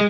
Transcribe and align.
All 0.00 0.06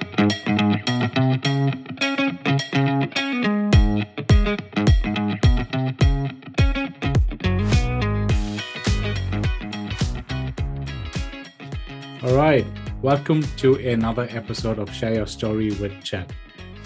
right, 12.36 12.64
welcome 13.02 13.42
to 13.56 13.74
another 13.84 14.28
episode 14.30 14.78
of 14.78 14.94
Share 14.94 15.14
Your 15.14 15.26
Story 15.26 15.72
with 15.72 16.04
Chet. 16.04 16.30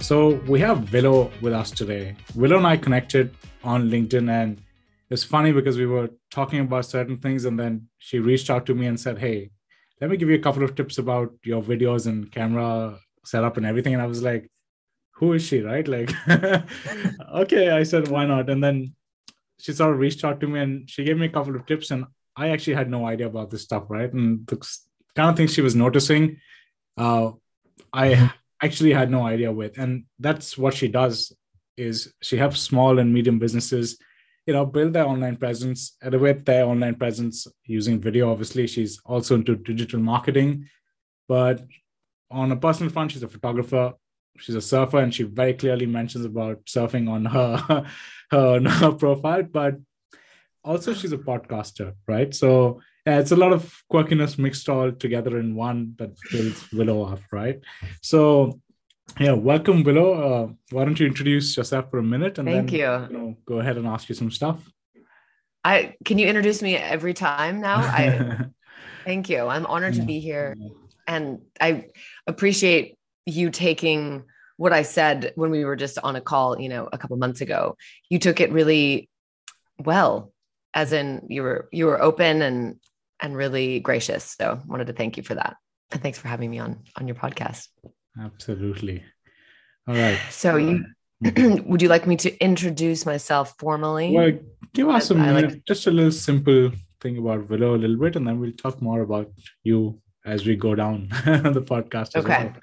So 0.01 0.37
we 0.49 0.61
have 0.61 0.91
Willow 0.91 1.31
with 1.43 1.53
us 1.53 1.71
today. 1.71 2.17
Willow 2.35 2.57
and 2.57 2.67
I 2.67 2.79
connected 2.79 3.35
on 3.63 3.91
LinkedIn, 3.91 4.31
and 4.31 4.63
it's 5.11 5.25
funny 5.25 5.53
because 5.53 5.77
we 5.77 5.85
were 5.85 6.09
talking 6.31 6.61
about 6.61 6.87
certain 6.87 7.19
things, 7.19 7.45
and 7.45 7.61
then 7.61 7.89
she 7.99 8.19
reached 8.19 8.49
out 8.49 8.65
to 8.65 8.75
me 8.75 8.87
and 8.87 8.99
said, 8.99 9.19
"Hey, 9.19 9.51
let 10.01 10.11
me 10.11 10.17
give 10.17 10.29
you 10.29 10.37
a 10.37 10.47
couple 10.47 10.65
of 10.65 10.75
tips 10.75 10.99
about 10.99 11.33
your 11.45 11.63
videos 11.63 12.07
and 12.07 12.31
camera 12.31 12.99
setup 13.25 13.57
and 13.57 13.67
everything." 13.67 13.95
And 13.95 14.03
I 14.03 14.07
was 14.07 14.23
like, 14.23 14.51
"Who 15.17 15.33
is 15.33 15.45
she?" 15.45 15.61
Right? 15.61 15.87
Like, 15.87 16.11
okay, 17.35 17.71
I 17.71 17.83
said, 17.83 18.09
"Why 18.09 18.27
not?" 18.27 18.51
And 18.51 18.63
then 18.63 18.95
she 19.61 19.73
sort 19.73 19.93
of 19.95 19.99
reached 19.99 20.25
out 20.25 20.41
to 20.41 20.47
me, 20.47 20.61
and 20.61 20.91
she 20.91 21.05
gave 21.05 21.19
me 21.19 21.27
a 21.27 21.31
couple 21.31 21.55
of 21.57 21.67
tips, 21.67 21.91
and 21.91 22.05
I 22.37 22.51
actually 22.51 22.75
had 22.75 22.91
no 22.91 23.07
idea 23.07 23.27
about 23.27 23.51
this 23.51 23.63
stuff, 23.63 23.85
right? 23.89 24.13
And 24.13 24.47
the 24.47 24.57
kind 25.15 25.31
of 25.31 25.37
things 25.37 25.55
she 25.55 25.63
was 25.63 25.77
noticing, 25.77 26.39
uh, 26.97 27.31
I 27.93 28.33
actually 28.63 28.93
had 28.93 29.11
no 29.11 29.27
idea 29.27 29.53
with, 29.53 29.79
and 29.79 30.05
that's 30.19 30.59
what 30.59 30.75
she 30.75 30.89
does. 30.89 31.33
Is 31.77 32.13
she 32.23 32.37
helps 32.37 32.61
small 32.61 32.99
and 32.99 33.13
medium 33.13 33.39
businesses, 33.39 33.99
you 34.47 34.53
know, 34.53 34.67
build 34.67 34.93
their 34.93 35.07
online 35.07 35.37
presence, 35.37 35.97
elevate 36.03 36.45
their 36.45 36.65
online 36.65 36.97
presence 36.97 37.47
using 37.65 38.01
video. 38.01 38.31
Obviously, 38.31 38.67
she's 38.67 39.01
also 39.07 39.35
into 39.35 39.57
digital 39.57 40.01
marketing, 40.01 40.69
but 41.29 41.65
on 42.31 42.53
a 42.53 42.57
personal 42.57 42.93
front, 42.93 43.13
she's 43.13 43.23
a 43.23 43.29
photographer. 43.29 43.95
She's 44.39 44.57
a 44.57 44.61
surfer, 44.61 44.99
and 44.99 45.15
she 45.15 45.23
very 45.23 45.55
clearly 45.55 45.87
mentions 45.87 46.25
about 46.25 46.65
surfing 46.67 47.09
on 47.09 47.25
her 47.27 47.57
her, 48.31 48.39
on 48.39 48.65
her 48.67 48.93
profile. 48.93 49.45
But 49.45 49.77
also, 50.65 50.93
she's 50.93 51.13
a 51.13 51.19
podcaster, 51.19 51.95
right? 52.09 52.35
So 52.35 52.81
yeah, 53.07 53.19
it's 53.19 53.33
a 53.33 53.37
lot 53.37 53.53
of 53.53 53.83
quirkiness 53.93 54.39
mixed 54.39 54.69
all 54.69 54.91
together 54.91 55.39
in 55.39 55.55
one 55.55 55.95
that 55.99 56.11
builds 56.33 56.73
Willow 56.73 57.05
up, 57.05 57.21
right? 57.31 57.61
So, 58.01 58.61
yeah, 59.19 59.33
welcome, 59.33 59.83
Willow. 59.83 60.13
Uh, 60.13 60.53
why 60.71 60.85
don't 60.85 60.99
you 60.99 61.07
introduce 61.07 61.57
yourself 61.57 61.91
for 61.91 61.99
a 61.99 62.03
minute 62.03 62.39
and 62.39 62.49
Thank 62.49 62.71
then 62.71 62.79
you. 62.81 63.17
you 63.17 63.19
know, 63.19 63.37
go 63.47 63.61
ahead 63.61 63.77
and 63.77 63.87
ask 63.87 64.09
you 64.09 64.15
some 64.15 64.31
stuff. 64.31 64.61
I 65.65 65.95
can 66.05 66.19
you 66.19 66.27
introduce 66.27 66.61
me 66.61 66.77
every 66.77 67.15
time 67.15 67.61
now? 67.61 67.79
I 67.79 68.47
thank 69.05 69.31
you. 69.31 69.47
I'm 69.47 69.67
honored 69.67 69.95
to 69.95 70.03
be 70.03 70.21
here 70.21 70.57
and 71.07 71.41
I 71.61 71.87
appreciate 72.27 72.99
you 73.27 73.51
taking 73.51 74.25
what 74.57 74.73
I 74.73 74.83
said 74.83 75.33
when 75.35 75.51
we 75.51 75.65
were 75.65 75.77
just 75.77 75.99
on 75.99 76.17
a 76.17 76.21
call, 76.21 76.61
you 76.61 76.69
know, 76.69 76.89
a 76.93 76.99
couple 76.99 77.17
months 77.17 77.41
ago. 77.41 77.77
You 78.09 78.19
took 78.19 78.41
it 78.41 78.53
really 78.53 79.09
well, 79.79 80.33
as 80.75 80.93
in 80.93 81.27
you 81.29 81.43
were 81.43 81.69
you 81.73 81.87
were 81.87 82.01
open 82.01 82.43
and 82.43 82.77
and 83.21 83.37
really 83.37 83.81
gracious. 83.81 84.37
So 84.39 84.61
wanted 84.67 84.89
to 84.89 84.93
thank 84.93 85.17
you 85.17 85.23
for 85.23 85.35
that. 85.35 85.57
And 85.91 86.03
thanks 86.03 86.19
for 86.19 86.29
having 86.29 86.51
me 86.51 86.59
on 86.59 86.85
on 86.97 87.09
your 87.09 87.17
podcast. 87.17 87.69
Absolutely. 88.21 89.03
All 89.89 89.95
right. 89.95 90.19
So 90.31 90.57
you 90.57 90.85
uh, 91.25 91.31
would 91.67 91.83
you 91.83 91.89
like 91.89 92.07
me 92.07 92.17
to 92.17 92.37
introduce 92.43 93.07
myself 93.07 93.55
formally? 93.59 94.13
Well, 94.13 94.33
give 94.73 94.89
us 94.89 95.11
a 95.11 95.15
I 95.15 95.31
like- 95.31 95.45
minute, 95.47 95.67
just 95.67 95.87
a 95.87 95.91
little 95.91 96.13
simple 96.13 96.71
thing 97.01 97.19
about 97.19 97.49
Willow 97.49 97.75
a 97.75 97.79
little 97.79 97.97
bit, 97.97 98.17
and 98.17 98.27
then 98.27 98.41
we'll 98.41 98.53
talk 98.53 98.81
more 98.83 99.03
about 99.03 99.31
you 99.63 100.01
as 100.25 100.47
we 100.47 100.57
go 100.57 100.75
down 100.75 101.09
the 101.25 101.63
podcast. 101.65 102.17
as 102.17 102.25
Okay. 102.25 102.45
well. 102.45 102.55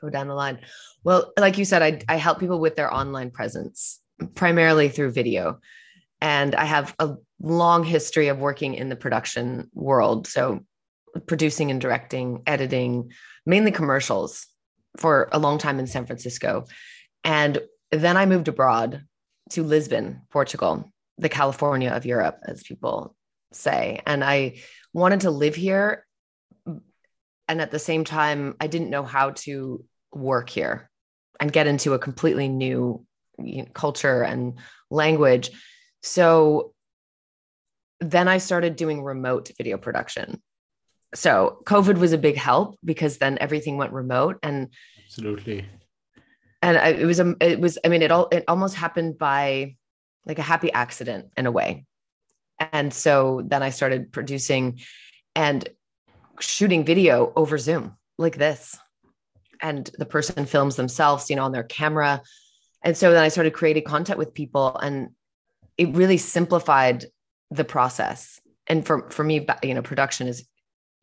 go 0.00 0.10
down 0.10 0.28
the 0.28 0.34
line. 0.34 0.58
Well, 1.04 1.32
like 1.38 1.58
you 1.58 1.64
said, 1.64 1.82
I, 1.82 2.00
I 2.08 2.16
help 2.16 2.40
people 2.40 2.58
with 2.58 2.74
their 2.76 2.92
online 2.92 3.30
presence 3.30 4.00
primarily 4.34 4.88
through 4.88 5.12
video. 5.12 5.60
And 6.20 6.54
I 6.54 6.64
have 6.64 6.94
a 6.98 7.14
long 7.40 7.84
history 7.84 8.28
of 8.28 8.38
working 8.38 8.74
in 8.74 8.88
the 8.88 8.96
production 8.96 9.70
world. 9.74 10.26
So, 10.26 10.60
producing 11.26 11.70
and 11.70 11.80
directing, 11.80 12.42
editing, 12.46 13.12
mainly 13.46 13.70
commercials 13.70 14.46
for 14.98 15.28
a 15.32 15.38
long 15.38 15.58
time 15.58 15.78
in 15.78 15.86
San 15.86 16.06
Francisco. 16.06 16.66
And 17.24 17.60
then 17.90 18.16
I 18.16 18.26
moved 18.26 18.48
abroad 18.48 19.02
to 19.50 19.62
Lisbon, 19.62 20.22
Portugal, 20.30 20.90
the 21.18 21.28
California 21.28 21.90
of 21.90 22.04
Europe, 22.04 22.40
as 22.46 22.62
people 22.62 23.14
say. 23.52 24.02
And 24.06 24.24
I 24.24 24.60
wanted 24.92 25.20
to 25.20 25.30
live 25.30 25.54
here 25.54 26.04
and 27.48 27.60
at 27.60 27.70
the 27.70 27.78
same 27.78 28.04
time 28.04 28.54
i 28.60 28.66
didn't 28.66 28.90
know 28.90 29.02
how 29.02 29.30
to 29.30 29.84
work 30.12 30.48
here 30.48 30.90
and 31.40 31.52
get 31.52 31.66
into 31.66 31.94
a 31.94 31.98
completely 31.98 32.48
new 32.48 33.04
culture 33.74 34.22
and 34.22 34.58
language 34.90 35.50
so 36.02 36.72
then 38.00 38.28
i 38.28 38.38
started 38.38 38.76
doing 38.76 39.02
remote 39.02 39.50
video 39.58 39.76
production 39.76 40.40
so 41.16 41.58
covid 41.64 41.98
was 41.98 42.12
a 42.12 42.18
big 42.18 42.36
help 42.36 42.78
because 42.84 43.18
then 43.18 43.38
everything 43.40 43.76
went 43.76 43.92
remote 43.92 44.38
and 44.42 44.68
Absolutely. 45.04 45.64
and 46.62 46.76
I, 46.76 46.88
it 46.88 47.06
was 47.06 47.20
a 47.20 47.34
it 47.40 47.60
was 47.60 47.78
i 47.84 47.88
mean 47.88 48.02
it 48.02 48.10
all 48.10 48.28
it 48.30 48.44
almost 48.48 48.74
happened 48.74 49.18
by 49.18 49.76
like 50.26 50.38
a 50.38 50.42
happy 50.42 50.72
accident 50.72 51.28
in 51.36 51.46
a 51.46 51.52
way. 51.52 51.86
And 52.72 52.92
so 52.92 53.42
then 53.46 53.62
i 53.62 53.70
started 53.70 54.12
producing 54.12 54.80
and 55.34 55.66
shooting 56.40 56.84
video 56.84 57.32
over 57.36 57.56
zoom 57.56 57.96
like 58.18 58.36
this. 58.36 58.76
And 59.62 59.88
the 59.98 60.04
person 60.04 60.44
films 60.44 60.76
themselves 60.76 61.30
you 61.30 61.36
know 61.36 61.44
on 61.44 61.52
their 61.52 61.62
camera. 61.62 62.22
And 62.82 62.96
so 62.96 63.12
then 63.12 63.22
i 63.22 63.28
started 63.28 63.54
creating 63.54 63.84
content 63.84 64.18
with 64.18 64.34
people 64.34 64.76
and 64.76 65.10
it 65.78 65.94
really 65.94 66.18
simplified 66.18 67.06
the 67.50 67.64
process. 67.64 68.40
And 68.66 68.84
for 68.84 69.08
for 69.10 69.22
me 69.22 69.46
you 69.62 69.74
know 69.74 69.82
production 69.82 70.26
is 70.26 70.46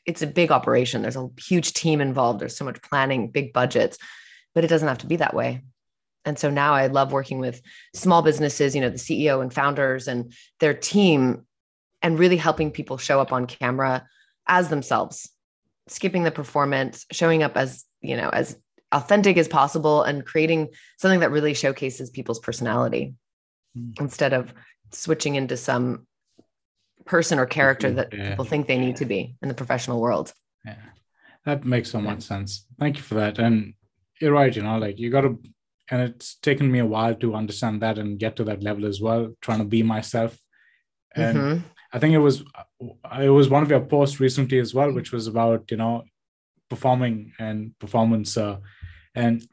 it's 0.06 0.22
a 0.22 0.28
big 0.28 0.52
operation. 0.52 1.02
There's 1.02 1.16
a 1.16 1.30
huge 1.38 1.74
team 1.74 2.02
involved. 2.02 2.40
There's 2.40 2.58
so 2.58 2.66
much 2.66 2.82
planning 2.82 3.30
big 3.30 3.54
budgets 3.54 3.98
but 4.54 4.64
it 4.64 4.68
doesn't 4.68 4.88
have 4.88 5.00
to 5.00 5.08
be 5.08 5.16
that 5.18 5.34
way. 5.34 5.62
And 6.26 6.40
so 6.40 6.50
now 6.50 6.74
i 6.74 6.88
love 6.88 7.12
working 7.12 7.40
with 7.40 7.62
small 7.94 8.22
businesses 8.22 8.74
you 8.74 8.80
know 8.80 8.90
the 8.90 8.96
ceo 8.96 9.42
and 9.42 9.54
founders 9.54 10.08
and 10.08 10.32
their 10.62 10.74
team 10.74 11.46
and 12.02 12.18
really 12.18 12.38
helping 12.38 12.72
people 12.72 12.98
show 12.98 13.20
up 13.20 13.34
on 13.34 13.46
camera 13.46 14.08
as 14.48 14.70
themselves 14.70 15.30
skipping 15.90 16.24
the 16.24 16.32
performance 16.32 17.06
showing 17.12 17.44
up 17.44 17.58
as 17.58 17.84
you 18.00 18.16
know 18.16 18.30
as 18.30 18.58
authentic 18.94 19.36
as 19.36 19.50
possible 19.50 20.04
and 20.04 20.26
creating 20.26 20.70
something 20.98 21.20
that 21.20 21.32
really 21.32 21.54
showcases 21.54 22.10
people's 22.10 22.40
personality 22.40 23.16
Mm. 23.78 24.00
instead 24.00 24.34
of 24.34 24.54
switching 24.92 25.36
into 25.36 25.58
some 25.58 26.06
person 27.06 27.40
or 27.40 27.46
character 27.46 27.92
that 27.92 28.14
Yeah. 28.14 28.30
people 28.30 28.46
think 28.46 28.68
they 28.68 28.78
need 28.78 28.96
to 28.98 29.06
be 29.06 29.36
in 29.42 29.48
the 29.50 29.54
professional 29.54 30.00
world 30.02 30.34
Yeah, 30.66 30.76
that 31.46 31.66
makes 31.66 31.90
so 31.92 32.00
much 32.00 32.22
sense. 32.22 32.66
Thank 32.80 32.98
you 32.98 33.04
for 33.04 33.16
that. 33.16 33.38
And 33.38 33.74
you're 34.22 34.32
right, 34.32 34.56
you 34.56 34.64
know, 34.64 34.78
like 34.78 34.98
you 34.98 35.10
got 35.10 35.22
to, 35.22 35.40
and 35.92 36.02
it's 36.02 36.36
taken 36.36 36.72
me 36.72 36.80
a 36.80 36.86
while 36.86 37.16
to 37.16 37.36
understand 37.36 37.82
that 37.82 37.98
and 37.98 38.18
get 38.18 38.36
to 38.38 38.44
that 38.46 38.64
level 38.64 38.86
as 38.86 39.02
well, 39.02 39.36
trying 39.42 39.60
to 39.60 39.66
be 39.66 39.84
myself. 39.84 40.40
And 41.16 41.38
Mhm. 41.38 41.64
I 41.92 42.00
think 42.00 42.14
it 42.14 42.20
was, 42.20 42.44
it 43.28 43.30
was 43.30 43.50
one 43.50 43.64
of 43.64 43.70
your 43.70 43.82
posts 43.82 44.20
recently 44.20 44.60
as 44.60 44.74
well, 44.74 44.92
which 44.94 45.12
was 45.12 45.28
about, 45.28 45.70
you 45.72 45.78
know, 45.78 46.04
performing 46.70 47.34
and 47.40 47.78
performance. 47.80 48.38
Uh, 48.38 48.58
and, 49.14 49.46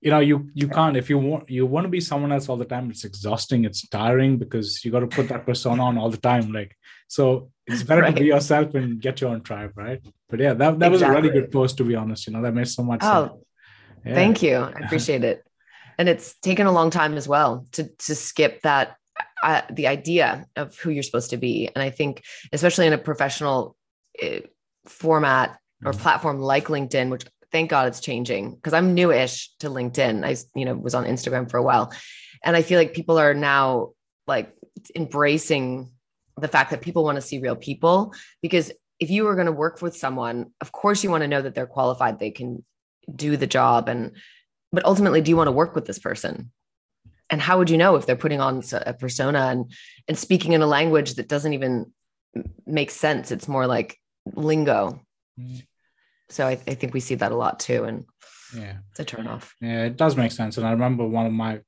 you 0.00 0.10
know, 0.10 0.20
you, 0.20 0.50
you 0.54 0.68
can't, 0.68 0.96
if 0.96 1.10
you 1.10 1.18
want, 1.18 1.50
you 1.50 1.66
want 1.66 1.84
to 1.84 1.88
be 1.88 2.00
someone 2.00 2.32
else 2.32 2.48
all 2.48 2.56
the 2.56 2.64
time, 2.64 2.90
it's 2.90 3.04
exhausting, 3.04 3.64
it's 3.64 3.86
tiring 3.88 4.38
because 4.38 4.82
you 4.84 4.90
got 4.90 5.00
to 5.00 5.06
put 5.06 5.28
that 5.28 5.44
persona 5.44 5.84
on 5.84 5.98
all 5.98 6.10
the 6.10 6.16
time. 6.16 6.52
Like, 6.52 6.76
so 7.06 7.50
it's 7.66 7.82
better 7.82 8.06
to 8.06 8.12
be 8.12 8.26
yourself 8.26 8.74
and 8.74 9.00
get 9.00 9.20
your 9.20 9.30
own 9.30 9.42
tribe, 9.42 9.72
right? 9.76 10.00
But 10.28 10.40
yeah, 10.40 10.54
that, 10.54 10.78
that 10.78 10.90
was 10.90 11.02
a 11.02 11.10
really 11.10 11.30
good 11.30 11.50
post 11.52 11.76
to 11.78 11.84
be 11.84 11.94
honest. 11.94 12.26
You 12.26 12.32
know, 12.32 12.42
that 12.42 12.54
made 12.54 12.68
so 12.68 12.82
much 12.82 13.02
sense. 13.02 13.30
oh 13.30 13.42
Yeah. 14.04 14.14
Thank 14.14 14.42
you. 14.42 14.56
I 14.56 14.80
appreciate 14.84 15.24
it. 15.24 15.44
And 15.98 16.08
it's 16.08 16.38
taken 16.38 16.66
a 16.66 16.72
long 16.72 16.90
time 16.90 17.16
as 17.18 17.28
well 17.28 17.66
to 17.72 17.84
to 18.06 18.14
skip 18.14 18.62
that 18.62 18.96
uh, 19.42 19.62
the 19.70 19.86
idea 19.86 20.46
of 20.56 20.78
who 20.78 20.90
you're 20.90 21.02
supposed 21.02 21.30
to 21.30 21.36
be. 21.36 21.68
And 21.74 21.82
I 21.82 21.90
think 21.90 22.22
especially 22.52 22.86
in 22.86 22.94
a 22.94 22.98
professional 22.98 23.76
uh, 24.22 24.40
format 24.86 25.58
or 25.84 25.92
Mhm. 25.92 25.98
platform 25.98 26.40
like 26.40 26.66
LinkedIn, 26.68 27.10
which 27.10 27.24
thank 27.52 27.70
God 27.70 27.88
it's 27.88 28.00
changing 28.00 28.54
because 28.54 28.72
I'm 28.72 28.94
newish 28.94 29.50
to 29.60 29.68
LinkedIn. 29.68 30.24
I 30.24 30.36
you 30.58 30.64
know 30.64 30.74
was 30.74 30.94
on 30.94 31.04
Instagram 31.04 31.50
for 31.50 31.56
a 31.56 31.62
while, 31.62 31.92
and 32.44 32.56
I 32.56 32.62
feel 32.62 32.78
like 32.78 32.94
people 32.94 33.18
are 33.18 33.34
now 33.34 33.90
like 34.26 34.54
embracing 34.94 35.90
the 36.36 36.48
fact 36.48 36.70
that 36.70 36.80
people 36.80 37.04
want 37.04 37.16
to 37.16 37.22
see 37.22 37.38
real 37.38 37.56
people 37.56 38.14
because 38.40 38.72
if 38.98 39.10
you 39.10 39.26
are 39.26 39.34
going 39.34 39.46
to 39.46 39.52
work 39.52 39.82
with 39.82 39.96
someone, 39.96 40.52
of 40.60 40.72
course 40.72 41.02
you 41.02 41.10
want 41.10 41.22
to 41.22 41.28
know 41.28 41.42
that 41.42 41.54
they're 41.54 41.66
qualified, 41.66 42.18
they 42.18 42.30
can 42.30 42.64
do 43.14 43.36
the 43.36 43.46
job 43.46 43.88
and 43.88 44.12
but 44.72 44.84
ultimately 44.84 45.20
do 45.20 45.30
you 45.30 45.36
want 45.36 45.48
to 45.48 45.52
work 45.52 45.74
with 45.74 45.84
this 45.84 45.98
person 45.98 46.52
and 47.28 47.40
how 47.40 47.58
would 47.58 47.70
you 47.70 47.76
know 47.76 47.96
if 47.96 48.06
they're 48.06 48.14
putting 48.14 48.40
on 48.40 48.62
a 48.72 48.94
persona 48.94 49.46
and 49.46 49.72
and 50.06 50.16
speaking 50.16 50.52
in 50.52 50.62
a 50.62 50.66
language 50.66 51.14
that 51.14 51.26
doesn't 51.26 51.54
even 51.54 51.92
make 52.66 52.90
sense 52.90 53.32
it's 53.32 53.48
more 53.48 53.66
like 53.66 53.98
lingo 54.34 55.00
Mm. 55.40 55.62
So 56.30 56.46
I, 56.46 56.52
I 56.52 56.74
think 56.74 56.94
we 56.94 57.00
see 57.00 57.16
that 57.16 57.32
a 57.32 57.36
lot 57.36 57.60
too. 57.60 57.84
And 57.84 58.06
yeah, 58.56 58.78
it's 58.90 59.00
a 59.00 59.04
turnoff. 59.04 59.50
Yeah, 59.60 59.84
it 59.84 59.96
does 59.96 60.16
make 60.16 60.32
sense. 60.32 60.56
And 60.56 60.66
I 60.66 60.70
remember 60.70 61.06
one 61.06 61.26
of 61.26 61.32
my 61.32 61.60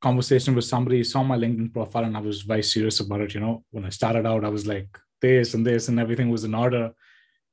conversation 0.00 0.54
with 0.54 0.64
somebody 0.64 1.02
saw 1.04 1.22
my 1.22 1.36
LinkedIn 1.36 1.72
profile 1.72 2.04
and 2.04 2.16
I 2.16 2.20
was 2.20 2.42
very 2.42 2.62
serious 2.62 3.00
about 3.00 3.20
it. 3.20 3.34
You 3.34 3.40
know, 3.40 3.64
when 3.70 3.84
I 3.84 3.90
started 3.90 4.26
out, 4.26 4.44
I 4.44 4.48
was 4.48 4.66
like 4.66 4.88
this 5.20 5.54
and 5.54 5.66
this 5.66 5.88
and 5.88 5.98
everything 5.98 6.30
was 6.30 6.44
in 6.44 6.54
order. 6.54 6.92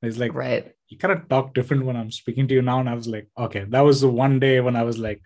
It's 0.02 0.18
like 0.18 0.34
right. 0.34 0.72
You 0.88 0.98
kind 0.98 1.12
of 1.12 1.28
talk 1.28 1.54
different 1.54 1.84
when 1.84 1.96
I'm 1.96 2.10
speaking 2.10 2.48
to 2.48 2.54
you 2.54 2.62
now. 2.62 2.80
And 2.80 2.88
I 2.88 2.94
was 2.94 3.06
like, 3.06 3.28
okay, 3.38 3.64
that 3.68 3.80
was 3.80 4.00
the 4.00 4.08
one 4.08 4.40
day 4.40 4.60
when 4.60 4.76
I 4.76 4.82
was 4.82 4.98
like, 4.98 5.22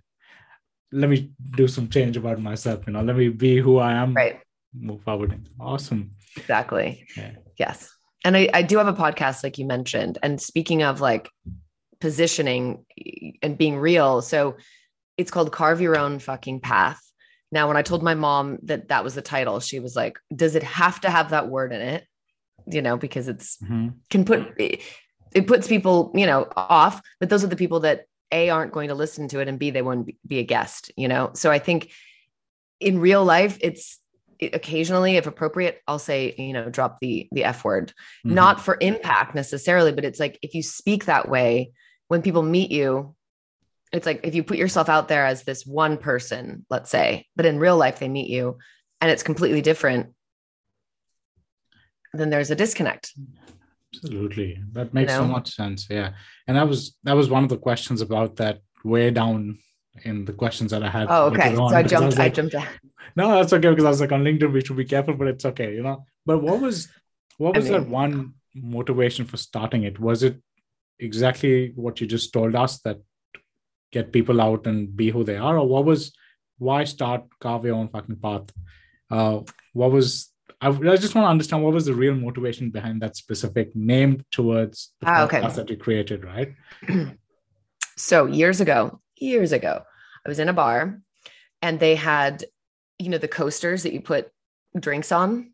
let 0.93 1.09
me 1.11 1.31
do 1.57 1.67
some 1.67 1.89
change 1.89 2.17
about 2.17 2.41
myself. 2.41 2.87
You 2.87 2.93
know, 2.93 3.03
let 3.03 3.17
me 3.17 3.29
be 3.29 3.59
who 3.59 3.79
I 3.79 3.95
am. 3.95 4.15
Right. 4.15 4.41
Move 4.73 5.03
forward. 5.03 5.49
Awesome. 5.59 6.13
Exactly. 6.37 7.07
Yeah. 7.17 7.33
Yes. 7.57 7.95
And 8.25 8.37
I, 8.37 8.49
I 8.53 8.63
do 8.63 8.79
have 8.79 8.89
a 8.89 8.95
podcast, 8.95 9.45
like 9.45 9.59
you 9.59 9.67
mentioned. 9.67 10.19
And 10.23 10.41
speaking 10.41 10.83
of 10.83 11.01
like 11.01 11.29
positioning 12.01 12.85
and 13.43 13.57
being 13.57 13.77
real, 13.77 14.23
so 14.23 14.57
it's 15.17 15.31
called 15.31 15.53
Carve 15.53 15.81
Your 15.81 15.97
Own 15.97 16.19
Fucking 16.19 16.61
Path. 16.61 17.01
Now, 17.53 17.69
when 17.69 17.77
I 17.77 17.83
told 17.83 18.03
my 18.03 18.15
mom 18.15 18.59
that 18.65 18.89
that 18.89 19.05
was 19.05 19.15
the 19.15 19.23
title, 19.23 19.61
she 19.61 19.79
was 19.79 19.95
like, 19.95 20.19
Does 20.35 20.57
it 20.57 20.63
have 20.63 21.01
to 21.03 21.11
have 21.11 21.31
that 21.31 21.49
word 21.49 21.73
in 21.73 21.81
it? 21.81 22.05
You 22.67 22.83
know, 22.83 22.97
because 22.97 23.29
it's 23.29 23.59
mm-hmm. 23.59 23.91
can 24.11 24.25
put 24.25 24.59
it, 24.59 24.81
it 25.35 25.47
puts 25.47 25.69
people, 25.69 26.11
you 26.15 26.27
know, 26.27 26.49
off, 26.57 27.03
but 27.21 27.29
those 27.29 27.45
are 27.45 27.49
the 27.49 27.57
people 27.57 27.81
that 27.81 28.07
A 28.33 28.51
aren't 28.51 28.73
going 28.73 28.89
to 28.89 28.95
listen 28.95 29.29
to 29.29 29.41
it 29.41 29.49
and 29.49 29.59
B, 29.59 29.71
they 29.71 29.83
won't 29.83 30.11
be 30.27 30.39
a 30.39 30.45
guest, 30.45 30.91
you 30.97 31.09
know? 31.09 31.31
So 31.35 31.51
I 31.51 31.59
think 31.59 31.91
in 32.81 32.99
real 32.99 33.25
life, 33.25 33.59
it's 33.61 33.99
occasionally 34.41 35.17
if 35.17 35.27
appropriate 35.27 35.81
i'll 35.87 35.99
say 35.99 36.35
you 36.37 36.53
know 36.53 36.69
drop 36.71 36.99
the 37.01 37.29
the 37.33 37.45
f 37.45 37.65
word. 37.65 37.93
Mm-hmm. 38.25 38.35
not 38.35 38.61
for 38.61 38.77
impact 38.81 39.35
necessarily 39.35 39.93
but 39.93 40.05
it's 40.05 40.21
like 40.21 40.39
if 40.43 40.55
you 40.55 40.63
speak 40.63 41.07
that 41.07 41.29
way 41.29 41.73
when 42.09 42.23
people 42.23 42.43
meet 42.43 42.71
you 42.71 43.15
it's 43.93 44.07
like 44.07 44.21
if 44.25 44.35
you 44.35 44.43
put 44.43 44.59
yourself 44.59 44.89
out 44.89 45.09
there 45.09 45.25
as 45.25 45.45
this 45.45 45.65
one 45.65 45.97
person 45.99 46.67
let's 46.71 46.91
say 46.91 47.27
but 47.37 47.47
in 47.47 47.59
real 47.59 47.77
life 47.77 47.99
they 47.99 48.09
meet 48.09 48.29
you 48.29 48.59
and 49.01 49.11
it's 49.11 49.23
completely 49.23 49.63
different 49.63 50.15
then 52.15 52.31
there's 52.31 52.51
a 52.51 52.57
disconnect. 52.57 53.13
Absolutely. 53.95 54.59
That 54.73 54.95
makes 54.95 55.13
you 55.13 55.19
know? 55.19 55.25
so 55.25 55.29
much 55.29 55.55
sense. 55.55 55.87
Yeah. 55.91 56.13
And 56.47 56.57
that 56.57 56.69
was 56.69 56.97
that 57.05 57.15
was 57.17 57.29
one 57.29 57.45
of 57.45 57.51
the 57.51 57.59
questions 57.59 58.01
about 58.01 58.37
that 58.37 58.61
way 58.85 59.11
down 59.11 59.59
in 60.03 60.25
the 60.25 60.33
questions 60.33 60.71
that 60.73 60.83
I 60.83 60.89
had. 60.89 61.07
Oh, 61.09 61.27
okay. 61.27 61.55
So 61.55 61.65
I 61.67 61.83
jumped. 61.83 62.19
I, 62.19 62.19
like, 62.19 62.19
I 62.19 62.29
jumped. 62.29 62.57
No, 63.17 63.31
that's 63.31 63.53
okay 63.53 63.69
because 63.69 63.85
I 63.85 63.91
was 63.91 64.01
like 64.01 64.11
on 64.11 64.25
LinkedIn. 64.25 64.53
We 64.53 64.65
should 64.65 64.77
be 64.77 64.85
careful, 64.85 65.15
but 65.15 65.29
it's 65.29 65.45
okay, 65.45 65.73
you 65.75 65.83
know. 65.83 66.05
But 66.27 66.43
what 66.43 66.61
was 66.61 66.89
what 67.39 67.55
was 67.55 67.67
I 67.67 67.71
mean, 67.71 67.83
that 67.83 67.89
one 67.89 68.35
motivation 68.55 69.25
for 69.25 69.37
starting 69.37 69.85
it? 69.85 70.01
Was 70.01 70.25
it 70.25 70.41
exactly 70.99 71.73
what 71.77 72.01
you 72.01 72.09
just 72.09 72.33
told 72.33 72.57
us 72.57 72.81
that 72.81 72.99
get 73.93 74.11
people 74.11 74.41
out 74.41 74.67
and 74.67 74.97
be 74.97 75.11
who 75.11 75.23
they 75.23 75.37
are, 75.37 75.59
or 75.59 75.69
what 75.69 75.85
was 75.85 76.13
why 76.59 76.83
start 76.83 77.23
carve 77.39 77.67
your 77.67 77.77
own 77.77 77.89
fucking 77.89 78.17
path? 78.17 78.51
Uh, 79.11 79.41
what 79.75 79.93
was 79.93 80.33
I, 80.61 80.69
I 80.69 80.97
just 80.97 81.15
want 81.15 81.27
to 81.27 81.31
understand 81.31 81.63
what 81.63 81.75
was 81.75 81.87
the 81.87 81.95
real 81.95 82.15
motivation 82.15 82.71
behind 82.71 83.03
that 83.03 83.17
specific 83.17 83.77
name 83.77 84.25
towards 84.31 84.93
the 85.01 85.09
ah, 85.09 85.25
okay. 85.25 85.41
that 85.41 85.71
you 85.71 85.77
created, 85.77 86.25
right? 86.25 86.55
so 87.97 88.27
years 88.27 88.61
ago, 88.61 89.01
years 89.25 89.53
ago. 89.53 89.83
I 90.25 90.29
was 90.29 90.39
in 90.39 90.49
a 90.49 90.53
bar 90.53 91.01
and 91.61 91.81
they 91.81 91.95
had, 91.95 92.45
you 92.99 93.09
know, 93.09 93.19
the 93.19 93.29
coasters 93.29 93.83
that 93.83 93.93
you 93.93 94.01
put 94.01 94.31
drinks 94.79 95.13
on. 95.13 95.53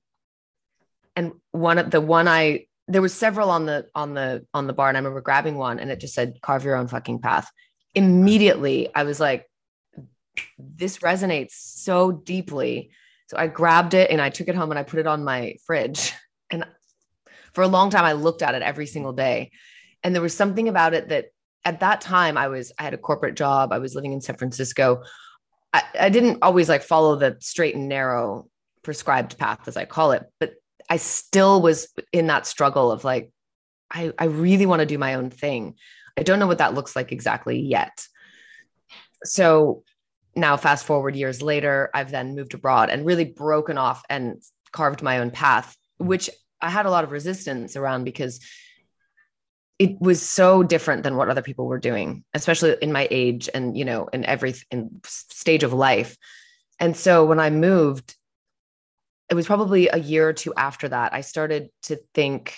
And 1.16 1.32
one 1.52 1.78
of 1.78 1.90
the 1.90 2.00
one 2.00 2.28
I 2.28 2.66
there 2.88 3.02
was 3.02 3.14
several 3.14 3.50
on 3.50 3.66
the 3.66 3.86
on 3.94 4.14
the 4.14 4.46
on 4.52 4.66
the 4.66 4.72
bar, 4.72 4.88
and 4.88 4.96
I 4.96 5.00
remember 5.00 5.20
grabbing 5.20 5.56
one 5.56 5.78
and 5.78 5.90
it 5.90 6.00
just 6.00 6.14
said 6.14 6.38
carve 6.42 6.64
your 6.64 6.76
own 6.76 6.88
fucking 6.88 7.20
path. 7.20 7.50
Immediately 7.94 8.90
I 8.94 9.04
was 9.04 9.20
like, 9.20 9.48
this 10.58 10.98
resonates 10.98 11.52
so 11.52 12.12
deeply. 12.12 12.90
So 13.28 13.36
I 13.36 13.46
grabbed 13.46 13.94
it 13.94 14.10
and 14.10 14.20
I 14.20 14.30
took 14.30 14.48
it 14.48 14.56
home 14.56 14.70
and 14.70 14.78
I 14.78 14.82
put 14.82 15.00
it 15.00 15.06
on 15.06 15.24
my 15.24 15.56
fridge. 15.66 16.12
And 16.50 16.64
for 17.52 17.62
a 17.62 17.68
long 17.68 17.90
time, 17.90 18.04
I 18.04 18.14
looked 18.14 18.42
at 18.42 18.56
it 18.56 18.62
every 18.62 18.86
single 18.86 19.12
day. 19.12 19.52
And 20.02 20.14
there 20.14 20.22
was 20.22 20.36
something 20.36 20.68
about 20.68 20.94
it 20.94 21.10
that 21.10 21.26
at 21.64 21.80
that 21.80 22.00
time 22.00 22.36
I 22.36 22.48
was 22.48 22.72
I 22.78 22.84
had 22.84 22.94
a 22.94 22.98
corporate 22.98 23.36
job. 23.36 23.72
I 23.72 23.78
was 23.78 23.94
living 23.94 24.12
in 24.12 24.20
San 24.20 24.36
Francisco. 24.36 25.02
I, 25.72 25.82
I 25.98 26.08
didn't 26.08 26.38
always 26.42 26.68
like 26.68 26.82
follow 26.82 27.16
the 27.16 27.36
straight 27.40 27.74
and 27.74 27.88
narrow 27.88 28.48
prescribed 28.82 29.38
path 29.38 29.68
as 29.68 29.76
I 29.76 29.84
call 29.84 30.12
it, 30.12 30.24
but 30.38 30.54
I 30.88 30.96
still 30.96 31.62
was 31.62 31.88
in 32.12 32.26
that 32.26 32.46
struggle 32.46 32.90
of 32.90 33.04
like, 33.04 33.30
I, 33.90 34.12
I 34.18 34.24
really 34.24 34.66
want 34.66 34.80
to 34.80 34.86
do 34.86 34.98
my 34.98 35.14
own 35.14 35.30
thing. 35.30 35.76
I 36.18 36.22
don't 36.22 36.38
know 36.38 36.46
what 36.46 36.58
that 36.58 36.74
looks 36.74 36.96
like 36.96 37.12
exactly 37.12 37.60
yet. 37.60 38.06
So 39.24 39.84
now, 40.34 40.56
fast 40.56 40.86
forward 40.86 41.14
years 41.14 41.42
later, 41.42 41.90
I've 41.94 42.10
then 42.10 42.34
moved 42.34 42.54
abroad 42.54 42.88
and 42.90 43.04
really 43.04 43.24
broken 43.24 43.78
off 43.78 44.02
and 44.08 44.42
carved 44.72 45.02
my 45.02 45.18
own 45.18 45.30
path, 45.30 45.76
which 45.98 46.30
I 46.60 46.70
had 46.70 46.86
a 46.86 46.90
lot 46.90 47.04
of 47.04 47.12
resistance 47.12 47.76
around 47.76 48.04
because 48.04 48.40
it 49.80 49.98
was 49.98 50.20
so 50.20 50.62
different 50.62 51.04
than 51.04 51.16
what 51.16 51.30
other 51.30 51.40
people 51.40 51.66
were 51.66 51.78
doing 51.78 52.22
especially 52.34 52.76
in 52.82 52.92
my 52.92 53.08
age 53.10 53.48
and 53.52 53.76
you 53.76 53.84
know 53.84 54.06
in 54.12 54.24
every 54.26 54.54
in 54.70 55.00
stage 55.04 55.64
of 55.64 55.72
life. 55.72 56.16
And 56.78 56.96
so 56.96 57.24
when 57.24 57.40
i 57.40 57.50
moved 57.50 58.14
it 59.30 59.34
was 59.34 59.46
probably 59.46 59.88
a 59.88 59.96
year 59.96 60.28
or 60.28 60.32
two 60.32 60.52
after 60.54 60.88
that 60.88 61.14
i 61.14 61.22
started 61.22 61.70
to 61.82 61.96
think 62.14 62.56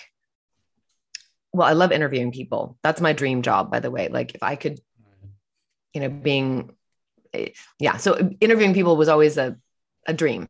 well 1.53 1.67
i 1.67 1.73
love 1.73 1.91
interviewing 1.91 2.31
people. 2.31 2.77
That's 2.83 3.01
my 3.01 3.13
dream 3.13 3.41
job 3.41 3.71
by 3.71 3.79
the 3.79 3.91
way. 3.91 4.09
Like 4.09 4.35
if 4.35 4.43
i 4.43 4.55
could 4.55 4.79
you 5.93 6.01
know 6.01 6.09
being 6.09 6.75
eh, 7.33 7.49
yeah. 7.79 7.97
So 7.97 8.13
eh, 8.13 8.29
interviewing 8.41 8.73
people 8.73 8.97
was 8.97 9.07
always 9.07 9.37
a, 9.37 9.55
a 10.05 10.13
dream 10.13 10.47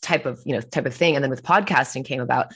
type 0.00 0.24
of 0.24 0.40
you 0.46 0.54
know 0.54 0.62
type 0.62 0.86
of 0.86 0.94
thing. 0.94 1.14
And 1.14 1.22
then 1.22 1.30
with 1.30 1.42
podcasting 1.42 2.06
came 2.06 2.22
about 2.22 2.52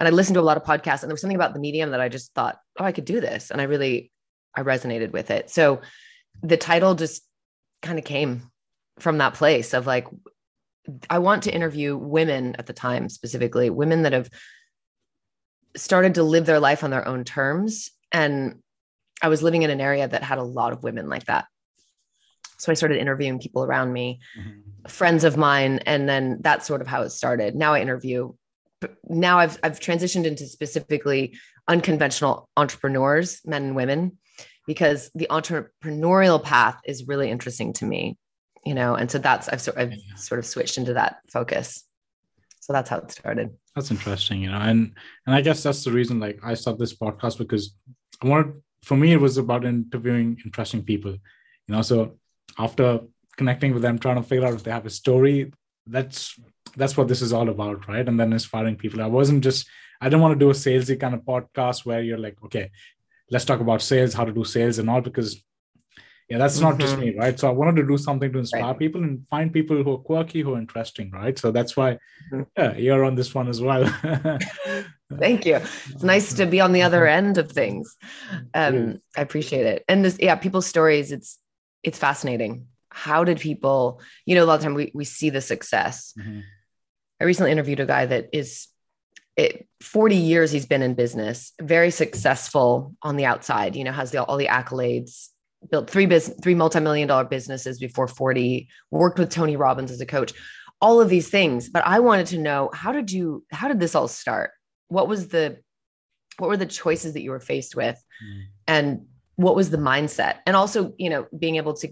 and 0.00 0.08
I 0.08 0.10
listened 0.10 0.34
to 0.34 0.40
a 0.40 0.42
lot 0.42 0.56
of 0.56 0.64
podcasts 0.64 1.02
and 1.02 1.10
there 1.10 1.14
was 1.14 1.20
something 1.20 1.36
about 1.36 1.52
the 1.52 1.60
medium 1.60 1.90
that 1.90 2.00
I 2.00 2.08
just 2.08 2.32
thought, 2.34 2.58
oh, 2.78 2.84
I 2.84 2.92
could 2.92 3.04
do 3.04 3.20
this. 3.20 3.50
And 3.50 3.60
I 3.60 3.64
really, 3.64 4.10
I 4.56 4.62
resonated 4.62 5.12
with 5.12 5.30
it. 5.30 5.50
So 5.50 5.82
the 6.42 6.56
title 6.56 6.94
just 6.94 7.22
kind 7.82 7.98
of 7.98 8.04
came 8.04 8.50
from 8.98 9.18
that 9.18 9.34
place 9.34 9.74
of 9.74 9.86
like, 9.86 10.08
I 11.10 11.18
want 11.18 11.42
to 11.42 11.54
interview 11.54 11.98
women 11.98 12.56
at 12.58 12.64
the 12.64 12.72
time, 12.72 13.10
specifically 13.10 13.68
women 13.68 14.02
that 14.02 14.14
have 14.14 14.30
started 15.76 16.14
to 16.14 16.22
live 16.22 16.46
their 16.46 16.60
life 16.60 16.82
on 16.82 16.90
their 16.90 17.06
own 17.06 17.22
terms. 17.22 17.90
And 18.10 18.62
I 19.22 19.28
was 19.28 19.42
living 19.42 19.62
in 19.62 19.70
an 19.70 19.82
area 19.82 20.08
that 20.08 20.22
had 20.22 20.38
a 20.38 20.42
lot 20.42 20.72
of 20.72 20.82
women 20.82 21.10
like 21.10 21.26
that. 21.26 21.44
So 22.56 22.72
I 22.72 22.74
started 22.74 22.98
interviewing 22.98 23.38
people 23.38 23.64
around 23.64 23.92
me, 23.92 24.20
mm-hmm. 24.38 24.88
friends 24.88 25.24
of 25.24 25.36
mine, 25.36 25.80
and 25.84 26.08
then 26.08 26.38
that's 26.40 26.66
sort 26.66 26.80
of 26.80 26.86
how 26.86 27.02
it 27.02 27.10
started. 27.10 27.54
Now 27.54 27.74
I 27.74 27.80
interview 27.80 28.32
now 29.08 29.38
I've 29.38 29.58
I've 29.62 29.80
transitioned 29.80 30.24
into 30.24 30.46
specifically 30.46 31.38
unconventional 31.68 32.48
entrepreneurs, 32.56 33.40
men 33.44 33.64
and 33.64 33.76
women, 33.76 34.18
because 34.66 35.10
the 35.14 35.26
entrepreneurial 35.30 36.42
path 36.42 36.80
is 36.84 37.06
really 37.06 37.30
interesting 37.30 37.72
to 37.74 37.84
me, 37.84 38.16
you 38.64 38.74
know, 38.74 38.94
and 38.94 39.10
so 39.10 39.18
that's 39.18 39.48
I've 39.48 39.60
sort 39.60 39.78
I've 39.78 39.94
sort 40.16 40.38
of 40.38 40.46
switched 40.46 40.78
into 40.78 40.94
that 40.94 41.18
focus. 41.30 41.84
So 42.60 42.72
that's 42.72 42.90
how 42.90 42.98
it 42.98 43.10
started. 43.10 43.50
That's 43.74 43.90
interesting, 43.90 44.42
you 44.42 44.50
know, 44.50 44.58
and 44.58 44.92
and 45.26 45.34
I 45.34 45.40
guess 45.40 45.62
that's 45.62 45.84
the 45.84 45.92
reason 45.92 46.20
like 46.20 46.38
I 46.42 46.54
started 46.54 46.80
this 46.80 46.96
podcast 46.96 47.38
because 47.38 47.74
I 48.22 48.28
wanted 48.28 48.62
for 48.84 48.96
me 48.96 49.12
it 49.12 49.20
was 49.20 49.38
about 49.38 49.64
interviewing 49.64 50.38
interesting 50.44 50.82
people, 50.82 51.12
you 51.12 51.74
know. 51.74 51.82
So 51.82 52.18
after 52.58 53.00
connecting 53.36 53.72
with 53.72 53.82
them, 53.82 53.98
trying 53.98 54.16
to 54.16 54.22
figure 54.22 54.46
out 54.46 54.54
if 54.54 54.62
they 54.62 54.70
have 54.70 54.86
a 54.86 54.90
story, 54.90 55.52
that's 55.86 56.38
that's 56.76 56.96
what 56.96 57.08
this 57.08 57.22
is 57.22 57.32
all 57.32 57.48
about, 57.48 57.88
right? 57.88 58.06
And 58.06 58.18
then 58.18 58.32
inspiring 58.32 58.76
people. 58.76 59.02
I 59.02 59.06
wasn't 59.06 59.42
just, 59.42 59.68
I 60.00 60.06
didn't 60.06 60.22
want 60.22 60.38
to 60.38 60.44
do 60.44 60.50
a 60.50 60.54
salesy 60.54 60.98
kind 60.98 61.14
of 61.14 61.22
podcast 61.22 61.84
where 61.84 62.02
you're 62.02 62.18
like, 62.18 62.36
okay, 62.44 62.70
let's 63.30 63.44
talk 63.44 63.60
about 63.60 63.82
sales, 63.82 64.14
how 64.14 64.24
to 64.24 64.32
do 64.32 64.44
sales 64.44 64.78
and 64.78 64.88
all, 64.88 65.00
because 65.00 65.42
yeah, 66.28 66.38
that's 66.38 66.56
mm-hmm. 66.56 66.64
not 66.64 66.78
just 66.78 66.94
mm-hmm. 66.94 67.02
me, 67.02 67.16
right? 67.16 67.38
So 67.38 67.48
I 67.48 67.52
wanted 67.52 67.80
to 67.82 67.88
do 67.88 67.98
something 67.98 68.32
to 68.32 68.38
inspire 68.38 68.62
right. 68.62 68.78
people 68.78 69.02
and 69.02 69.26
find 69.28 69.52
people 69.52 69.82
who 69.82 69.94
are 69.94 69.98
quirky, 69.98 70.42
who 70.42 70.54
are 70.54 70.58
interesting, 70.58 71.10
right? 71.10 71.36
So 71.36 71.50
that's 71.50 71.76
why, 71.76 71.98
mm-hmm. 72.32 72.42
yeah, 72.56 72.76
you're 72.76 73.04
on 73.04 73.16
this 73.16 73.34
one 73.34 73.48
as 73.48 73.60
well. 73.60 73.84
Thank 75.18 75.44
you. 75.44 75.56
It's 75.56 76.04
nice 76.04 76.34
to 76.34 76.46
be 76.46 76.60
on 76.60 76.70
the 76.72 76.82
other 76.82 77.04
end 77.04 77.36
of 77.36 77.50
things. 77.50 77.96
Um, 78.54 79.00
I 79.16 79.22
appreciate 79.22 79.66
it. 79.66 79.84
And 79.88 80.04
this, 80.04 80.18
yeah, 80.20 80.36
people's 80.36 80.66
stories. 80.66 81.10
It's 81.10 81.36
it's 81.82 81.98
fascinating. 81.98 82.66
How 82.90 83.24
did 83.24 83.40
people? 83.40 84.00
You 84.24 84.36
know, 84.36 84.44
a 84.44 84.46
lot 84.46 84.60
of 84.60 84.62
time 84.62 84.74
we 84.74 84.92
we 84.94 85.04
see 85.04 85.30
the 85.30 85.40
success. 85.40 86.14
Mm-hmm 86.16 86.40
I 87.20 87.24
recently 87.24 87.52
interviewed 87.52 87.80
a 87.80 87.86
guy 87.86 88.06
that 88.06 88.28
is 88.32 88.68
it, 89.36 89.66
40 89.80 90.16
years 90.16 90.50
he's 90.50 90.66
been 90.66 90.82
in 90.82 90.94
business, 90.94 91.52
very 91.60 91.90
successful 91.90 92.94
on 93.02 93.16
the 93.16 93.24
outside, 93.24 93.76
you 93.76 93.84
know, 93.84 93.92
has 93.92 94.10
the, 94.10 94.22
all 94.22 94.36
the 94.36 94.46
accolades, 94.46 95.28
built 95.70 95.88
three 95.88 96.06
business, 96.06 96.38
three 96.42 96.54
multi-million 96.54 97.08
dollar 97.08 97.24
businesses 97.24 97.78
before 97.78 98.08
40, 98.08 98.68
worked 98.90 99.18
with 99.18 99.30
Tony 99.30 99.56
Robbins 99.56 99.90
as 99.90 100.00
a 100.00 100.06
coach, 100.06 100.32
all 100.80 101.00
of 101.00 101.08
these 101.08 101.28
things. 101.28 101.68
But 101.68 101.86
I 101.86 102.00
wanted 102.00 102.26
to 102.28 102.38
know, 102.38 102.70
how 102.72 102.92
did 102.92 103.10
you, 103.10 103.44
how 103.50 103.68
did 103.68 103.80
this 103.80 103.94
all 103.94 104.08
start? 104.08 104.50
What 104.88 105.08
was 105.08 105.28
the, 105.28 105.58
what 106.38 106.48
were 106.48 106.56
the 106.56 106.66
choices 106.66 107.14
that 107.14 107.22
you 107.22 107.30
were 107.30 107.40
faced 107.40 107.76
with 107.76 108.02
mm. 108.24 108.44
and 108.66 109.06
what 109.40 109.56
was 109.56 109.70
the 109.70 109.78
mindset 109.78 110.36
and 110.46 110.54
also 110.54 110.92
you 110.98 111.08
know 111.08 111.26
being 111.36 111.56
able 111.56 111.74
to 111.74 111.88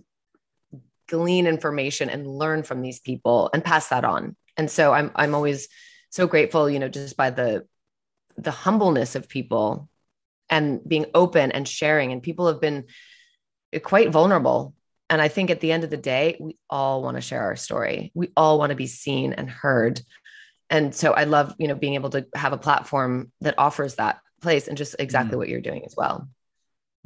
glean 1.08 1.46
information 1.46 2.10
and 2.10 2.26
learn 2.26 2.62
from 2.62 2.82
these 2.82 3.00
people 3.00 3.48
and 3.54 3.64
pass 3.64 3.88
that 3.88 4.04
on 4.04 4.36
and 4.58 4.70
so 4.70 4.92
i'm 4.92 5.10
i'm 5.14 5.34
always 5.34 5.68
so 6.10 6.26
grateful 6.26 6.68
you 6.68 6.78
know 6.78 6.88
just 6.88 7.16
by 7.16 7.30
the 7.30 7.64
the 8.36 8.50
humbleness 8.50 9.14
of 9.14 9.28
people 9.28 9.88
and 10.50 10.86
being 10.86 11.06
open 11.14 11.52
and 11.52 11.66
sharing. 11.66 12.12
And 12.12 12.22
people 12.22 12.46
have 12.46 12.60
been 12.60 12.84
quite 13.82 14.10
vulnerable. 14.10 14.74
And 15.10 15.22
i 15.22 15.28
think 15.28 15.50
at 15.50 15.60
the 15.60 15.72
end 15.72 15.84
of 15.84 15.90
the 15.90 15.96
day 15.96 16.36
we 16.38 16.58
all 16.68 17.02
want 17.02 17.16
to 17.16 17.20
share 17.20 17.42
our 17.42 17.56
story. 17.56 18.12
We 18.14 18.30
all 18.36 18.58
want 18.58 18.70
to 18.70 18.76
be 18.76 18.86
seen 18.86 19.32
and 19.32 19.48
heard. 19.48 20.00
And 20.70 20.94
so 20.94 21.12
i 21.12 21.24
love 21.24 21.54
you 21.58 21.68
know 21.68 21.74
being 21.74 21.94
able 21.94 22.10
to 22.10 22.26
have 22.34 22.52
a 22.52 22.58
platform 22.58 23.32
that 23.40 23.58
offers 23.58 23.94
that 23.96 24.20
place 24.40 24.68
and 24.68 24.76
just 24.76 24.96
exactly 24.98 25.34
mm. 25.34 25.38
what 25.38 25.48
you're 25.48 25.60
doing 25.60 25.84
as 25.84 25.94
well. 25.96 26.28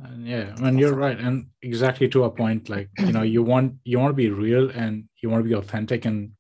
And 0.02 0.26
yeah 0.26 0.54
and 0.60 0.80
you're 0.80 0.94
right. 0.94 1.18
And 1.18 1.46
exactly 1.62 2.08
to 2.08 2.24
a 2.24 2.30
point 2.30 2.68
like 2.68 2.90
you 2.98 3.12
know 3.12 3.22
you 3.22 3.42
want 3.42 3.74
you 3.84 3.98
want 4.00 4.10
to 4.10 4.16
be 4.16 4.30
real 4.30 4.70
and 4.70 5.08
you 5.22 5.30
want 5.30 5.44
to 5.44 5.48
be 5.48 5.54
authentic 5.54 6.04
and 6.04 6.32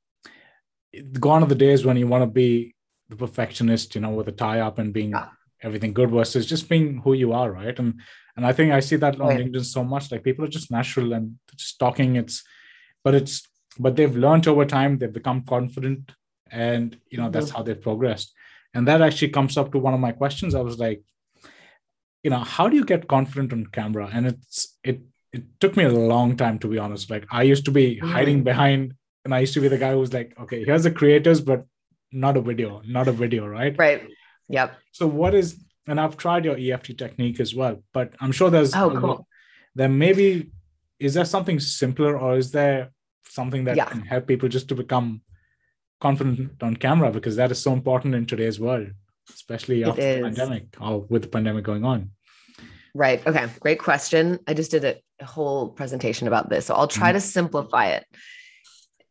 gone 1.20 1.42
are 1.42 1.46
the 1.46 1.54
days 1.54 1.84
when 1.84 1.96
you 1.96 2.06
want 2.06 2.22
to 2.22 2.26
be 2.26 2.74
the 3.08 3.16
perfectionist 3.16 3.94
you 3.94 4.00
know 4.00 4.10
with 4.10 4.28
a 4.28 4.32
tie 4.32 4.60
up 4.60 4.78
and 4.78 4.92
being 4.92 5.10
yeah. 5.10 5.28
everything 5.62 5.92
good 5.92 6.10
versus 6.10 6.46
just 6.46 6.68
being 6.68 6.98
who 6.98 7.12
you 7.12 7.32
are 7.32 7.50
right 7.50 7.78
and 7.78 8.00
and 8.36 8.46
i 8.46 8.52
think 8.52 8.72
i 8.72 8.80
see 8.80 8.96
that 8.96 9.20
on 9.20 9.28
right. 9.28 9.40
linkedin 9.40 9.64
so 9.64 9.84
much 9.84 10.10
like 10.10 10.22
people 10.22 10.44
are 10.44 10.56
just 10.58 10.70
natural 10.70 11.12
and 11.12 11.38
just 11.56 11.78
talking 11.78 12.16
it's 12.16 12.42
but 13.04 13.14
it's 13.14 13.46
but 13.78 13.96
they've 13.96 14.16
learned 14.16 14.46
over 14.46 14.64
time 14.64 14.98
they've 14.98 15.12
become 15.12 15.42
confident 15.44 16.12
and 16.50 16.98
you 17.10 17.18
know 17.18 17.30
that's 17.30 17.46
mm-hmm. 17.46 17.56
how 17.56 17.62
they've 17.62 17.82
progressed 17.82 18.32
and 18.74 18.88
that 18.88 19.02
actually 19.02 19.28
comes 19.28 19.56
up 19.56 19.72
to 19.72 19.78
one 19.78 19.94
of 19.94 20.00
my 20.00 20.12
questions 20.12 20.54
i 20.54 20.60
was 20.60 20.78
like 20.78 21.02
you 22.22 22.30
know 22.30 22.38
how 22.38 22.68
do 22.68 22.76
you 22.76 22.84
get 22.84 23.08
confident 23.08 23.52
on 23.52 23.66
camera 23.66 24.08
and 24.12 24.26
it's 24.26 24.78
it 24.84 25.00
it 25.32 25.44
took 25.60 25.76
me 25.76 25.84
a 25.84 25.90
long 25.90 26.36
time 26.36 26.58
to 26.58 26.68
be 26.68 26.78
honest 26.78 27.10
like 27.10 27.26
i 27.30 27.42
used 27.42 27.64
to 27.64 27.70
be 27.70 27.96
mm-hmm. 27.96 28.08
hiding 28.08 28.42
behind 28.42 28.94
and 29.24 29.34
i 29.34 29.40
used 29.40 29.54
to 29.54 29.60
be 29.60 29.68
the 29.68 29.78
guy 29.78 29.92
who 29.92 29.98
was 29.98 30.12
like 30.12 30.34
okay 30.40 30.64
here's 30.64 30.82
the 30.82 30.90
creators 30.90 31.40
but 31.40 31.64
not 32.12 32.36
a 32.36 32.40
video 32.40 32.82
not 32.86 33.08
a 33.08 33.12
video 33.12 33.46
right 33.46 33.76
right 33.78 34.08
yep 34.48 34.74
so 34.92 35.06
what 35.06 35.34
is 35.34 35.62
and 35.86 36.00
i've 36.00 36.16
tried 36.16 36.44
your 36.44 36.56
eft 36.58 36.96
technique 36.98 37.40
as 37.40 37.54
well 37.54 37.82
but 37.92 38.12
i'm 38.20 38.32
sure 38.32 38.50
there's 38.50 38.74
oh 38.74 38.90
cool 38.98 39.26
there 39.74 39.88
maybe 39.88 40.50
is 40.98 41.14
there 41.14 41.24
something 41.24 41.58
simpler 41.58 42.18
or 42.18 42.36
is 42.36 42.52
there 42.52 42.90
something 43.24 43.64
that 43.64 43.76
yeah. 43.76 43.86
can 43.86 44.02
help 44.02 44.26
people 44.26 44.48
just 44.48 44.68
to 44.68 44.74
become 44.74 45.22
confident 46.00 46.62
on 46.62 46.76
camera 46.76 47.10
because 47.10 47.36
that 47.36 47.50
is 47.50 47.60
so 47.60 47.72
important 47.72 48.14
in 48.14 48.26
today's 48.26 48.58
world, 48.60 48.88
especially 49.30 49.84
after 49.84 50.16
the 50.16 50.22
pandemic 50.22 50.64
or 50.80 51.00
with 51.08 51.22
the 51.22 51.28
pandemic 51.28 51.64
going 51.64 51.84
on. 51.84 52.10
Right. 52.94 53.26
Okay. 53.26 53.46
Great 53.60 53.78
question. 53.78 54.38
I 54.46 54.54
just 54.54 54.70
did 54.70 54.84
a 54.84 55.24
whole 55.24 55.70
presentation 55.70 56.28
about 56.28 56.50
this. 56.50 56.66
So 56.66 56.74
I'll 56.74 56.88
try 56.88 57.08
mm-hmm. 57.08 57.16
to 57.16 57.20
simplify 57.20 57.86
it. 57.88 58.04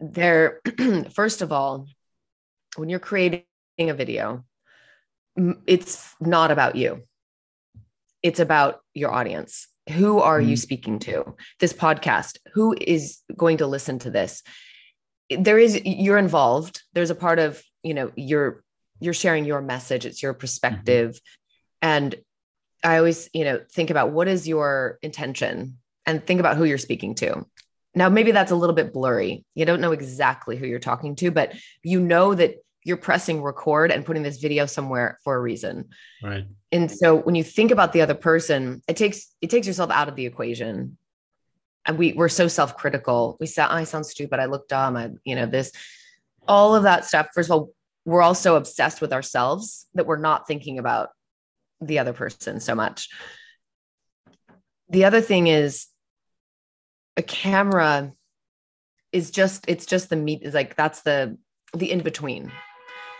There, 0.02 0.62
first 1.14 1.42
of 1.42 1.52
all, 1.52 1.88
when 2.76 2.90
you're 2.90 3.00
creating 3.00 3.46
a 3.80 3.94
video, 3.94 4.44
it's 5.66 6.14
not 6.20 6.52
about 6.52 6.76
you, 6.76 7.04
it's 8.24 8.40
about 8.40 8.82
your 8.94 9.14
audience. 9.14 9.68
Who 9.90 10.20
are 10.20 10.40
mm-hmm. 10.40 10.50
you 10.50 10.58
speaking 10.58 11.00
to? 11.00 11.36
This 11.60 11.74
podcast, 11.74 12.38
who 12.54 12.76
is 12.80 13.20
going 13.36 13.58
to 13.58 13.68
listen 13.68 14.00
to 14.00 14.10
this? 14.12 14.44
there 15.40 15.58
is 15.58 15.82
you're 15.86 16.18
involved 16.18 16.82
there's 16.94 17.10
a 17.10 17.16
part 17.16 17.40
of 17.40 17.62
you 17.84 17.94
know 17.94 18.12
you're 18.16 18.64
you're 19.00 19.14
sharing 19.14 19.46
your 19.46 19.62
message 19.62 20.06
it's 20.06 20.22
your 20.22 20.34
perspective 20.34 21.12
mm-hmm. 21.12 21.88
and 21.90 22.16
i 22.84 22.98
always 22.98 23.30
you 23.34 23.44
know 23.44 23.60
think 23.72 23.90
about 23.90 24.12
what 24.12 24.28
is 24.28 24.48
your 24.48 25.00
intention 25.02 25.78
and 26.06 26.26
think 26.26 26.40
about 26.40 26.58
who 26.58 26.64
you're 26.64 26.78
speaking 26.78 27.16
to 27.16 27.46
now 27.96 28.10
maybe 28.10 28.32
that's 28.32 28.52
a 28.52 28.56
little 28.56 28.76
bit 28.76 28.94
blurry 28.94 29.44
you 29.56 29.66
don't 29.66 29.82
know 29.82 29.92
exactly 29.92 30.58
who 30.58 30.66
you're 30.66 30.80
talking 30.80 31.16
to 31.16 31.32
but 31.32 31.54
you 31.84 32.00
know 32.00 32.34
that 32.34 32.56
you're 32.84 32.98
pressing 32.98 33.44
record 33.44 33.92
and 33.92 34.06
putting 34.06 34.24
this 34.24 34.40
video 34.40 34.66
somewhere 34.66 35.20
for 35.24 35.36
a 35.36 35.40
reason 35.40 35.90
right 36.24 36.46
and 36.72 36.90
so 36.90 37.16
when 37.16 37.36
you 37.36 37.44
think 37.44 37.72
about 37.72 37.94
the 37.94 38.02
other 38.02 38.16
person 38.16 38.82
it 38.88 38.96
takes 38.96 39.36
it 39.42 39.50
takes 39.50 39.68
yourself 39.68 39.92
out 39.92 40.10
of 40.10 40.16
the 40.16 40.26
equation 40.26 40.98
and 41.86 41.98
we 41.98 42.14
we're 42.14 42.30
so 42.30 42.48
self-critical. 42.48 43.38
We 43.40 43.48
say, 43.48 43.64
oh, 43.64 43.68
I 43.68 43.84
sound 43.84 44.06
stupid. 44.06 44.40
I 44.40 44.46
look 44.46 44.68
dumb. 44.68 44.96
I, 44.96 45.12
you 45.24 45.36
know, 45.36 45.46
this, 45.46 45.72
all 46.48 46.76
of 46.76 46.84
that 46.84 47.06
stuff. 47.06 47.30
First 47.34 47.50
of 47.50 47.54
all, 47.54 47.70
we're 48.06 48.22
all 48.22 48.36
so 48.36 48.56
obsessed 48.56 49.02
with 49.02 49.14
ourselves 49.14 49.88
that 49.94 50.06
we're 50.06 50.18
not 50.18 50.48
thinking 50.48 50.80
about 50.80 51.10
the 51.80 52.00
other 52.00 52.14
person 52.14 52.60
so 52.60 52.76
much. 52.76 53.10
The 54.90 55.06
other 55.06 55.22
thing 55.22 55.48
is 55.48 55.88
a 57.18 57.22
camera 57.22 58.14
is 59.12 59.32
just, 59.32 59.66
it's 59.68 59.86
just 59.86 60.10
the 60.10 60.16
meat 60.16 60.42
is 60.44 60.54
like, 60.54 60.76
that's 60.76 61.02
the, 61.02 61.38
the 61.76 61.92
in 61.92 62.02
between, 62.02 62.52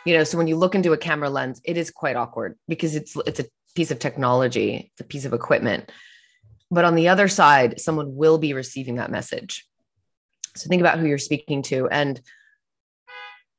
you 0.06 0.18
know? 0.18 0.24
So 0.24 0.38
when 0.38 0.48
you 0.48 0.56
look 0.56 0.76
into 0.76 0.94
a 0.94 0.98
camera 0.98 1.30
lens, 1.30 1.62
it 1.64 1.78
is 1.78 1.92
quite 1.92 2.16
awkward 2.16 2.58
because 2.68 2.96
it's, 2.96 3.16
it's 3.26 3.40
a 3.40 3.46
piece 3.76 3.92
of 3.92 4.00
technology. 4.00 4.92
It's 4.94 5.02
a 5.02 5.06
piece 5.06 5.26
of 5.26 5.34
equipment 5.34 5.92
but 6.72 6.86
on 6.86 6.96
the 6.96 7.10
other 7.10 7.28
side, 7.28 7.82
someone 7.82 8.16
will 8.16 8.38
be 8.38 8.54
receiving 8.54 8.96
that 8.96 9.12
message. 9.12 9.68
So 10.56 10.70
think 10.70 10.80
about 10.80 11.00
who 11.00 11.06
you're 11.06 11.18
speaking 11.18 11.62
to. 11.64 11.90
And 11.90 12.20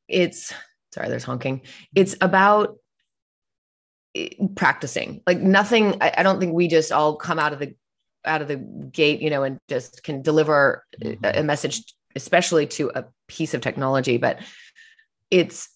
it's, 0.09 0.53
sorry, 0.95 1.11
there's 1.11 1.25
honking. 1.25 1.61
It's 1.95 2.17
about 2.23 2.79
eh, 4.15 4.31
practicing 4.57 5.23
like 5.27 5.41
nothing. 5.41 5.99
I, 6.01 6.15
I 6.19 6.23
don't 6.23 6.41
think 6.41 6.55
we 6.55 6.69
just 6.69 6.91
all 6.91 7.17
come 7.17 7.39
out 7.39 7.53
of 7.53 7.59
the, 7.59 7.75
out 8.25 8.43
of 8.43 8.49
the 8.49 8.57
gate, 8.57 9.21
you 9.21 9.31
know, 9.31 9.43
and 9.43 9.59
just 9.69 10.03
can 10.03 10.23
deliver 10.23 10.85
a, 11.01 11.11
a 11.11 11.17
mm-hmm. 11.17 11.47
message, 11.47 11.95
especially 12.15 12.67
to 12.67 12.91
a 12.95 13.05
piece 13.29 13.55
of 13.55 13.61
technology, 13.61 14.17
but 14.17 14.41
it's 15.31 15.69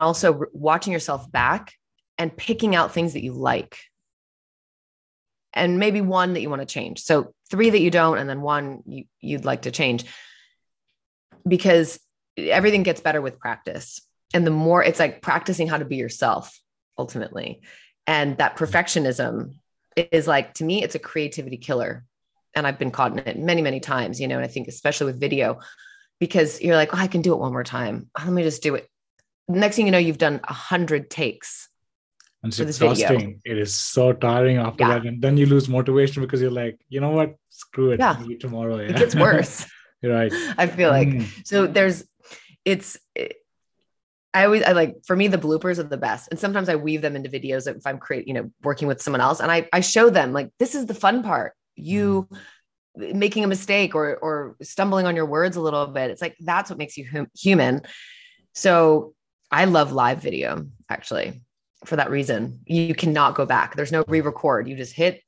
also 0.00 0.42
watching 0.52 0.92
yourself 0.92 1.30
back 1.30 1.72
and 2.18 2.36
picking 2.36 2.74
out 2.74 2.92
things 2.92 3.14
that 3.14 3.22
you 3.22 3.32
like 3.32 3.78
and 5.54 5.78
maybe 5.78 6.00
one 6.00 6.32
that 6.32 6.40
you 6.40 6.50
want 6.50 6.62
to 6.62 6.66
change. 6.66 7.00
So 7.02 7.34
three 7.50 7.70
that 7.70 7.80
you 7.80 7.90
don't, 7.90 8.18
and 8.18 8.28
then 8.28 8.40
one 8.40 8.82
you, 8.86 9.04
you'd 9.20 9.44
like 9.44 9.62
to 9.62 9.70
change 9.70 10.04
because 11.46 12.00
everything 12.38 12.82
gets 12.82 13.00
better 13.00 13.20
with 13.20 13.38
practice. 13.38 14.00
And 14.34 14.46
the 14.46 14.50
more 14.50 14.82
it's 14.82 14.98
like 14.98 15.20
practicing 15.20 15.68
how 15.68 15.78
to 15.78 15.84
be 15.84 15.96
yourself 15.96 16.58
ultimately. 16.96 17.62
And 18.06 18.38
that 18.38 18.56
perfectionism 18.56 19.56
is 19.96 20.26
like, 20.26 20.54
to 20.54 20.64
me, 20.64 20.82
it's 20.82 20.94
a 20.94 20.98
creativity 20.98 21.56
killer. 21.56 22.04
And 22.54 22.66
I've 22.66 22.78
been 22.78 22.90
caught 22.90 23.12
in 23.12 23.18
it 23.20 23.38
many, 23.38 23.62
many 23.62 23.80
times, 23.80 24.20
you 24.20 24.28
know, 24.28 24.36
and 24.36 24.44
I 24.44 24.48
think 24.48 24.68
especially 24.68 25.06
with 25.06 25.20
video, 25.20 25.60
because 26.20 26.60
you're 26.60 26.76
like, 26.76 26.94
oh, 26.94 26.98
I 26.98 27.06
can 27.06 27.22
do 27.22 27.32
it 27.32 27.38
one 27.38 27.52
more 27.52 27.64
time. 27.64 28.10
Let 28.18 28.32
me 28.32 28.42
just 28.42 28.62
do 28.62 28.74
it. 28.74 28.88
Next 29.48 29.76
thing 29.76 29.86
you 29.86 29.92
know, 29.92 29.98
you've 29.98 30.18
done 30.18 30.40
a 30.44 30.52
hundred 30.52 31.10
takes 31.10 31.68
and 32.42 32.52
it's 32.52 32.60
exhausting. 32.60 33.40
It 33.44 33.58
is 33.58 33.74
so 33.74 34.12
tiring 34.12 34.56
after 34.56 34.84
yeah. 34.84 34.98
that. 34.98 35.06
And 35.06 35.22
then 35.22 35.36
you 35.36 35.46
lose 35.46 35.68
motivation 35.68 36.22
because 36.22 36.40
you're 36.40 36.50
like, 36.50 36.78
you 36.88 37.00
know 37.00 37.10
what? 37.10 37.36
Screw 37.50 37.92
it. 37.92 38.00
Yeah. 38.00 38.16
Maybe 38.20 38.36
tomorrow. 38.36 38.80
Yeah. 38.80 38.90
It 38.90 38.96
gets 38.96 39.14
worse. 39.14 39.66
you're 40.02 40.14
right. 40.14 40.32
I 40.58 40.66
feel 40.66 40.90
like 40.90 41.08
mm. 41.08 41.46
so 41.46 41.66
there's 41.66 42.04
it's 42.64 42.98
I 44.34 44.44
always 44.44 44.62
I 44.62 44.72
like 44.72 44.96
for 45.04 45.14
me 45.14 45.28
the 45.28 45.38
bloopers 45.38 45.78
are 45.78 45.84
the 45.84 45.96
best. 45.96 46.28
And 46.30 46.38
sometimes 46.38 46.68
I 46.68 46.76
weave 46.76 47.02
them 47.02 47.16
into 47.16 47.28
videos 47.28 47.66
if 47.66 47.86
I'm 47.86 47.98
creating, 47.98 48.28
you 48.28 48.34
know, 48.34 48.50
working 48.62 48.88
with 48.88 49.02
someone 49.02 49.20
else. 49.20 49.40
And 49.40 49.50
I 49.50 49.68
I 49.72 49.80
show 49.80 50.10
them 50.10 50.32
like 50.32 50.50
this 50.58 50.74
is 50.74 50.86
the 50.86 50.94
fun 50.94 51.22
part. 51.22 51.52
You 51.76 52.28
mm. 52.98 53.14
making 53.14 53.44
a 53.44 53.48
mistake 53.48 53.94
or 53.94 54.16
or 54.16 54.56
stumbling 54.62 55.06
on 55.06 55.16
your 55.16 55.26
words 55.26 55.56
a 55.56 55.60
little 55.60 55.86
bit. 55.86 56.10
It's 56.10 56.22
like 56.22 56.36
that's 56.40 56.70
what 56.70 56.78
makes 56.78 56.96
you 56.96 57.06
hum- 57.10 57.30
human. 57.36 57.82
So 58.54 59.14
I 59.50 59.66
love 59.66 59.92
live 59.92 60.22
video 60.22 60.66
actually 60.88 61.42
for 61.84 61.96
that 61.96 62.10
reason. 62.10 62.60
You 62.66 62.94
cannot 62.94 63.34
go 63.34 63.44
back. 63.44 63.76
There's 63.76 63.92
no 63.92 64.04
re-record. 64.08 64.68
You 64.68 64.76
just 64.76 64.94
hit. 64.94 65.20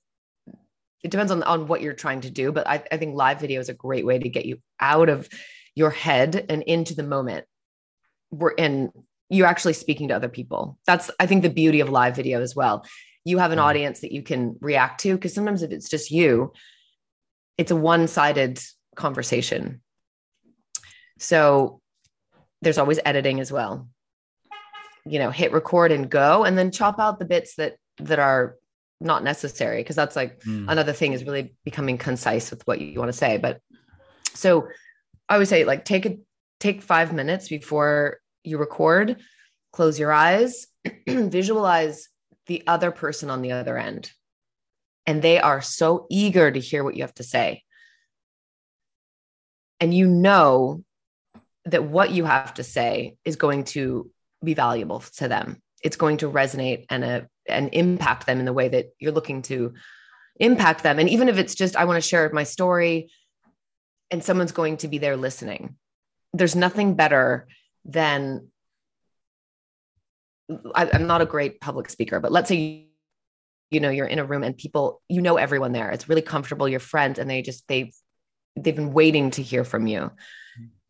It 1.02 1.10
depends 1.10 1.30
on, 1.30 1.42
on 1.42 1.66
what 1.66 1.82
you're 1.82 1.92
trying 1.92 2.22
to 2.22 2.30
do, 2.30 2.50
but 2.50 2.66
I, 2.66 2.82
I 2.90 2.96
think 2.96 3.14
live 3.14 3.38
video 3.38 3.60
is 3.60 3.68
a 3.68 3.74
great 3.74 4.06
way 4.06 4.18
to 4.18 4.28
get 4.30 4.46
you 4.46 4.58
out 4.80 5.10
of 5.10 5.28
your 5.74 5.90
head 5.90 6.46
and 6.48 6.62
into 6.62 6.94
the 6.94 7.02
moment. 7.02 7.44
We're 8.30 8.50
in 8.50 8.90
you're 9.30 9.46
actually 9.46 9.72
speaking 9.72 10.08
to 10.08 10.16
other 10.16 10.28
people. 10.28 10.78
That's 10.86 11.10
I 11.18 11.26
think 11.26 11.42
the 11.42 11.50
beauty 11.50 11.80
of 11.80 11.88
live 11.88 12.16
video 12.16 12.40
as 12.40 12.54
well. 12.54 12.84
You 13.24 13.38
have 13.38 13.52
an 13.52 13.58
mm-hmm. 13.58 13.66
audience 13.66 14.00
that 14.00 14.12
you 14.12 14.22
can 14.22 14.56
react 14.60 15.00
to 15.00 15.14
because 15.14 15.34
sometimes 15.34 15.62
if 15.62 15.70
it's 15.70 15.88
just 15.88 16.10
you, 16.10 16.52
it's 17.56 17.70
a 17.70 17.76
one-sided 17.76 18.60
conversation. 18.96 19.80
So 21.18 21.80
there's 22.60 22.78
always 22.78 23.00
editing 23.04 23.40
as 23.40 23.50
well 23.50 23.88
you 25.06 25.18
know 25.18 25.30
hit 25.30 25.52
record 25.52 25.92
and 25.92 26.10
go 26.10 26.44
and 26.44 26.56
then 26.56 26.70
chop 26.70 26.98
out 26.98 27.18
the 27.18 27.24
bits 27.24 27.56
that 27.56 27.76
that 27.98 28.18
are 28.18 28.56
not 29.00 29.22
necessary 29.22 29.80
because 29.82 29.96
that's 29.96 30.16
like 30.16 30.40
mm. 30.40 30.66
another 30.68 30.92
thing 30.92 31.12
is 31.12 31.24
really 31.24 31.54
becoming 31.64 31.98
concise 31.98 32.50
with 32.50 32.66
what 32.66 32.80
you 32.80 32.98
want 32.98 33.10
to 33.10 33.16
say 33.16 33.36
but 33.36 33.60
so 34.34 34.66
i 35.28 35.36
would 35.36 35.48
say 35.48 35.64
like 35.64 35.84
take 35.84 36.06
a 36.06 36.16
take 36.64 36.82
5 36.82 37.12
minutes 37.12 37.48
before 37.48 38.18
you 38.42 38.58
record 38.58 39.16
close 39.72 39.98
your 39.98 40.12
eyes 40.12 40.66
visualize 41.08 42.08
the 42.46 42.62
other 42.66 42.90
person 42.90 43.30
on 43.30 43.42
the 43.42 43.52
other 43.52 43.76
end. 43.78 44.10
And 45.06 45.20
they 45.20 45.38
are 45.38 45.60
so 45.60 46.06
eager 46.10 46.50
to 46.50 46.60
hear 46.60 46.84
what 46.84 46.96
you 46.96 47.02
have 47.02 47.14
to 47.14 47.22
say. 47.24 47.62
And 49.80 49.92
you 49.92 50.06
know 50.06 50.82
that 51.66 51.84
what 51.84 52.10
you 52.10 52.24
have 52.24 52.54
to 52.54 52.64
say 52.64 53.16
is 53.24 53.36
going 53.36 53.64
to 53.64 54.10
be 54.42 54.54
valuable 54.54 55.00
to 55.16 55.28
them. 55.28 55.60
It's 55.82 55.96
going 55.96 56.18
to 56.18 56.30
resonate 56.30 56.86
and, 56.88 57.04
uh, 57.04 57.20
and 57.48 57.70
impact 57.72 58.26
them 58.26 58.38
in 58.38 58.44
the 58.44 58.52
way 58.52 58.68
that 58.68 58.86
you're 58.98 59.12
looking 59.12 59.42
to 59.42 59.74
impact 60.40 60.82
them. 60.82 60.98
And 60.98 61.08
even 61.08 61.28
if 61.28 61.38
it's 61.38 61.54
just, 61.54 61.76
I 61.76 61.84
want 61.84 62.02
to 62.02 62.08
share 62.08 62.30
my 62.32 62.44
story 62.44 63.10
and 64.10 64.24
someone's 64.24 64.52
going 64.52 64.78
to 64.78 64.88
be 64.88 64.98
there 64.98 65.16
listening, 65.16 65.76
there's 66.34 66.56
nothing 66.56 66.94
better 66.94 67.46
than 67.84 68.48
I, 70.74 70.88
am 70.92 71.06
not 71.06 71.22
a 71.22 71.26
great 71.26 71.60
public 71.60 71.88
speaker, 71.88 72.20
but 72.20 72.32
let's 72.32 72.48
say 72.48 72.56
you, 72.56 72.84
you 73.70 73.80
know 73.80 73.88
you're 73.88 74.06
in 74.06 74.18
a 74.18 74.24
room 74.24 74.42
and 74.42 74.56
people 74.56 75.00
you 75.08 75.22
know 75.22 75.36
everyone 75.36 75.72
there. 75.72 75.90
It's 75.90 76.08
really 76.08 76.22
comfortable. 76.22 76.68
Your 76.68 76.80
friends 76.80 77.18
and 77.18 77.30
they 77.30 77.40
just 77.40 77.66
they've 77.68 77.94
they've 78.56 78.76
been 78.76 78.92
waiting 78.92 79.30
to 79.32 79.42
hear 79.42 79.64
from 79.64 79.86
you. 79.86 80.10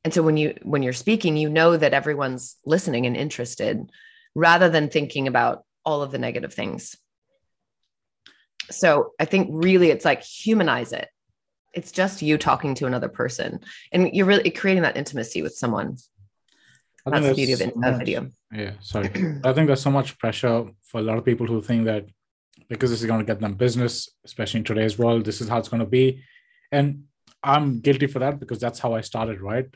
And 0.02 0.12
so 0.12 0.22
when 0.22 0.36
you 0.36 0.56
when 0.62 0.82
you're 0.82 0.92
speaking, 0.92 1.36
you 1.36 1.48
know 1.48 1.76
that 1.76 1.94
everyone's 1.94 2.56
listening 2.66 3.06
and 3.06 3.16
interested, 3.16 3.90
rather 4.34 4.68
than 4.68 4.88
thinking 4.88 5.28
about 5.28 5.64
all 5.84 6.02
of 6.02 6.10
the 6.10 6.18
negative 6.18 6.52
things. 6.52 6.96
So 8.70 9.12
I 9.20 9.26
think 9.26 9.48
really 9.52 9.90
it's 9.90 10.04
like 10.04 10.22
humanize 10.22 10.92
it. 10.92 11.08
It's 11.74 11.92
just 11.92 12.22
you 12.22 12.38
talking 12.38 12.74
to 12.76 12.86
another 12.86 13.08
person, 13.08 13.60
and 13.92 14.14
you're 14.14 14.26
really 14.26 14.50
creating 14.50 14.82
that 14.82 14.96
intimacy 14.96 15.42
with 15.42 15.54
someone. 15.54 15.96
That's 17.06 17.26
the 17.26 17.34
beauty 17.34 17.52
of 17.52 17.60
a 17.60 17.98
video. 17.98 18.30
Yeah, 18.50 18.72
sorry. 18.80 19.08
I 19.44 19.52
think 19.52 19.66
there's 19.66 19.82
so 19.82 19.90
much 19.90 20.16
pressure 20.18 20.66
for 20.82 21.00
a 21.00 21.02
lot 21.02 21.18
of 21.18 21.24
people 21.24 21.46
who 21.46 21.60
think 21.60 21.84
that 21.84 22.06
because 22.68 22.90
this 22.90 23.00
is 23.00 23.06
going 23.06 23.20
to 23.20 23.26
get 23.26 23.40
them 23.40 23.54
business, 23.54 24.08
especially 24.24 24.58
in 24.58 24.64
today's 24.64 24.98
world, 24.98 25.24
this 25.24 25.40
is 25.40 25.48
how 25.48 25.58
it's 25.58 25.68
going 25.68 25.80
to 25.80 25.86
be. 25.86 26.22
And 26.72 27.04
I'm 27.42 27.80
guilty 27.80 28.06
for 28.06 28.20
that 28.20 28.40
because 28.40 28.58
that's 28.58 28.78
how 28.78 28.94
I 28.94 29.02
started, 29.02 29.40
right? 29.40 29.66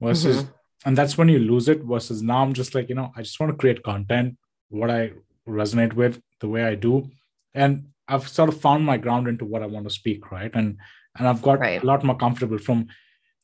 Versus, 0.00 0.42
mm-hmm. 0.42 0.50
and 0.84 0.98
that's 0.98 1.16
when 1.16 1.28
you 1.28 1.38
lose 1.38 1.68
it. 1.68 1.82
Versus 1.82 2.22
now, 2.22 2.42
I'm 2.42 2.52
just 2.52 2.74
like, 2.74 2.90
you 2.90 2.94
know, 2.94 3.12
I 3.16 3.22
just 3.22 3.40
want 3.40 3.50
to 3.52 3.56
create 3.56 3.82
content, 3.82 4.36
what 4.68 4.90
I 4.90 5.12
resonate 5.48 5.94
with, 5.94 6.20
the 6.40 6.48
way 6.48 6.64
I 6.64 6.74
do. 6.74 7.10
And 7.54 7.88
I've 8.06 8.28
sort 8.28 8.50
of 8.50 8.60
found 8.60 8.84
my 8.84 8.98
ground 8.98 9.26
into 9.26 9.46
what 9.46 9.62
I 9.62 9.66
want 9.66 9.88
to 9.88 9.94
speak, 9.94 10.30
right? 10.30 10.50
And 10.54 10.78
and 11.18 11.28
I've 11.28 11.42
got 11.42 11.60
right. 11.60 11.82
a 11.82 11.86
lot 11.86 12.04
more 12.04 12.16
comfortable 12.16 12.58
from 12.58 12.88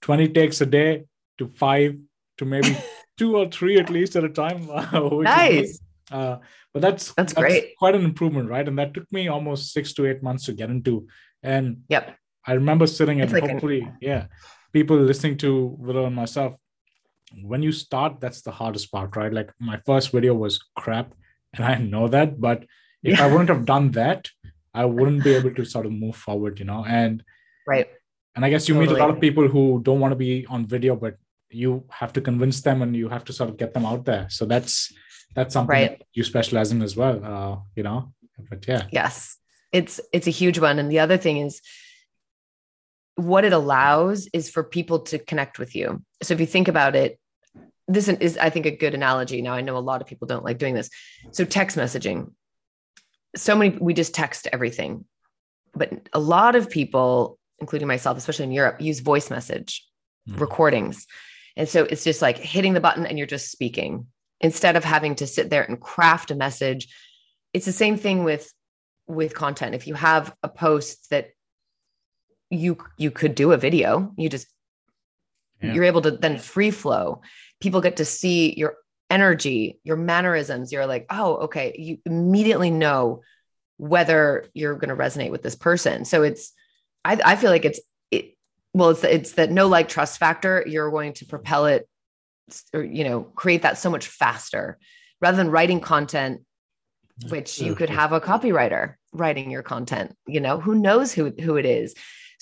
20 0.02 0.28
takes 0.28 0.60
a 0.60 0.66
day 0.66 1.04
to 1.38 1.48
five 1.48 1.96
to 2.38 2.44
maybe 2.44 2.76
two 3.18 3.36
or 3.36 3.48
three 3.48 3.78
at 3.78 3.90
least 3.90 4.16
at 4.16 4.24
a 4.24 4.28
time. 4.28 4.66
nice. 5.22 5.80
Uh, 6.10 6.36
but 6.72 6.82
that's, 6.82 7.12
that's, 7.14 7.32
that's 7.32 7.34
great. 7.34 7.76
Quite 7.78 7.94
an 7.94 8.04
improvement, 8.04 8.50
right? 8.50 8.66
And 8.66 8.78
that 8.78 8.94
took 8.94 9.10
me 9.12 9.28
almost 9.28 9.72
six 9.72 9.92
to 9.94 10.06
eight 10.06 10.22
months 10.22 10.44
to 10.46 10.52
get 10.52 10.70
into. 10.70 11.06
And 11.42 11.82
yep, 11.88 12.16
I 12.46 12.52
remember 12.54 12.86
sitting 12.86 13.20
and 13.20 13.32
like 13.32 13.48
hopefully, 13.48 13.82
an... 13.82 13.96
yeah, 14.00 14.26
people 14.72 14.96
listening 14.96 15.36
to 15.38 15.76
Willow 15.78 16.06
and 16.06 16.16
myself. 16.16 16.54
When 17.42 17.62
you 17.62 17.72
start, 17.72 18.20
that's 18.20 18.42
the 18.42 18.50
hardest 18.50 18.92
part, 18.92 19.16
right? 19.16 19.32
Like 19.32 19.50
my 19.58 19.80
first 19.86 20.12
video 20.12 20.34
was 20.34 20.62
crap, 20.76 21.14
and 21.52 21.64
I 21.64 21.76
know 21.76 22.08
that. 22.08 22.40
But 22.40 22.64
if 23.02 23.18
yeah. 23.18 23.24
I 23.24 23.30
wouldn't 23.30 23.48
have 23.48 23.64
done 23.64 23.90
that, 23.92 24.28
I 24.72 24.84
wouldn't 24.84 25.24
be 25.24 25.34
able 25.34 25.54
to 25.54 25.64
sort 25.64 25.86
of 25.86 25.92
move 25.92 26.16
forward, 26.16 26.58
you 26.58 26.64
know. 26.64 26.84
And 26.84 27.22
right. 27.66 27.88
And 28.36 28.44
I 28.44 28.50
guess 28.50 28.68
you 28.68 28.74
totally. 28.74 28.94
meet 28.94 29.00
a 29.00 29.04
lot 29.04 29.14
of 29.14 29.20
people 29.20 29.46
who 29.46 29.80
don't 29.82 30.00
want 30.00 30.12
to 30.12 30.16
be 30.16 30.44
on 30.46 30.66
video, 30.66 30.96
but 30.96 31.16
you 31.50 31.84
have 31.88 32.12
to 32.14 32.20
convince 32.20 32.62
them 32.62 32.82
and 32.82 32.96
you 32.96 33.08
have 33.08 33.24
to 33.26 33.32
sort 33.32 33.48
of 33.48 33.56
get 33.56 33.74
them 33.74 33.86
out 33.86 34.04
there. 34.04 34.26
So 34.28 34.44
that's 34.44 34.92
that's 35.34 35.52
something 35.52 35.72
right. 35.72 35.98
that 35.98 36.06
you 36.12 36.24
specialize 36.24 36.70
in 36.70 36.80
as 36.80 36.96
well 36.96 37.24
uh, 37.24 37.56
you 37.74 37.82
know 37.82 38.12
but 38.48 38.66
yeah. 38.66 38.86
Yes. 38.90 39.36
It's 39.72 40.00
it's 40.12 40.26
a 40.26 40.30
huge 40.30 40.58
one. 40.58 40.78
And 40.78 40.90
the 40.90 41.00
other 41.00 41.16
thing 41.16 41.38
is 41.38 41.60
what 43.16 43.44
it 43.44 43.52
allows 43.52 44.28
is 44.32 44.50
for 44.50 44.64
people 44.64 45.00
to 45.00 45.18
connect 45.18 45.58
with 45.58 45.74
you. 45.74 46.02
So 46.22 46.34
if 46.34 46.40
you 46.40 46.46
think 46.46 46.68
about 46.68 46.96
it 46.96 47.18
this 47.86 48.08
is 48.08 48.38
i 48.38 48.48
think 48.48 48.64
a 48.64 48.70
good 48.70 48.94
analogy. 48.94 49.42
Now 49.42 49.52
i 49.52 49.60
know 49.60 49.76
a 49.76 49.78
lot 49.78 50.00
of 50.00 50.06
people 50.06 50.26
don't 50.26 50.44
like 50.44 50.58
doing 50.58 50.74
this. 50.74 50.90
So 51.32 51.44
text 51.44 51.76
messaging. 51.76 52.32
So 53.36 53.56
many 53.56 53.76
we 53.78 53.94
just 53.94 54.14
text 54.14 54.48
everything. 54.52 55.04
But 55.74 56.08
a 56.12 56.20
lot 56.20 56.54
of 56.54 56.70
people 56.70 57.38
including 57.60 57.88
myself 57.88 58.16
especially 58.18 58.44
in 58.44 58.52
europe 58.52 58.80
use 58.80 59.00
voice 59.00 59.30
message 59.30 59.86
mm-hmm. 60.28 60.40
recordings 60.40 61.06
and 61.56 61.68
so 61.68 61.84
it's 61.84 62.04
just 62.04 62.22
like 62.22 62.38
hitting 62.38 62.72
the 62.72 62.80
button 62.80 63.06
and 63.06 63.18
you're 63.18 63.26
just 63.26 63.50
speaking 63.50 64.06
instead 64.40 64.76
of 64.76 64.84
having 64.84 65.14
to 65.16 65.26
sit 65.26 65.50
there 65.50 65.62
and 65.62 65.80
craft 65.80 66.30
a 66.30 66.34
message. 66.34 66.88
It's 67.52 67.66
the 67.66 67.72
same 67.72 67.96
thing 67.96 68.24
with 68.24 68.52
with 69.06 69.34
content. 69.34 69.74
If 69.74 69.86
you 69.86 69.94
have 69.94 70.34
a 70.42 70.48
post 70.48 71.10
that 71.10 71.30
you 72.50 72.78
you 72.98 73.10
could 73.10 73.34
do 73.34 73.52
a 73.52 73.56
video, 73.56 74.12
you 74.16 74.28
just 74.28 74.46
yeah. 75.62 75.72
you're 75.72 75.84
able 75.84 76.02
to 76.02 76.12
then 76.12 76.38
free 76.38 76.70
flow. 76.70 77.22
People 77.60 77.80
get 77.80 77.96
to 77.96 78.04
see 78.04 78.54
your 78.54 78.76
energy, 79.10 79.78
your 79.84 79.96
mannerisms. 79.96 80.72
You're 80.72 80.86
like, 80.86 81.06
oh, 81.10 81.36
okay. 81.36 81.74
You 81.78 81.98
immediately 82.04 82.70
know 82.70 83.22
whether 83.76 84.46
you're 84.54 84.74
going 84.74 84.88
to 84.88 84.96
resonate 84.96 85.30
with 85.30 85.42
this 85.42 85.56
person. 85.56 86.04
So 86.04 86.22
it's, 86.22 86.52
I, 87.04 87.20
I 87.24 87.36
feel 87.36 87.50
like 87.50 87.64
it's 87.64 87.80
it, 88.10 88.34
well 88.72 88.90
it's 88.90 89.04
it's 89.04 89.32
that 89.32 89.50
no 89.50 89.68
like 89.68 89.88
trust 89.88 90.18
factor. 90.18 90.64
You're 90.66 90.90
going 90.90 91.12
to 91.14 91.26
propel 91.26 91.66
it 91.66 91.88
or 92.72 92.82
you 92.82 93.04
know 93.04 93.22
create 93.22 93.62
that 93.62 93.78
so 93.78 93.90
much 93.90 94.06
faster 94.06 94.78
rather 95.20 95.36
than 95.36 95.50
writing 95.50 95.80
content 95.80 96.42
which 97.28 97.60
you 97.60 97.74
could 97.76 97.90
have 97.90 98.12
a 98.12 98.20
copywriter 98.20 98.94
writing 99.12 99.48
your 99.48 99.62
content 99.62 100.16
you 100.26 100.40
know 100.40 100.58
who 100.58 100.74
knows 100.74 101.12
who 101.12 101.30
who 101.30 101.56
it 101.56 101.66
is. 101.66 101.94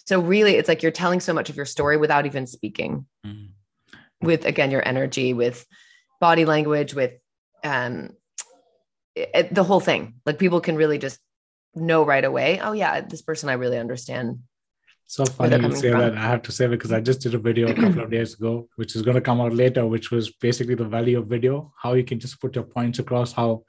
So 0.07 0.21
really 0.21 0.55
it's 0.55 0.69
like 0.69 0.83
you're 0.83 0.93
telling 0.93 1.21
so 1.21 1.33
much 1.33 1.51
of 1.51 1.57
your 1.57 1.67
story 1.67 1.97
without 1.97 2.27
even 2.27 2.47
speaking. 2.47 3.07
Mm-hmm. 3.27 4.27
with 4.27 4.45
again 4.45 4.71
your 4.71 4.87
energy 4.87 5.35
with 5.35 5.67
body 6.21 6.45
language 6.45 6.95
with 6.95 7.13
um 7.65 8.11
it, 9.15 9.55
the 9.55 9.65
whole 9.65 9.81
thing. 9.81 10.15
Like 10.25 10.39
people 10.39 10.61
can 10.61 10.77
really 10.77 10.99
just 10.99 11.19
know 11.75 12.05
right 12.05 12.25
away 12.25 12.61
oh 12.61 12.73
yeah 12.73 13.01
this 13.01 13.23
person 13.23 13.49
i 13.49 13.55
really 13.55 13.79
understand 13.79 14.41
so 15.13 15.27
funny 15.27 15.55
you 15.63 15.77
say 15.77 15.91
from. 15.91 16.01
that. 16.01 16.17
I 16.17 16.23
have 16.23 16.41
to 16.45 16.53
say 16.53 16.67
because 16.67 16.91
I 16.91 16.99
just 16.99 17.21
did 17.21 17.35
a 17.35 17.39
video 17.39 17.69
a 17.69 17.75
couple 17.75 18.01
of 18.01 18.11
days 18.11 18.33
ago, 18.33 18.67
which 18.77 18.97
is 18.97 19.03
going 19.03 19.15
to 19.15 19.21
come 19.21 19.43
out 19.43 19.53
later, 19.53 19.87
which 19.87 20.11
was 20.11 20.31
basically 20.31 20.75
the 20.75 20.87
value 20.87 21.19
of 21.19 21.27
video, 21.27 21.71
how 21.77 21.93
you 21.93 22.03
can 22.03 22.19
just 22.19 22.41
put 22.41 22.55
your 22.55 22.65
points 22.65 22.99
across. 22.99 23.31
How, 23.31 23.65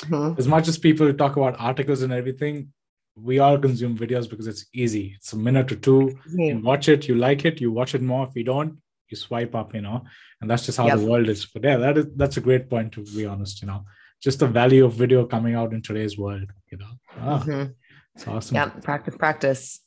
mm-hmm. 0.00 0.40
as 0.40 0.48
much 0.48 0.68
as 0.68 0.78
people 0.78 1.12
talk 1.12 1.36
about 1.36 1.54
articles 1.58 2.00
and 2.00 2.14
everything, 2.14 2.72
we 3.14 3.40
all 3.40 3.58
consume 3.58 3.98
videos 3.98 4.30
because 4.30 4.46
it's 4.46 4.64
easy. 4.72 5.12
It's 5.16 5.34
a 5.34 5.36
minute 5.36 5.70
or 5.70 5.76
2 5.76 5.90
mm-hmm. 5.90 6.40
You 6.40 6.58
watch 6.60 6.88
it, 6.88 7.06
you 7.08 7.14
like 7.14 7.44
it, 7.44 7.60
you 7.60 7.70
watch 7.70 7.94
it 7.94 8.00
more. 8.00 8.26
If 8.26 8.34
you 8.34 8.44
don't, 8.44 8.78
you 9.10 9.18
swipe 9.18 9.54
up, 9.54 9.74
you 9.74 9.82
know, 9.82 10.02
and 10.40 10.50
that's 10.50 10.64
just 10.64 10.78
how 10.78 10.86
yep. 10.86 10.98
the 10.98 11.04
world 11.04 11.28
is. 11.28 11.44
But 11.44 11.64
yeah, 11.64 11.76
that 11.76 11.98
is 11.98 12.06
that's 12.16 12.38
a 12.38 12.46
great 12.48 12.70
point 12.70 12.92
to 12.92 13.04
be 13.04 13.26
honest, 13.26 13.60
you 13.60 13.68
know, 13.68 13.84
just 14.22 14.38
the 14.38 14.46
value 14.46 14.86
of 14.86 14.94
video 14.94 15.26
coming 15.26 15.56
out 15.56 15.74
in 15.74 15.82
today's 15.82 16.16
world, 16.16 16.50
you 16.72 16.78
know. 16.78 16.92
Ah, 17.20 17.40
mm-hmm. 17.40 17.72
It's 18.14 18.26
awesome. 18.26 18.54
Yeah, 18.54 18.70
practice, 18.90 19.14
practice. 19.14 19.80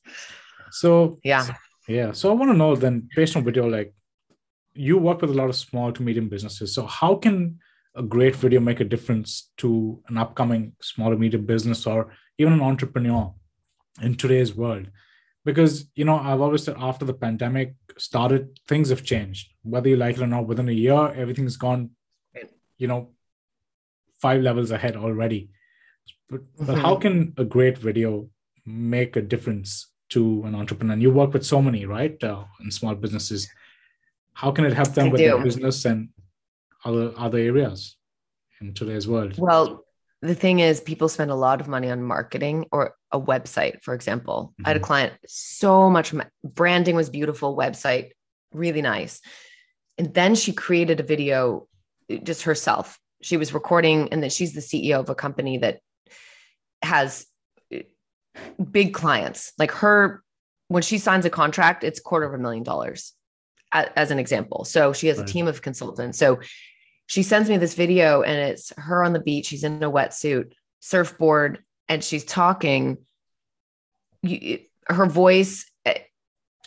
So 0.71 1.19
yeah, 1.23 1.47
yeah. 1.87 2.11
So 2.11 2.29
I 2.29 2.33
want 2.33 2.51
to 2.51 2.57
know 2.57 2.75
then, 2.75 3.09
based 3.15 3.35
on 3.35 3.43
video, 3.43 3.67
like 3.67 3.93
you 4.73 4.97
work 4.97 5.21
with 5.21 5.31
a 5.31 5.33
lot 5.33 5.49
of 5.49 5.55
small 5.55 5.91
to 5.91 6.03
medium 6.03 6.29
businesses. 6.29 6.73
So 6.73 6.85
how 6.85 7.15
can 7.15 7.59
a 7.95 8.03
great 8.03 8.35
video 8.35 8.59
make 8.59 8.79
a 8.79 8.85
difference 8.85 9.51
to 9.57 10.01
an 10.07 10.17
upcoming 10.17 10.73
small 10.81 11.11
or 11.11 11.17
medium 11.17 11.45
business 11.45 11.85
or 11.85 12.13
even 12.37 12.53
an 12.53 12.61
entrepreneur 12.61 13.33
in 14.01 14.15
today's 14.15 14.55
world? 14.55 14.87
Because 15.45 15.89
you 15.95 16.05
know, 16.05 16.17
I've 16.17 16.41
always 16.41 16.63
said 16.63 16.75
after 16.77 17.05
the 17.05 17.13
pandemic 17.13 17.75
started, 17.97 18.59
things 18.67 18.89
have 18.89 19.03
changed. 19.03 19.51
Whether 19.63 19.89
you 19.89 19.97
like 19.97 20.17
it 20.17 20.21
or 20.21 20.27
not, 20.27 20.47
within 20.47 20.69
a 20.69 20.73
year, 20.73 21.11
everything's 21.13 21.57
gone, 21.57 21.91
you 22.77 22.87
know, 22.87 23.09
five 24.21 24.41
levels 24.41 24.71
ahead 24.71 24.95
already. 24.95 25.49
But, 26.29 26.41
but 26.57 26.67
mm-hmm. 26.67 26.81
how 26.81 26.95
can 26.97 27.33
a 27.37 27.43
great 27.43 27.77
video 27.77 28.29
make 28.65 29.15
a 29.15 29.21
difference 29.21 29.87
to 30.09 30.43
an 30.45 30.55
entrepreneur? 30.55 30.93
And 30.93 31.01
you 31.01 31.11
work 31.11 31.33
with 31.33 31.45
so 31.45 31.61
many, 31.61 31.85
right, 31.85 32.21
uh, 32.23 32.43
in 32.61 32.71
small 32.71 32.95
businesses. 32.95 33.49
How 34.33 34.51
can 34.51 34.65
it 34.65 34.73
help 34.73 34.93
them 34.93 35.07
I 35.07 35.11
with 35.11 35.19
do. 35.19 35.27
their 35.27 35.43
business 35.43 35.85
and 35.85 36.09
other 36.85 37.11
other 37.17 37.37
areas 37.37 37.97
in 38.61 38.73
today's 38.73 39.07
world? 39.07 39.35
Well, 39.37 39.85
the 40.21 40.35
thing 40.35 40.59
is, 40.59 40.81
people 40.81 41.07
spend 41.09 41.31
a 41.31 41.35
lot 41.35 41.61
of 41.61 41.67
money 41.67 41.89
on 41.89 42.03
marketing 42.03 42.65
or 42.71 42.95
a 43.11 43.19
website, 43.19 43.81
for 43.83 43.93
example. 43.93 44.53
Mm-hmm. 44.53 44.65
I 44.65 44.69
had 44.69 44.77
a 44.77 44.79
mm-hmm. 44.79 44.85
client, 44.85 45.13
so 45.27 45.89
much 45.89 46.13
branding 46.43 46.95
was 46.95 47.09
beautiful, 47.09 47.55
website, 47.55 48.11
really 48.53 48.81
nice. 48.81 49.21
And 49.97 50.13
then 50.13 50.35
she 50.35 50.53
created 50.53 50.99
a 50.99 51.03
video 51.03 51.67
just 52.23 52.43
herself. 52.43 52.99
She 53.21 53.37
was 53.37 53.53
recording, 53.53 54.09
and 54.11 54.21
then 54.21 54.29
she's 54.29 54.53
the 54.53 54.61
CEO 54.61 54.99
of 54.99 55.09
a 55.09 55.15
company 55.15 55.57
that 55.59 55.79
has 56.81 57.25
big 58.71 58.93
clients. 58.93 59.53
Like 59.57 59.71
her 59.71 60.23
when 60.67 60.83
she 60.83 60.97
signs 60.97 61.25
a 61.25 61.29
contract 61.29 61.83
it's 61.83 61.99
quarter 61.99 62.25
of 62.25 62.33
a 62.33 62.37
million 62.37 62.63
dollars 62.63 63.13
as 63.71 64.11
an 64.11 64.19
example. 64.19 64.65
So 64.65 64.93
she 64.93 65.07
has 65.07 65.19
right. 65.19 65.29
a 65.29 65.31
team 65.31 65.47
of 65.47 65.61
consultants. 65.61 66.17
So 66.17 66.39
she 67.05 67.23
sends 67.23 67.49
me 67.49 67.57
this 67.57 67.75
video 67.75 68.21
and 68.21 68.37
it's 68.51 68.73
her 68.77 69.03
on 69.03 69.13
the 69.13 69.19
beach. 69.19 69.47
She's 69.47 69.63
in 69.63 69.83
a 69.83 69.91
wetsuit 69.91 70.53
surfboard 70.79 71.63
and 71.87 72.03
she's 72.03 72.23
talking. 72.23 72.97
You, 74.21 74.59
her 74.87 75.05
voice 75.05 75.69
eh, 75.85 75.99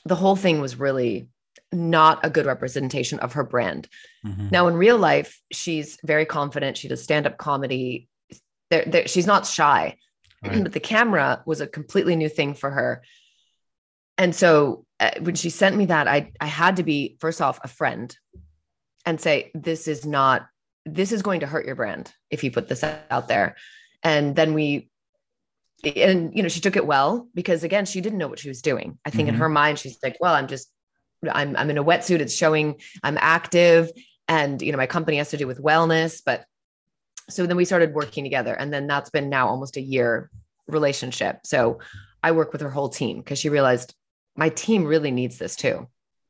the 0.04 0.14
whole 0.14 0.36
thing 0.36 0.60
was 0.60 0.76
really 0.76 1.28
not 1.72 2.24
a 2.24 2.30
good 2.30 2.46
representation 2.46 3.18
of 3.20 3.34
her 3.34 3.44
brand. 3.44 3.88
Mhm. 4.24 4.50
now 4.50 4.68
in 4.68 4.74
real 4.74 4.98
life 4.98 5.40
she's 5.52 5.98
very 6.04 6.24
confident. 6.24 6.76
She 6.76 6.88
does 6.88 7.02
stand-up 7.02 7.36
comedy. 7.36 8.08
There, 8.70 8.84
there, 8.86 9.08
she's 9.08 9.26
not 9.26 9.46
shy 9.46 9.96
Right. 10.42 10.62
but 10.62 10.72
the 10.72 10.80
camera 10.80 11.42
was 11.46 11.60
a 11.60 11.66
completely 11.66 12.16
new 12.16 12.28
thing 12.28 12.54
for 12.54 12.70
her. 12.70 13.02
And 14.18 14.34
so 14.34 14.84
uh, 15.00 15.10
when 15.20 15.34
she 15.34 15.50
sent 15.50 15.76
me 15.76 15.86
that 15.86 16.06
i 16.08 16.32
i 16.40 16.46
had 16.46 16.76
to 16.76 16.82
be 16.82 17.16
first 17.20 17.40
off 17.40 17.58
a 17.62 17.68
friend 17.68 18.16
and 19.06 19.20
say 19.20 19.50
this 19.54 19.88
is 19.88 20.04
not 20.06 20.46
this 20.84 21.12
is 21.12 21.22
going 21.22 21.40
to 21.40 21.46
hurt 21.46 21.64
your 21.66 21.76
brand 21.76 22.12
if 22.30 22.42
you 22.44 22.50
put 22.50 22.68
this 22.68 22.82
out 23.10 23.28
there. 23.28 23.56
And 24.02 24.34
then 24.36 24.52
we 24.54 24.90
and 25.84 26.32
you 26.34 26.42
know 26.42 26.48
she 26.48 26.60
took 26.60 26.76
it 26.76 26.86
well 26.86 27.28
because 27.34 27.62
again 27.64 27.84
she 27.86 28.00
didn't 28.00 28.18
know 28.18 28.28
what 28.28 28.38
she 28.40 28.48
was 28.48 28.62
doing. 28.62 28.98
I 29.04 29.10
think 29.10 29.28
in 29.28 29.34
Mhm. 29.34 29.38
her 29.38 29.48
mind 29.48 29.78
she's 29.78 29.98
like 30.02 30.16
well 30.20 30.34
i'm 30.34 30.48
just 30.48 30.68
i'm 31.30 31.56
i'm 31.56 31.70
in 31.70 31.78
a 31.78 31.84
wetsuit. 31.84 32.20
It's 32.20 32.34
showing 32.36 32.80
i'm 33.02 33.18
active. 33.20 33.90
And 34.28 34.60
you 34.62 34.72
know 34.72 34.78
my 34.78 34.86
company 34.86 35.16
has 35.18 35.30
to 35.30 35.36
do 35.36 35.46
with 35.46 35.62
wellness 35.62 36.20
but 36.24 36.44
so 37.32 37.46
then 37.46 37.56
we 37.56 37.64
started 37.64 37.94
working 37.94 38.24
together 38.24 38.54
and 38.54 38.72
then 38.72 38.86
that's 38.86 39.10
been 39.10 39.28
now 39.28 39.48
almost 39.48 39.76
a 39.76 39.80
year 39.80 40.30
relationship 40.66 41.40
so 41.44 41.78
i 42.22 42.30
work 42.30 42.52
with 42.52 42.60
her 42.60 42.70
whole 42.70 42.88
team 42.88 43.18
because 43.18 43.38
she 43.38 43.48
realized 43.48 43.94
my 44.36 44.48
team 44.48 44.84
really 44.84 45.10
needs 45.10 45.38
this 45.38 45.56
too 45.56 45.88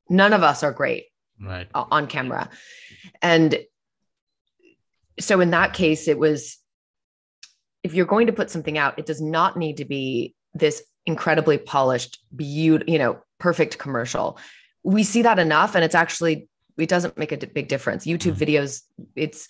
none 0.08 0.32
of 0.32 0.42
us 0.42 0.62
are 0.62 0.72
great 0.72 1.06
Right. 1.42 1.66
on 1.74 2.06
camera. 2.06 2.48
And 3.20 3.58
so 5.18 5.40
in 5.40 5.50
that 5.50 5.72
case, 5.72 6.06
it 6.06 6.18
was 6.18 6.58
if 7.82 7.94
you're 7.94 8.06
going 8.06 8.28
to 8.28 8.32
put 8.32 8.48
something 8.48 8.78
out, 8.78 8.98
it 8.98 9.06
does 9.06 9.20
not 9.20 9.56
need 9.56 9.78
to 9.78 9.84
be 9.84 10.36
this 10.54 10.84
incredibly 11.04 11.58
polished, 11.58 12.20
beautiful, 12.34 12.92
you 12.92 12.98
know, 12.98 13.18
perfect 13.40 13.78
commercial. 13.78 14.38
We 14.84 15.02
see 15.02 15.22
that 15.22 15.40
enough, 15.40 15.74
and 15.74 15.84
it's 15.84 15.96
actually 15.96 16.48
it 16.78 16.88
doesn't 16.88 17.18
make 17.18 17.32
a 17.32 17.46
big 17.46 17.66
difference. 17.66 18.06
YouTube 18.06 18.36
mm. 18.36 18.46
videos, 18.46 18.82
it's 19.16 19.48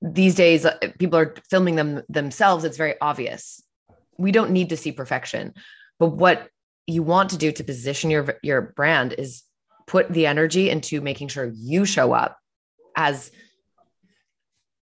these 0.00 0.34
days 0.34 0.64
uh, 0.64 0.76
people 0.98 1.18
are 1.18 1.34
filming 1.50 1.76
them 1.76 2.02
themselves. 2.08 2.64
It's 2.64 2.76
very 2.76 2.94
obvious. 3.00 3.62
We 4.18 4.32
don't 4.32 4.50
need 4.50 4.70
to 4.70 4.76
see 4.76 4.92
perfection, 4.92 5.54
but 5.98 6.08
what 6.08 6.48
you 6.86 7.02
want 7.02 7.30
to 7.30 7.38
do 7.38 7.52
to 7.52 7.64
position 7.64 8.10
your 8.10 8.38
your 8.42 8.60
brand 8.60 9.14
is 9.16 9.42
put 9.86 10.08
the 10.10 10.26
energy 10.26 10.70
into 10.70 11.00
making 11.00 11.28
sure 11.28 11.50
you 11.54 11.84
show 11.84 12.12
up 12.12 12.38
as 12.96 13.30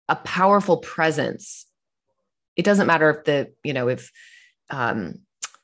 a 0.08 0.16
powerful 0.16 0.78
presence 0.78 1.66
it 2.56 2.64
doesn't 2.64 2.87
matter 2.87 3.11
if 3.11 3.24
the 3.24 3.52
you 3.62 3.72
know 3.72 3.88
if 3.88 4.11
um 4.70 5.14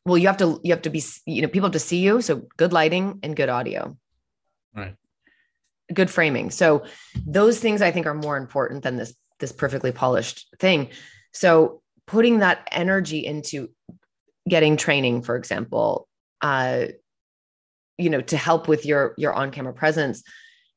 well 0.04 0.18
you 0.18 0.26
have 0.26 0.36
to 0.36 0.60
you 0.62 0.72
have 0.72 0.82
to 0.82 0.90
be 0.90 1.02
you 1.26 1.42
know 1.42 1.48
people 1.48 1.66
have 1.66 1.72
to 1.72 1.78
see 1.78 1.98
you 1.98 2.20
so 2.20 2.42
good 2.56 2.72
lighting 2.72 3.18
and 3.22 3.36
good 3.36 3.48
audio 3.48 3.96
Right. 4.74 4.96
good 5.92 6.10
framing 6.10 6.50
so 6.50 6.84
those 7.26 7.58
things 7.58 7.80
i 7.80 7.90
think 7.90 8.06
are 8.06 8.14
more 8.14 8.36
important 8.36 8.82
than 8.82 8.96
this 8.96 9.14
this 9.40 9.52
perfectly 9.52 9.92
polished 9.92 10.46
thing. 10.58 10.88
So 11.32 11.82
putting 12.06 12.38
that 12.38 12.68
energy 12.70 13.24
into 13.24 13.70
getting 14.48 14.76
training 14.76 15.22
for 15.22 15.36
example 15.36 16.06
uh 16.42 16.84
you 17.96 18.10
know 18.10 18.20
to 18.20 18.36
help 18.36 18.68
with 18.68 18.84
your 18.84 19.14
your 19.16 19.32
on 19.32 19.50
camera 19.50 19.72
presence 19.72 20.22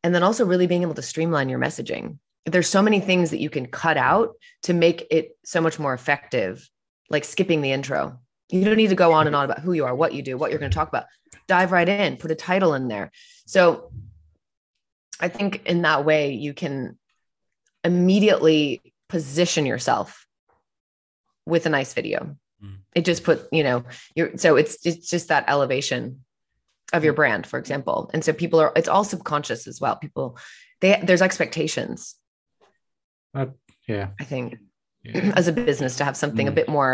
and 0.03 0.13
then 0.15 0.23
also 0.23 0.45
really 0.45 0.67
being 0.67 0.83
able 0.83 0.93
to 0.93 1.01
streamline 1.01 1.49
your 1.49 1.59
messaging. 1.59 2.17
There's 2.45 2.69
so 2.69 2.81
many 2.81 3.01
things 3.01 3.31
that 3.31 3.39
you 3.39 3.49
can 3.49 3.65
cut 3.65 3.97
out 3.97 4.35
to 4.63 4.73
make 4.73 5.05
it 5.11 5.37
so 5.43 5.59
much 5.59 5.79
more 5.79 5.93
effective 5.93 6.69
like 7.09 7.25
skipping 7.25 7.61
the 7.61 7.71
intro. 7.71 8.19
You 8.49 8.63
don't 8.63 8.77
need 8.77 8.89
to 8.89 8.95
go 8.95 9.11
on 9.11 9.27
and 9.27 9.35
on 9.35 9.43
about 9.43 9.59
who 9.59 9.73
you 9.73 9.85
are 9.85 9.95
what 9.95 10.13
you 10.13 10.21
do 10.21 10.37
what 10.37 10.51
you're 10.51 10.59
going 10.59 10.71
to 10.71 10.75
talk 10.75 10.87
about. 10.87 11.05
Dive 11.47 11.71
right 11.71 11.89
in 11.89 12.17
put 12.17 12.31
a 12.31 12.35
title 12.35 12.73
in 12.73 12.87
there. 12.87 13.11
So 13.45 13.91
i 15.19 15.27
think 15.27 15.65
in 15.65 15.81
that 15.81 16.05
way 16.05 16.33
you 16.33 16.53
can 16.53 16.95
immediately 17.87 18.81
position 19.09 19.65
yourself 19.65 20.25
with 21.45 21.65
a 21.65 21.69
nice 21.69 21.93
video 21.93 22.35
Mm. 22.63 22.77
it 22.95 23.05
just 23.05 23.23
put 23.23 23.47
you 23.51 23.63
know 23.67 23.83
you're 24.15 24.35
so 24.43 24.55
it's 24.55 24.83
it's 24.83 25.07
just 25.11 25.27
that 25.27 25.45
elevation 25.47 26.01
of 26.91 27.03
your 27.03 27.13
brand 27.13 27.45
for 27.45 27.59
example 27.59 28.09
and 28.15 28.25
so 28.25 28.33
people 28.33 28.59
are 28.59 28.71
it's 28.75 28.87
all 28.87 29.03
subconscious 29.03 29.67
as 29.67 29.79
well 29.79 29.95
people 29.95 30.39
they 30.81 30.99
there's 31.03 31.21
expectations 31.21 32.15
Yeah. 33.87 34.07
i 34.19 34.23
think 34.23 34.57
yeah. 35.03 35.33
as 35.35 35.47
a 35.47 35.53
business 35.53 35.97
to 35.97 36.03
have 36.03 36.17
something 36.17 36.47
a 36.47 36.51
Mm. 36.51 36.55
bit 36.55 36.67
more 36.77 36.93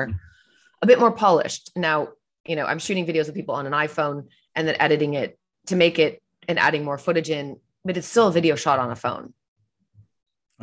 a 0.82 0.86
bit 0.86 1.00
more 1.00 1.12
polished 1.26 1.72
now 1.78 2.10
you 2.46 2.58
know 2.58 2.66
i'm 2.66 2.80
shooting 2.86 3.06
videos 3.06 3.28
with 3.28 3.36
people 3.36 3.56
on 3.56 3.66
an 3.66 3.74
iphone 3.88 4.28
and 4.56 4.68
then 4.68 4.76
editing 4.82 5.14
it 5.14 5.40
to 5.68 5.78
make 5.78 5.98
it 5.98 6.22
and 6.50 6.60
adding 6.60 6.84
more 6.84 6.98
footage 6.98 7.30
in 7.30 7.46
but 7.86 7.96
it's 7.96 8.08
still 8.14 8.28
a 8.28 8.34
video 8.40 8.56
shot 8.56 8.80
on 8.80 8.92
a 8.92 8.98
phone 9.06 9.34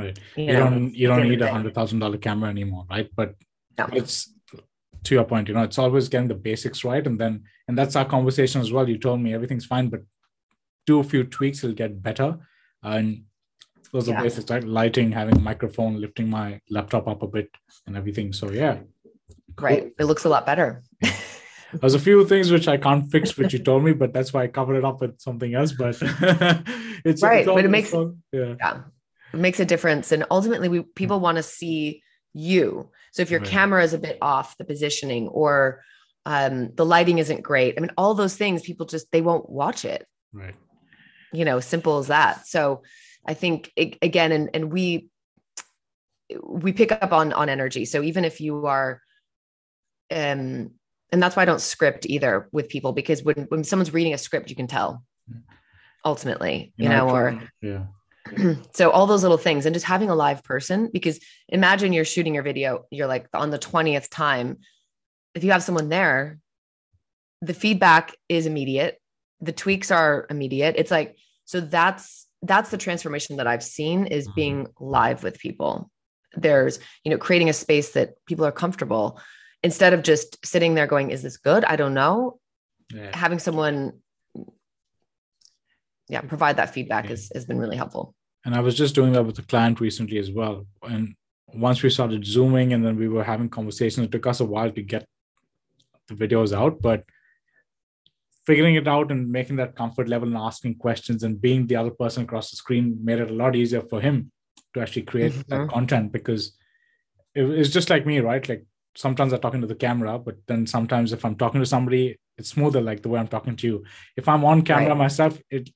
Right. 0.00 0.18
you, 0.36 0.44
You 0.44 0.52
know? 0.52 0.70
don't 0.70 0.94
you 0.94 1.06
don't 1.08 1.16
the 1.18 1.22
end 1.22 1.32
of 1.32 1.38
need 1.40 1.42
a 1.48 1.52
hundred 1.52 1.74
thousand 1.74 1.98
dollar 2.00 2.18
camera 2.18 2.48
anymore, 2.50 2.84
right? 2.90 3.08
But 3.20 3.34
No. 3.78 3.86
it's 3.92 4.32
to 5.04 5.14
your 5.14 5.24
point, 5.24 5.48
you 5.48 5.54
know, 5.54 5.62
it's 5.62 5.78
always 5.78 6.08
getting 6.08 6.28
the 6.28 6.34
basics 6.34 6.84
right. 6.84 7.06
And 7.06 7.18
then 7.18 7.44
and 7.68 7.76
that's 7.78 7.96
our 7.96 8.04
conversation 8.04 8.60
as 8.60 8.70
well. 8.72 8.88
You 8.88 8.98
told 8.98 9.20
me 9.20 9.32
everything's 9.34 9.66
fine, 9.66 9.88
but 9.88 10.00
do 10.86 11.00
a 11.00 11.04
few 11.04 11.24
tweaks, 11.24 11.62
it'll 11.64 11.74
get 11.84 12.02
better. 12.02 12.38
And 12.82 13.24
those 13.92 14.08
are 14.08 14.12
Yeah. 14.12 14.22
basics, 14.22 14.50
right? 14.50 14.64
Lighting, 14.64 15.12
having 15.12 15.36
a 15.36 15.40
microphone, 15.40 16.00
lifting 16.00 16.28
my 16.30 16.60
laptop 16.70 17.08
up 17.08 17.22
a 17.22 17.26
bit 17.28 17.48
and 17.86 17.96
everything. 17.96 18.32
So 18.32 18.50
yeah. 18.50 18.78
right 19.60 19.92
it 19.98 20.04
looks 20.04 20.24
a 20.24 20.28
lot 20.28 20.46
better 20.46 20.82
There's 21.80 21.94
a 21.94 22.00
few 22.00 22.24
things 22.26 22.50
which 22.50 22.66
I 22.66 22.76
can't 22.76 23.04
fix, 23.12 23.36
which 23.38 23.52
you 23.52 23.60
told 23.60 23.84
me, 23.84 23.92
but 23.92 24.12
that's 24.12 24.32
why 24.32 24.42
I 24.42 24.48
covered 24.48 24.74
it 24.76 24.84
up 24.84 25.00
with 25.00 25.20
something 25.20 25.54
else. 25.54 25.70
But 25.72 25.94
it's 27.04 27.22
Right, 27.22 27.40
it's 27.42 27.46
but 27.46 27.64
it 27.64 27.70
makes- 27.70 27.94
all- 27.94 28.16
yeah. 28.32 28.54
yeah 28.58 28.80
makes 29.32 29.60
a 29.60 29.64
difference. 29.64 30.12
And 30.12 30.24
ultimately 30.30 30.68
we 30.68 30.82
people 30.82 31.20
want 31.20 31.36
to 31.36 31.42
see 31.42 32.02
you. 32.32 32.90
So 33.12 33.22
if 33.22 33.30
your 33.30 33.40
Right. 33.40 33.48
camera 33.48 33.82
is 33.82 33.92
a 33.92 33.98
bit 33.98 34.18
off 34.22 34.56
the 34.56 34.64
positioning 34.64 35.28
or 35.28 35.82
um, 36.26 36.72
the 36.74 36.84
lighting 36.84 37.18
isn't 37.18 37.42
great 37.42 37.74
i 37.76 37.80
mean 37.80 37.90
all 37.96 38.12
those 38.14 38.36
things 38.36 38.60
people 38.62 38.84
just 38.84 39.10
they 39.10 39.22
won't 39.22 39.48
watch 39.48 39.84
it. 39.84 40.06
Right. 40.32 40.54
you 41.32 41.44
know 41.44 41.60
simple 41.60 41.98
as 41.98 42.08
that. 42.08 42.46
So 42.46 42.82
i 43.26 43.34
think 43.34 43.72
it, 43.74 43.96
again 44.02 44.30
and 44.32 44.50
and 44.54 44.72
we 44.72 45.08
we 46.44 46.72
pick 46.72 46.92
up 46.92 47.12
on 47.12 47.32
on 47.32 47.48
energy. 47.48 47.84
So 47.84 48.02
even 48.02 48.24
if 48.24 48.40
you 48.40 48.66
are 48.66 49.00
um 50.12 50.70
and 51.12 51.20
that's 51.22 51.34
why 51.36 51.42
i 51.42 51.46
don't 51.46 51.60
script 51.60 52.06
either 52.06 52.48
with 52.52 52.68
people 52.68 52.92
because 52.92 53.22
when 53.22 53.46
when 53.48 53.64
someone's 53.64 53.92
reading 53.94 54.14
a 54.14 54.18
script 54.18 54.50
you 54.50 54.56
can 54.56 54.66
tell 54.66 55.02
ultimately 56.04 56.72
you, 56.76 56.88
know, 56.88 57.08
I 57.08 57.12
or 57.12 57.42
yeah. 57.62 57.84
so 58.74 58.90
all 58.90 59.06
those 59.06 59.22
little 59.22 59.38
things 59.38 59.66
and 59.66 59.74
just 59.74 59.86
having 59.86 60.10
a 60.10 60.14
live 60.14 60.42
person 60.44 60.88
because 60.92 61.20
imagine 61.48 61.92
you're 61.92 62.04
shooting 62.04 62.34
your 62.34 62.42
video 62.42 62.84
you're 62.90 63.06
like 63.06 63.26
on 63.34 63.50
the 63.50 63.58
20th 63.58 64.08
time. 64.10 64.58
If 65.34 65.44
you 65.44 65.52
have 65.52 65.62
someone 65.62 65.88
there 65.88 66.38
the 67.42 67.54
feedback 67.54 68.14
is 68.28 68.44
immediate. 68.46 69.00
The 69.40 69.52
tweaks 69.52 69.90
are 69.90 70.26
immediate. 70.28 70.74
It's 70.76 70.90
like 70.90 71.16
so 71.46 71.60
that's 71.60 72.26
that's 72.42 72.70
the 72.70 72.78
transformation 72.78 73.36
that 73.36 73.46
i've 73.46 73.62
seen 73.62 74.06
is 74.06 74.28
Mhm. 74.28 74.34
being 74.34 74.66
live 74.78 75.22
with 75.22 75.38
people. 75.38 75.90
There's 76.36 76.78
you 77.04 77.10
know 77.10 77.18
creating 77.18 77.48
a 77.48 77.52
space 77.54 77.92
that 77.92 78.14
people 78.26 78.44
are 78.44 78.52
comfortable. 78.52 79.18
Instead 79.62 79.92
of 79.94 80.02
just 80.02 80.44
sitting 80.44 80.74
there 80.74 80.86
going 80.86 81.10
is 81.10 81.22
this 81.22 81.36
good? 81.38 81.64
I 81.64 81.76
don't 81.76 81.94
know. 81.94 82.38
Yeah. 82.92 83.16
having 83.16 83.38
someone 83.38 84.00
yeah 86.08 86.20
provide 86.22 86.56
that 86.56 86.74
feedback 86.74 87.04
Yeah. 87.04 87.10
has, 87.10 87.30
has 87.34 87.44
been 87.46 87.58
really 87.58 87.76
helpful 87.76 88.14
and 88.44 88.54
I 88.54 88.60
was 88.60 88.74
just 88.76 88.94
doing 88.94 89.12
that 89.12 89.24
with 89.24 89.38
a 89.38 89.42
client 89.42 89.80
recently 89.80 90.18
as 90.18 90.30
well. 90.30 90.66
And 90.82 91.14
once 91.52 91.82
we 91.82 91.90
started 91.90 92.24
zooming 92.24 92.72
and 92.72 92.84
then 92.84 92.96
we 92.96 93.08
were 93.08 93.24
having 93.24 93.48
conversations, 93.48 94.06
it 94.06 94.12
took 94.12 94.26
us 94.26 94.40
a 94.40 94.44
while 94.44 94.70
to 94.70 94.82
get 94.82 95.04
the 96.08 96.14
videos 96.14 96.52
out, 96.56 96.80
but 96.80 97.04
figuring 98.46 98.74
it 98.74 98.88
out 98.88 99.10
and 99.10 99.30
making 99.30 99.56
that 99.56 99.76
comfort 99.76 100.08
level 100.08 100.26
and 100.28 100.36
asking 100.36 100.74
questions 100.76 101.22
and 101.22 101.40
being 101.40 101.66
the 101.66 101.76
other 101.76 101.90
person 101.90 102.24
across 102.24 102.50
the 102.50 102.56
screen 102.56 102.98
made 103.04 103.18
it 103.20 103.30
a 103.30 103.34
lot 103.34 103.54
easier 103.54 103.82
for 103.82 104.00
him 104.00 104.32
to 104.74 104.80
actually 104.80 105.02
create 105.02 105.32
that 105.48 105.60
Mhm. 105.60 105.68
content 105.68 106.12
because 106.12 106.56
it, 107.34 107.44
it's 107.44 107.70
just 107.70 107.90
like 107.90 108.06
me, 108.06 108.20
right? 108.20 108.48
Like 108.48 108.64
sometimes 108.96 109.32
I'm 109.32 109.40
talking 109.40 109.60
to 109.60 109.66
the 109.66 109.74
camera, 109.74 110.18
but 110.18 110.36
then 110.46 110.66
sometimes 110.66 111.12
if 111.12 111.24
I'm 111.24 111.36
talking 111.36 111.60
to 111.60 111.66
somebody, 111.66 112.18
it's 112.38 112.48
smoother 112.48 112.80
like 112.80 113.02
the 113.02 113.08
way 113.10 113.20
I'm 113.20 113.28
talking 113.28 113.56
to 113.56 113.66
you. 113.66 113.84
If 114.16 114.28
I'm 114.28 114.44
on 114.44 114.62
camera 114.62 114.88
Right. 114.90 114.98
myself, 114.98 115.38
it 115.50 115.70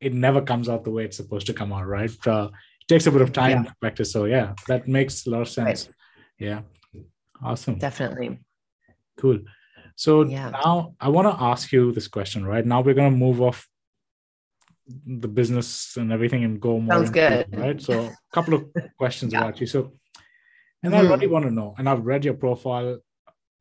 it 0.00 0.12
never 0.12 0.40
comes 0.42 0.68
out 0.68 0.84
the 0.84 0.90
way 0.90 1.04
it's 1.04 1.16
supposed 1.16 1.46
to 1.46 1.54
come 1.54 1.72
out, 1.72 1.86
right? 1.86 2.10
Uh, 2.26 2.48
it 2.80 2.88
takes 2.88 3.06
a 3.06 3.10
bit 3.12 3.22
of 3.22 3.32
time 3.32 3.50
Yeah. 3.64 3.70
to 3.70 3.74
practice. 3.80 4.12
So 4.12 4.24
yeah, 4.26 4.54
that 4.68 4.86
makes 4.88 5.26
a 5.26 5.30
lot 5.30 5.42
of 5.42 5.48
sense. 5.48 5.88
Yeah. 6.38 6.62
Awesome. 7.42 7.78
definitely 7.78 8.40
Cool. 9.16 9.40
So 9.96 10.24
Yeah. 10.24 10.50
now 10.50 10.94
I 11.00 11.08
want 11.08 11.26
to 11.28 11.42
ask 11.44 11.72
you 11.72 11.92
this 11.92 12.08
question, 12.08 12.44
right? 12.44 12.64
Now 12.66 12.80
we're 12.82 12.94
going 12.94 13.10
to 13.12 13.16
move 13.16 13.40
off 13.40 13.68
the 15.06 15.28
business 15.28 15.96
and 15.96 16.12
everything 16.12 16.44
and 16.44 16.60
go 16.60 16.78
more 16.78 16.96
Sounds 16.96 17.08
into 17.08 17.40
it, 17.40 17.50
good. 17.50 17.60
right? 17.60 17.80
So 17.80 17.92
a 18.06 18.12
couple 18.32 18.54
of 18.54 18.62
questions 18.98 19.32
Yeah. 19.32 19.40
about 19.40 19.60
you. 19.60 19.66
So 19.66 19.92
And 20.82 20.92
mm-hmm. 20.92 21.06
I 21.06 21.10
really 21.10 21.26
want 21.28 21.44
to 21.46 21.50
know. 21.50 21.74
And 21.78 21.88
I've 21.88 22.04
read 22.04 22.24
your 22.24 22.34
profile. 22.34 22.98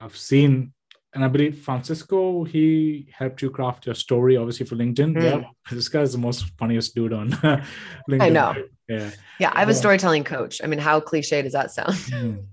I've 0.02 0.18
seen, 0.18 0.74
and 1.14 1.24
I 1.24 1.28
believe 1.28 1.60
Francisco, 1.60 2.44
he 2.44 3.08
helped 3.12 3.42
you 3.42 3.50
craft 3.52 3.86
your 3.86 3.96
story, 3.96 4.36
obviously 4.36 4.66
for 4.66 4.76
LinkedIn. 4.76 5.16
Mm. 5.16 5.24
Yeah, 5.24 5.44
this 5.72 5.88
guy 5.88 6.02
is 6.02 6.14
the 6.14 6.18
most 6.18 6.46
funniest 6.58 6.96
dude 6.96 7.14
on 7.14 7.30
LinkedIn. 8.10 8.22
I 8.22 8.30
know. 8.30 8.56
Yeah. 8.90 9.12
Yeah. 9.40 9.52
I 9.54 9.60
have 9.60 9.70
a 9.70 9.76
storytelling 9.76 10.24
coach. 10.24 10.60
I 10.64 10.68
mean, 10.68 10.80
how 10.80 11.00
cliche 11.00 11.42
does 11.42 11.54
that 11.54 11.72
sound? 11.72 11.94
Mm. 11.94 12.46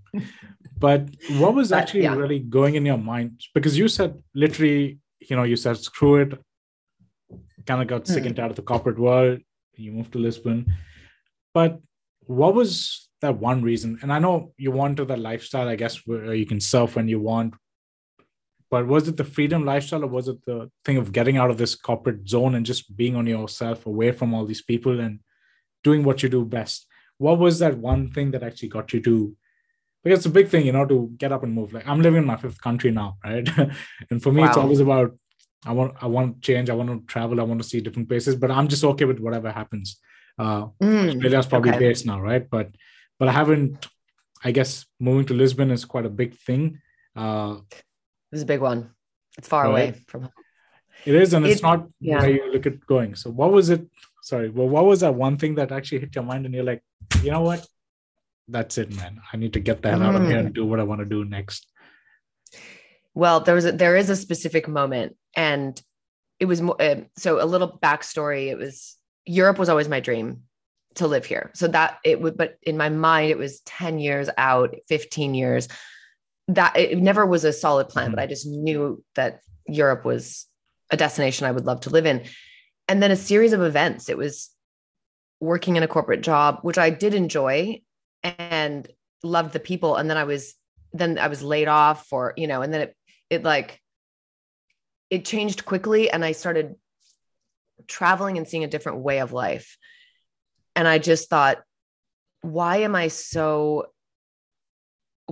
But 0.79 1.09
what 1.39 1.55
was 1.55 1.71
but, 1.71 1.79
actually 1.79 2.03
yeah. 2.03 2.15
really 2.15 2.39
going 2.39 2.75
in 2.75 2.87
your 2.87 2.99
mind? 2.99 3.43
Because 3.55 3.79
you 3.79 3.87
said 3.89 4.23
literally, 4.35 4.99
you 5.21 5.37
know, 5.37 5.43
you 5.43 5.57
said 5.57 5.77
screw 5.77 6.17
it, 6.17 6.39
kind 7.67 7.83
of 7.83 7.89
got 7.89 8.07
sick 8.07 8.25
and 8.25 8.35
tired 8.35 8.51
of 8.51 8.57
the 8.57 8.63
corporate 8.63 8.99
world. 8.99 9.41
You 9.77 9.93
moved 9.93 10.13
to 10.13 10.19
Lisbon. 10.19 10.73
But 11.55 11.81
what 12.27 12.55
was 12.55 13.09
that 13.21 13.39
one 13.39 13.63
reason? 13.63 13.99
And 14.03 14.13
I 14.13 14.19
know 14.19 14.53
you 14.57 14.71
wanted 14.71 15.09
that 15.09 15.19
lifestyle, 15.19 15.69
I 15.69 15.77
guess, 15.77 16.07
where 16.07 16.35
you 16.35 16.47
can 16.47 16.61
surf 16.61 16.97
when 16.97 17.09
you 17.09 17.21
want. 17.21 17.55
But 18.71 18.87
was 18.87 19.09
it 19.09 19.17
the 19.17 19.25
freedom 19.25 19.65
lifestyle 19.65 20.05
or 20.05 20.07
was 20.07 20.29
it 20.29 20.45
the 20.47 20.71
thing 20.85 20.97
of 20.97 21.13
getting 21.13 21.37
out 21.37 21.51
of 21.51 21.59
this 21.59 21.75
corporate 21.75 22.29
zone 22.29 22.55
and 22.55 22.65
just 22.65 22.97
being 22.97 23.17
on 23.17 23.27
yourself 23.27 23.87
away 23.87 24.13
from 24.13 24.33
all 24.33 24.47
these 24.47 24.63
people 24.63 25.01
and 25.01 25.21
doing 25.83 26.05
what 26.05 26.23
you 26.23 26.29
do 26.29 26.45
best? 26.45 26.87
What 27.19 27.39
was 27.39 27.59
that 27.59 27.77
one 27.79 28.11
thing 28.13 28.31
that 28.31 28.43
actually 28.43 28.69
got 28.69 28.93
you 28.93 29.01
to 29.03 29.37
because 30.03 30.21
it's 30.21 30.27
a 30.27 30.31
big 30.31 30.49
thing, 30.49 30.65
you 30.65 30.73
know, 30.73 30.87
to 30.87 31.11
get 31.19 31.33
up 31.33 31.43
and 31.43 31.53
move. 31.53 31.73
Like 31.73 31.87
I'm 31.87 32.01
living 32.01 32.23
in 32.23 32.27
my 32.27 32.37
fifth 32.37 32.61
country 32.61 32.91
now, 32.91 33.19
right? 33.25 33.47
and 34.11 34.23
for 34.23 34.33
me, 34.33 34.43
wow. 34.43 34.49
it's 34.49 34.57
always 34.57 34.81
about 34.81 35.15
I 35.65 35.73
want 35.73 35.95
I 36.01 36.07
want 36.07 36.41
change. 36.41 36.71
I 36.71 36.75
want 36.75 36.89
to 36.89 37.07
travel. 37.07 37.41
I 37.41 37.45
want 37.45 37.63
to 37.63 37.69
see 37.69 37.81
different 37.81 38.09
places. 38.09 38.37
But 38.37 38.51
I'm 38.51 38.69
just 38.69 38.85
okay 38.85 39.05
with 39.05 39.21
whatever 39.21 39.51
happens. 39.51 40.01
Uh, 40.39 40.69
mm, 40.83 41.09
Australia's 41.09 41.47
probably 41.47 41.71
okay. 41.71 41.81
based 41.81 42.07
now, 42.07 42.21
right? 42.21 42.49
But 42.49 42.71
but 43.19 43.29
I 43.29 43.33
haven't. 43.33 43.89
I 44.43 44.53
guess 44.53 44.87
moving 44.99 45.27
to 45.27 45.35
Lisbon 45.35 45.71
is 45.71 45.85
quite 45.85 46.07
a 46.07 46.11
big 46.11 46.35
thing. 46.35 46.81
Uh, 47.15 47.57
it's 48.33 48.43
a 48.43 48.47
big 48.47 48.61
one. 48.61 48.91
It's 49.39 49.49
far 49.49 49.65
right? 49.65 49.71
away 49.71 49.95
from. 50.07 50.23
home. 50.23 50.33
It 51.05 51.15
is, 51.15 51.33
and 51.33 51.47
it, 51.47 51.51
it's 51.51 51.63
not 51.63 51.89
yeah. 52.01 52.21
where 52.21 52.31
you 52.31 52.53
look 52.53 52.67
at 52.67 52.85
going. 52.87 53.15
So, 53.15 53.31
what 53.31 53.53
was 53.53 53.71
it? 53.71 53.87
Sorry, 54.23 54.51
well, 54.51 54.69
what 54.69 54.85
was 54.85 55.01
that 55.01 55.15
one 55.15 55.39
thing 55.39 55.55
that 55.55 55.73
actually 55.73 56.01
hit 56.01 56.15
your 56.15 56.25
mind, 56.25 56.45
and 56.45 56.55
you're 56.55 56.65
like, 56.65 56.83
you 57.23 57.31
know 57.31 57.41
what? 57.41 57.67
That's 58.49 58.77
it, 58.79 58.95
man. 58.95 59.21
I 59.33 59.37
need 59.37 59.55
to 59.55 59.61
get 59.61 59.83
that 59.83 60.03
out 60.03 60.15
of 60.15 60.27
here 60.27 60.39
and 60.39 60.51
mm. 60.51 60.55
do 60.55 60.67
what 60.67 60.81
I 60.81 60.83
want 60.83 61.01
to 61.01 61.05
do 61.07 61.25
next. 61.25 61.67
Well, 63.15 63.41
there 63.41 63.55
was 63.55 63.65
a, 63.65 63.73
there 63.73 63.97
is 63.97 64.11
a 64.11 64.17
specific 64.17 64.69
moment, 64.69 65.17
and 65.35 65.81
it 66.39 66.45
was 66.47 66.61
more. 66.61 66.81
Uh, 66.81 67.03
so, 67.17 67.43
a 67.43 67.47
little 67.47 67.79
backstory. 67.83 68.49
It 68.49 68.59
was 68.59 68.97
Europe 69.25 69.59
was 69.59 69.69
always 69.69 69.89
my 69.89 70.01
dream 70.01 70.43
to 70.97 71.07
live 71.07 71.25
here. 71.25 71.51
So 71.55 71.69
that 71.69 71.99
it 72.05 72.21
would, 72.21 72.37
but 72.37 72.59
in 72.63 72.77
my 72.77 72.89
mind, 72.89 73.31
it 73.31 73.39
was 73.39 73.61
10 73.61 73.99
years 73.99 74.29
out, 74.37 74.75
15 74.89 75.35
years. 75.35 75.69
That 76.55 76.77
it 76.77 76.99
never 76.99 77.25
was 77.25 77.45
a 77.45 77.53
solid 77.53 77.89
plan, 77.89 78.11
but 78.11 78.19
mm-hmm. 78.19 78.25
I 78.25 78.27
just 78.27 78.47
knew 78.47 79.05
that 79.15 79.41
Europe 79.67 80.05
was 80.05 80.47
a 80.91 80.97
destination 80.97 81.47
I 81.47 81.53
would 81.53 81.67
love 81.67 81.83
to 81.83 81.91
live 81.91 82.07
in. 82.07 82.25
And 82.89 83.01
then 83.01 83.13
a 83.13 83.17
series 83.17 83.53
of 83.53 83.63
events. 83.63 84.09
It 84.09 84.19
was 84.19 84.51
working 85.39 85.77
in 85.77 85.83
a 85.83 85.89
corporate 85.89 86.23
job, 86.23 86.59
which 86.63 86.79
I 86.79 86.91
did 86.91 87.15
enjoy 87.15 87.83
and 88.25 88.89
loved 89.23 89.53
the 89.53 89.61
people. 89.61 89.97
And 89.97 90.11
then 90.11 90.17
I 90.17 90.25
was, 90.25 90.55
then 90.93 91.19
I 91.19 91.29
was 91.29 91.43
laid 91.43 91.69
off 91.69 92.07
for, 92.09 92.35
you 92.37 92.49
know, 92.49 92.63
and 92.63 92.75
then 92.75 92.81
it, 92.81 92.97
it 93.29 93.43
like, 93.45 93.81
it 95.09 95.25
changed 95.25 95.65
quickly. 95.65 96.11
And 96.11 96.25
I 96.25 96.33
started 96.33 96.75
traveling 97.87 98.39
and 98.39 98.49
seeing 98.49 98.65
a 98.65 98.69
different 98.69 98.99
way 98.99 99.21
of 99.21 99.33
life. 99.33 99.79
And 100.75 100.89
I 100.89 100.99
just 100.99 101.29
thought, 101.31 101.59
why 102.43 102.79
am 102.79 102.97
I 102.97 103.09
so 103.09 103.87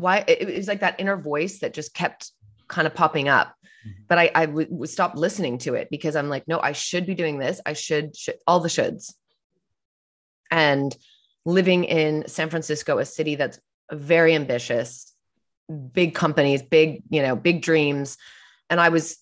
why 0.00 0.24
it 0.26 0.56
was 0.56 0.68
like 0.68 0.80
that 0.80 0.98
inner 0.98 1.16
voice 1.16 1.60
that 1.60 1.74
just 1.74 1.94
kept 1.94 2.32
kind 2.68 2.86
of 2.86 2.94
popping 2.94 3.28
up 3.28 3.54
mm-hmm. 3.86 4.02
but 4.08 4.18
I, 4.18 4.30
I 4.34 4.46
would, 4.46 4.68
would 4.70 4.90
stop 4.90 5.14
listening 5.14 5.58
to 5.58 5.74
it 5.74 5.88
because 5.90 6.16
I'm 6.16 6.28
like, 6.28 6.46
no, 6.46 6.60
I 6.60 6.72
should 6.72 7.06
be 7.06 7.14
doing 7.14 7.38
this. 7.38 7.60
I 7.64 7.72
should, 7.72 8.16
should 8.16 8.36
all 8.46 8.60
the 8.60 8.68
shoulds. 8.68 9.14
And 10.50 10.96
living 11.44 11.84
in 11.84 12.26
San 12.28 12.50
Francisco, 12.50 12.98
a 12.98 13.04
city 13.04 13.34
that's 13.36 13.60
very 13.92 14.34
ambitious, 14.34 15.12
big 15.92 16.14
companies, 16.14 16.62
big, 16.62 17.02
you 17.10 17.22
know, 17.22 17.36
big 17.36 17.62
dreams. 17.62 18.16
And 18.70 18.80
I 18.80 18.90
was, 18.90 19.18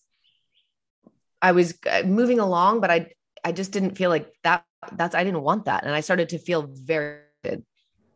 I 1.41 1.53
was 1.53 1.79
uh, 1.89 2.03
moving 2.05 2.41
along, 2.41 2.81
but 2.81 2.91
I, 2.91 3.13
I 3.45 3.53
just 3.53 3.71
didn't 3.71 3.97
feel 3.97 4.11
like 4.11 4.33
that. 4.43 4.65
That's 4.93 5.15
I 5.15 5.23
didn't 5.25 5.43
want 5.43 5.65
that, 5.65 5.85
and 5.85 5.95
I 5.95 6.01
started 6.01 6.31
to 6.31 6.39
feel 6.39 6.69
very 6.69 7.21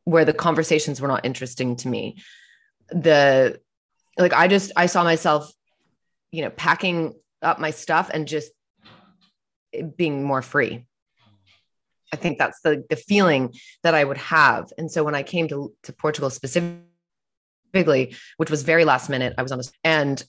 where 0.04 0.24
the 0.24 0.32
conversations 0.32 1.00
were 1.00 1.08
not 1.08 1.24
interesting 1.24 1.76
to 1.76 1.88
me. 1.88 2.16
The 2.90 3.60
like 4.18 4.32
I 4.32 4.48
just 4.48 4.72
I 4.76 4.86
saw 4.86 5.04
myself, 5.04 5.52
you 6.32 6.42
know, 6.42 6.50
packing 6.50 7.14
up 7.42 7.58
my 7.58 7.70
stuff 7.70 8.10
and 8.12 8.26
just 8.26 8.52
being 9.96 10.24
more 10.24 10.42
free. 10.42 10.86
I 12.12 12.16
think 12.16 12.38
that's 12.38 12.60
the 12.60 12.84
the 12.88 12.96
feeling 12.96 13.54
that 13.82 13.94
I 13.94 14.04
would 14.04 14.18
have. 14.18 14.72
And 14.76 14.90
so 14.90 15.04
when 15.04 15.14
I 15.14 15.22
came 15.22 15.48
to 15.48 15.72
to 15.84 15.92
Portugal 15.92 16.30
specifically, 16.30 18.16
which 18.36 18.50
was 18.50 18.62
very 18.62 18.84
last 18.84 19.08
minute, 19.08 19.34
I 19.38 19.42
was 19.42 19.52
on 19.52 19.60
a 19.60 19.64
and 19.84 20.22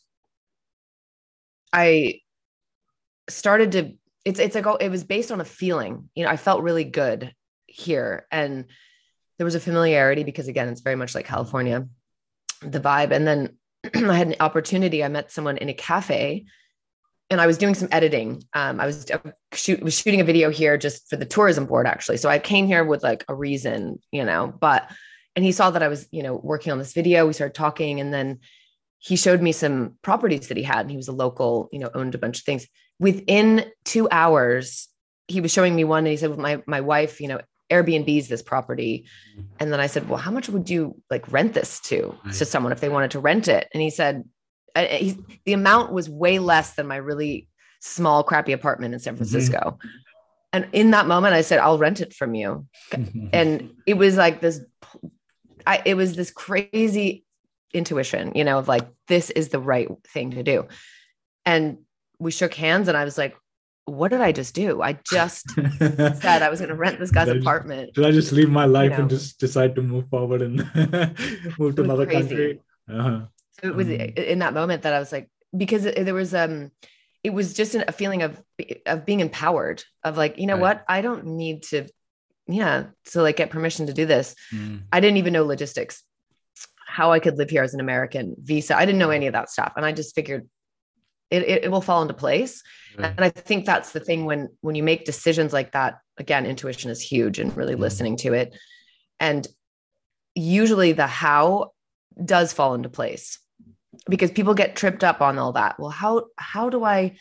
I 1.74 2.20
started 3.30 3.72
to 3.74 3.94
it's 4.26 4.40
it's 4.40 4.56
like 4.56 4.68
oh, 4.68 4.76
it 4.76 4.90
was 4.90 5.04
based 5.04 5.32
on 5.32 5.42
a 5.42 5.46
feeling. 5.46 6.10
You 6.16 6.26
know, 6.26 6.30
I 6.30 6.38
felt 6.38 6.62
really 6.62 6.84
good 6.84 7.34
here, 7.66 8.28
and 8.32 8.66
there 9.38 9.46
was 9.46 9.56
a 9.56 9.60
familiarity 9.60 10.24
because 10.24 10.48
again, 10.48 10.70
it's 10.70 10.82
very 10.82 10.96
much 10.96 11.16
like 11.16 11.26
California, 11.26 11.88
the 12.62 12.80
vibe. 12.80 13.12
And 13.12 13.28
then 13.28 13.58
I 14.10 14.18
had 14.18 14.28
an 14.28 14.36
opportunity. 14.40 15.04
I 15.04 15.08
met 15.08 15.32
someone 15.32 15.58
in 15.58 15.70
a 15.70 15.74
cafe, 15.74 16.46
and 17.30 17.40
I 17.40 17.48
was 17.48 17.58
doing 17.58 17.76
some 17.76 17.90
editing. 17.92 18.44
Um, 18.54 18.80
I 18.80 18.86
was 18.86 19.06
shoot 19.54 19.82
was 19.82 19.98
shooting 19.98 20.22
a 20.22 20.26
video 20.26 20.50
here 20.50 20.78
just 20.78 21.10
for 21.10 21.16
the 21.16 21.26
tourism 21.26 21.66
board 21.66 21.88
actually. 21.88 22.18
So 22.18 22.30
I 22.30 22.40
came 22.40 22.68
here 22.68 22.84
with 22.84 23.04
like 23.04 23.24
a 23.28 23.36
reason, 23.36 24.00
you 24.12 24.26
know, 24.26 24.54
but 24.60 24.90
and 25.36 25.46
he 25.46 25.54
saw 25.54 25.72
that 25.72 25.82
I 25.82 25.88
was, 25.88 26.08
you 26.12 26.24
know, 26.24 26.36
working 26.36 26.74
on 26.74 26.78
this 26.78 26.94
video. 26.94 27.26
We 27.26 27.34
started 27.34 27.56
talking, 27.56 28.00
and 28.02 28.14
then 28.14 28.40
he 29.02 29.16
showed 29.16 29.42
me 29.42 29.52
some 29.52 29.98
properties 30.04 30.48
that 30.48 30.58
he 30.58 30.64
had 30.64 30.82
and 30.82 30.92
he 30.92 30.98
was 30.98 31.08
a 31.08 31.14
local 31.14 31.68
you 31.72 31.80
know 31.80 31.90
owned 31.94 32.16
a 32.16 32.20
bunch 32.20 32.40
of 32.40 32.46
things 32.46 32.68
within 33.00 33.66
two 33.84 34.08
hours 34.12 34.88
he 35.28 35.42
was 35.42 35.52
showing 35.52 35.76
me 35.76 35.84
one 35.84 36.00
and 36.00 36.08
he 36.08 36.18
said 36.18 36.30
well, 36.30 36.40
my 36.40 36.62
my 36.68 36.82
wife 36.82 37.20
you 37.20 37.28
know 37.28 37.42
airbnb's 37.72 38.28
this 38.28 38.42
property 38.42 39.06
and 39.60 39.72
then 39.72 39.80
i 39.80 39.88
said 39.88 40.08
well 40.10 40.20
how 40.20 40.32
much 40.32 40.50
would 40.50 40.70
you 40.70 40.96
like 41.10 41.32
rent 41.32 41.54
this 41.54 41.80
to 41.80 42.16
right. 42.26 42.34
to 42.34 42.46
someone 42.46 42.72
if 42.72 42.80
they 42.80 42.90
wanted 42.90 43.12
to 43.12 43.20
rent 43.20 43.48
it 43.48 43.68
and 43.74 43.82
he 43.82 43.90
said 43.90 44.24
uh, 44.76 44.86
he, 44.86 45.18
the 45.46 45.54
amount 45.54 45.92
was 45.92 46.10
way 46.10 46.40
less 46.40 46.74
than 46.74 46.88
my 46.88 46.96
really 46.96 47.48
small 47.80 48.24
crappy 48.24 48.52
apartment 48.52 48.94
in 48.94 49.00
san 49.00 49.14
mm-hmm. 49.14 49.24
francisco 49.24 49.78
mm-hmm. 49.78 49.88
and 50.54 50.68
in 50.74 50.92
that 50.92 51.08
moment 51.08 51.34
i 51.34 51.42
said 51.42 51.60
i'll 51.60 51.80
rent 51.80 52.02
it 52.02 52.14
from 52.14 52.36
you 52.36 52.66
and 53.34 53.72
it 53.88 53.96
was 53.96 54.18
like 54.18 54.42
this 54.42 54.62
I, 55.66 55.82
it 55.86 55.96
was 55.96 56.16
this 56.16 56.32
crazy 56.32 57.26
intuition, 57.74 58.34
you 58.36 58.44
know, 58.44 58.60
of 58.60 58.68
like, 58.68 58.88
this 59.08 59.30
is 59.30 59.50
the 59.50 59.60
right 59.60 59.90
thing 60.08 60.32
to 60.32 60.44
do. 60.44 60.68
And 61.46 61.80
we 62.20 62.32
shook 62.32 62.54
hands 62.54 62.88
and 62.88 62.98
I 62.98 63.04
was 63.04 63.18
like, 63.18 63.36
what 63.86 64.10
did 64.10 64.22
I 64.22 64.32
just 64.32 64.54
do? 64.54 64.82
I 64.82 64.98
just 65.10 65.50
said 65.52 66.42
I 66.42 66.50
was 66.50 66.60
going 66.60 66.70
to 66.70 66.76
rent 66.76 67.00
this 67.00 67.12
guy's 67.12 67.28
did 67.28 67.38
apartment. 67.38 67.92
I, 67.96 68.02
did 68.02 68.06
I 68.06 68.12
just 68.12 68.32
leave 68.32 68.50
my 68.50 68.66
life 68.66 68.92
you 68.92 68.98
know? 68.98 69.02
and 69.02 69.10
just 69.10 69.40
decide 69.40 69.76
to 69.76 69.82
move 69.82 70.08
forward 70.10 70.42
and 70.42 70.58
move 71.60 71.76
to 71.76 71.84
another 71.84 72.06
crazy. 72.06 72.28
country? 72.28 72.62
Uh-huh. 72.90 73.22
So 73.62 73.68
it 73.68 73.76
was 73.76 73.88
um, 73.88 73.94
in 73.94 74.40
that 74.40 74.54
moment 74.54 74.84
that 74.84 74.94
I 74.94 75.00
was 75.00 75.12
like, 75.12 75.30
because 75.56 75.84
there 75.84 76.14
was, 76.14 76.34
um, 76.34 76.72
it 77.24 77.32
was 77.32 77.54
just 77.54 77.76
a 77.76 77.92
feeling 77.92 78.22
of, 78.22 78.42
of 78.86 79.06
being 79.06 79.20
empowered 79.20 79.84
of 80.04 80.18
like, 80.18 80.38
you 80.38 80.48
know 80.48 80.54
right. 80.54 80.62
what? 80.62 80.86
I 80.88 81.02
don't 81.02 81.26
need 81.26 81.64
to, 81.64 81.88
yeah, 82.48 82.86
to 83.12 83.22
like 83.22 83.38
get 83.38 83.50
permission 83.50 83.88
to 83.88 83.94
do 83.94 84.06
this. 84.06 84.36
Mm. 84.54 84.84
I 84.92 85.00
didn't 85.00 85.18
even 85.18 85.34
know 85.34 85.46
logistics 85.46 86.04
how 86.92 87.14
I 87.14 87.20
could 87.20 87.38
live 87.38 87.50
here 87.50 87.64
as 87.64 87.74
an 87.74 87.80
American 87.80 88.36
visa. 88.38 88.76
I 88.76 88.86
didn't 88.86 89.00
know 89.00 89.12
any 89.12 89.28
of 89.28 89.34
that 89.34 89.50
stuff. 89.50 89.74
And 89.78 89.86
I 89.86 89.94
just 89.94 90.14
figured 90.14 90.50
it, 91.32 91.44
it, 91.44 91.64
it 91.66 91.72
will 91.72 91.82
fall 91.82 92.02
into 92.02 92.14
place. 92.14 92.62
And 92.98 93.22
I 93.22 93.30
think 93.30 93.66
that's 93.66 93.94
the 93.94 94.00
thing 94.00 94.26
when, 94.26 94.50
when 94.60 94.76
you 94.76 94.84
make 94.84 95.06
decisions 95.06 95.54
like 95.54 95.72
that, 95.72 96.00
again, 96.18 96.46
intuition 96.46 96.92
is 96.92 97.02
huge 97.02 97.40
and 97.40 97.56
really 97.56 97.74
mm-hmm. 97.74 97.82
listening 97.82 98.18
to 98.18 98.34
it. 98.34 98.56
And 99.20 99.48
usually 100.36 100.92
the 100.92 101.08
how 101.08 101.72
does 102.24 102.52
fall 102.52 102.74
into 102.74 102.90
place 102.90 103.40
because 104.10 104.30
people 104.30 104.54
get 104.54 104.76
tripped 104.76 105.04
up 105.04 105.22
on 105.22 105.40
all 105.40 105.54
that. 105.54 105.80
Well, 105.80 105.90
how, 105.90 106.26
how 106.38 106.70
do 106.70 106.84
I 106.84 107.18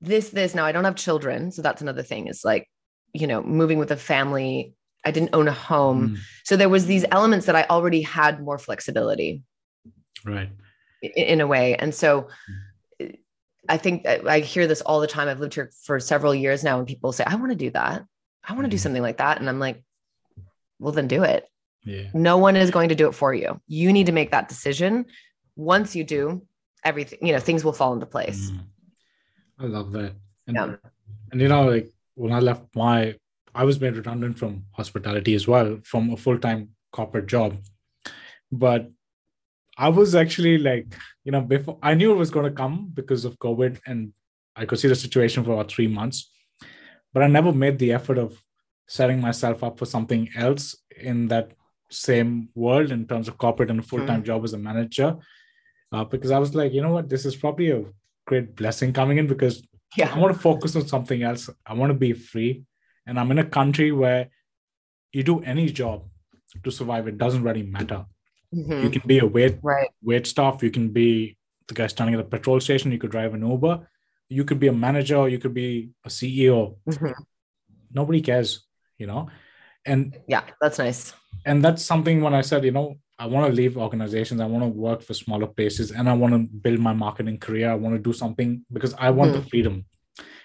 this, 0.00 0.30
this 0.30 0.54
now 0.54 0.66
I 0.66 0.72
don't 0.72 0.84
have 0.84 0.96
children. 0.96 1.50
So 1.50 1.62
that's 1.62 1.80
another 1.80 2.02
thing 2.02 2.26
is 2.26 2.44
like, 2.44 2.68
you 3.14 3.26
know, 3.26 3.42
moving 3.42 3.78
with 3.78 3.90
a 3.90 3.96
family 3.96 4.74
I 5.06 5.10
didn't 5.10 5.34
own 5.34 5.48
a 5.48 5.52
home. 5.52 6.10
Mm. 6.10 6.18
So 6.44 6.56
there 6.56 6.68
was 6.68 6.86
these 6.86 7.04
elements 7.10 7.46
that 7.46 7.54
I 7.54 7.64
already 7.70 8.02
had 8.02 8.42
more 8.42 8.58
flexibility. 8.58 9.42
Right. 10.24 10.50
In, 11.02 11.10
in 11.10 11.40
a 11.40 11.46
way. 11.46 11.76
And 11.76 11.94
so 11.94 12.22
mm. 12.22 12.28
I 13.68 13.76
think 13.76 14.06
I 14.06 14.40
hear 14.40 14.66
this 14.66 14.80
all 14.82 15.00
the 15.00 15.06
time. 15.06 15.28
I've 15.28 15.40
lived 15.40 15.54
here 15.54 15.70
for 15.84 15.98
several 16.00 16.34
years 16.34 16.62
now 16.62 16.78
and 16.78 16.86
people 16.86 17.12
say, 17.12 17.24
I 17.26 17.36
want 17.36 17.50
to 17.50 17.56
do 17.56 17.70
that. 17.70 18.04
I 18.46 18.52
want 18.52 18.64
to 18.64 18.70
do 18.70 18.76
mm. 18.76 18.80
something 18.80 19.02
like 19.02 19.18
that. 19.18 19.40
And 19.40 19.48
I'm 19.48 19.58
like, 19.58 19.82
well, 20.78 20.92
then 20.92 21.08
do 21.08 21.22
it. 21.22 21.48
Yeah. 21.84 22.08
No 22.12 22.38
one 22.38 22.56
is 22.56 22.70
going 22.70 22.90
to 22.90 22.94
do 22.94 23.08
it 23.08 23.14
for 23.14 23.32
you. 23.32 23.60
You 23.66 23.92
need 23.92 24.06
to 24.06 24.12
make 24.12 24.30
that 24.32 24.48
decision. 24.48 25.06
Once 25.56 25.94
you 25.96 26.04
do, 26.04 26.46
everything, 26.82 27.26
you 27.26 27.32
know, 27.32 27.40
things 27.40 27.64
will 27.64 27.72
fall 27.72 27.94
into 27.94 28.06
place. 28.06 28.50
Mm. 28.50 28.60
I 29.60 29.64
love 29.64 29.92
that. 29.92 30.12
And, 30.46 30.56
Yeah. 30.56 30.76
and 31.32 31.40
you 31.40 31.48
know, 31.48 31.68
like 31.68 31.88
when 32.14 32.32
I 32.32 32.40
left 32.40 32.64
my, 32.74 33.14
I 33.54 33.64
was 33.64 33.80
made 33.80 33.96
redundant 33.96 34.38
from 34.38 34.64
hospitality 34.72 35.34
as 35.34 35.46
well, 35.46 35.78
from 35.82 36.10
a 36.10 36.16
full 36.16 36.38
time 36.38 36.70
corporate 36.92 37.26
job. 37.26 37.56
But 38.50 38.90
I 39.76 39.88
was 39.88 40.14
actually 40.14 40.58
like, 40.58 40.94
you 41.24 41.32
know, 41.32 41.40
before 41.40 41.78
I 41.82 41.94
knew 41.94 42.12
it 42.12 42.16
was 42.16 42.30
going 42.30 42.46
to 42.46 42.56
come 42.56 42.90
because 42.94 43.24
of 43.24 43.38
COVID 43.38 43.80
and 43.86 44.12
I 44.54 44.66
could 44.66 44.78
see 44.78 44.88
the 44.88 44.94
situation 44.94 45.44
for 45.44 45.52
about 45.52 45.70
three 45.70 45.88
months. 45.88 46.30
But 47.12 47.22
I 47.22 47.26
never 47.26 47.52
made 47.52 47.78
the 47.78 47.92
effort 47.92 48.18
of 48.18 48.40
setting 48.86 49.20
myself 49.20 49.64
up 49.64 49.78
for 49.78 49.86
something 49.86 50.28
else 50.36 50.76
in 51.00 51.28
that 51.28 51.52
same 51.90 52.48
world 52.54 52.90
in 52.90 53.06
terms 53.06 53.28
of 53.28 53.38
corporate 53.38 53.70
and 53.70 53.80
a 53.80 53.82
full 53.82 54.04
time 54.06 54.22
job 54.22 54.44
as 54.44 54.52
a 54.52 54.58
manager. 54.58 55.16
Uh, 55.92 56.04
because 56.04 56.30
I 56.30 56.38
was 56.38 56.54
like, 56.54 56.72
you 56.72 56.82
know 56.82 56.92
what, 56.92 57.08
this 57.08 57.24
is 57.24 57.36
probably 57.36 57.70
a 57.70 57.84
great 58.26 58.56
blessing 58.56 58.92
coming 58.92 59.18
in 59.18 59.26
because 59.26 59.66
I 60.02 60.18
want 60.18 60.34
to 60.34 60.40
focus 60.40 60.74
on 60.76 60.88
something 60.88 61.22
else. 61.22 61.48
I 61.64 61.74
want 61.74 61.90
to 61.90 61.98
be 61.98 62.12
free. 62.12 62.64
And 63.06 63.18
I'm 63.18 63.30
in 63.30 63.38
a 63.38 63.44
country 63.44 63.92
where 63.92 64.28
you 65.12 65.22
do 65.22 65.40
any 65.40 65.66
job 65.66 66.08
to 66.62 66.70
survive, 66.70 67.06
it 67.06 67.18
doesn't 67.18 67.42
really 67.42 67.62
matter. 67.62 68.06
You 68.54 68.64
Mhm. 68.64 68.92
can 68.92 69.02
be 69.06 69.18
a 69.18 69.26
wait 69.26 69.58
Right. 69.62 69.90
wait 70.02 70.26
staff, 70.26 70.62
you 70.62 70.70
can 70.70 70.90
be 70.90 71.36
the 71.68 71.74
guy 71.74 71.86
standing 71.88 72.14
at 72.14 72.18
the 72.24 72.30
petrol 72.36 72.60
station, 72.60 72.92
you 72.92 72.98
could 72.98 73.10
drive 73.10 73.34
an 73.34 73.46
Uber, 73.46 73.88
you 74.28 74.44
could 74.44 74.60
be 74.60 74.68
a 74.68 74.72
manager, 74.72 75.28
you 75.28 75.38
could 75.38 75.54
be 75.54 75.90
a 76.04 76.10
CEO. 76.10 76.76
Mhm. 76.86 77.14
Nobody 77.92 78.20
cares, 78.20 78.66
you 78.98 79.06
know? 79.06 79.28
And 79.84 80.16
Yeah. 80.28 80.44
That's 80.60 80.78
nice. 80.78 81.14
and 81.44 81.62
that's 81.64 81.82
something 81.82 82.20
when 82.22 82.34
I 82.34 82.42
said, 82.42 82.64
you 82.64 82.70
know, 82.70 82.96
I 83.18 83.26
want 83.26 83.46
to 83.48 83.52
leave 83.52 83.76
organizations, 83.76 84.40
I 84.40 84.46
want 84.46 84.64
to 84.64 84.68
work 84.68 85.02
for 85.02 85.14
smaller 85.14 85.46
places, 85.46 85.90
and 85.90 86.08
I 86.08 86.14
want 86.14 86.32
to 86.34 86.40
build 86.64 86.80
my 86.80 86.92
marketing 86.92 87.38
career. 87.38 87.70
I 87.70 87.74
want 87.74 87.94
to 87.96 88.02
do 88.02 88.12
something 88.12 88.64
because 88.72 88.94
I 88.94 89.10
want 89.10 89.32
the 89.32 89.42
freedom. 89.42 89.84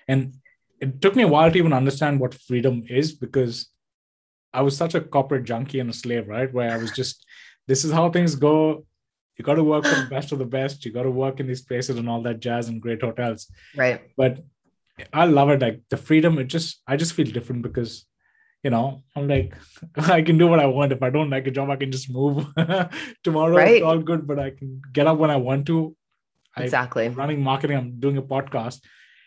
And 0.08 0.36
it 0.80 1.02
took 1.02 1.16
me 1.16 1.24
a 1.24 1.28
while 1.28 1.52
to 1.52 1.58
even 1.58 1.74
understand 1.74 2.20
what 2.20 2.34
freedom 2.34 2.84
is 2.88 3.14
because 3.14 3.70
I 4.54 4.62
was 4.62 4.76
such 4.78 4.94
a 4.96 5.02
corporate 5.02 5.46
junkie 5.46 5.80
and 5.80 5.90
a 5.90 5.94
slave, 5.94 6.28
right? 6.28 6.52
Where 6.54 6.72
I 6.72 6.78
was 6.78 6.92
just, 6.92 7.26
this 7.70 7.82
is 7.86 7.92
how 7.98 8.06
things 8.10 8.36
go. 8.36 8.56
You 9.38 9.44
got 9.50 9.56
to 9.62 9.64
work 9.64 9.86
for 9.90 9.96
the 10.02 10.10
best 10.16 10.32
of 10.34 10.40
the 10.44 10.52
best. 10.58 10.84
You 10.86 10.92
got 11.00 11.04
to 11.10 11.12
work 11.24 11.40
in 11.42 11.48
these 11.52 11.62
places 11.70 11.98
and 12.00 12.10
all 12.10 12.22
that 12.28 12.40
jazz 12.46 12.68
and 12.70 12.82
great 12.86 13.02
hotels 13.08 13.42
Right. 13.84 14.02
but 14.22 14.34
I 15.22 15.26
love 15.40 15.50
it. 15.54 15.62
Like 15.66 15.78
the 15.94 15.98
freedom, 16.08 16.38
it 16.40 16.48
just 16.56 16.82
I 16.86 16.98
just 17.04 17.14
feel 17.14 17.30
different 17.38 17.62
because 17.68 17.92
you 18.66 18.72
know 18.76 18.86
I'm 19.16 19.28
like 19.34 19.54
I 20.18 20.22
can 20.28 20.38
do 20.42 20.48
what 20.52 20.60
I 20.60 20.66
want. 20.78 20.92
If 20.98 21.02
I 21.08 21.10
don't 21.16 21.30
like 21.36 21.48
a 21.48 21.56
job, 21.60 21.70
I 21.70 21.78
can 21.84 21.92
just 21.98 22.10
move 22.20 22.46
tomorrow. 23.24 23.56
Right. 23.56 23.76
It's 23.78 23.86
all 23.92 24.00
good, 24.12 24.28
but 24.28 24.40
I 24.48 24.50
can 24.58 24.82
get 24.98 25.08
up 25.08 25.18
when 25.18 25.32
I 25.38 25.38
want 25.38 25.66
to. 25.68 25.96
Exactly. 26.58 27.06
I'm 27.06 27.14
running 27.14 27.42
marketing. 27.52 27.78
I'm 27.78 27.92
doing 28.06 28.18
a 28.18 28.22
podcast, 28.36 28.82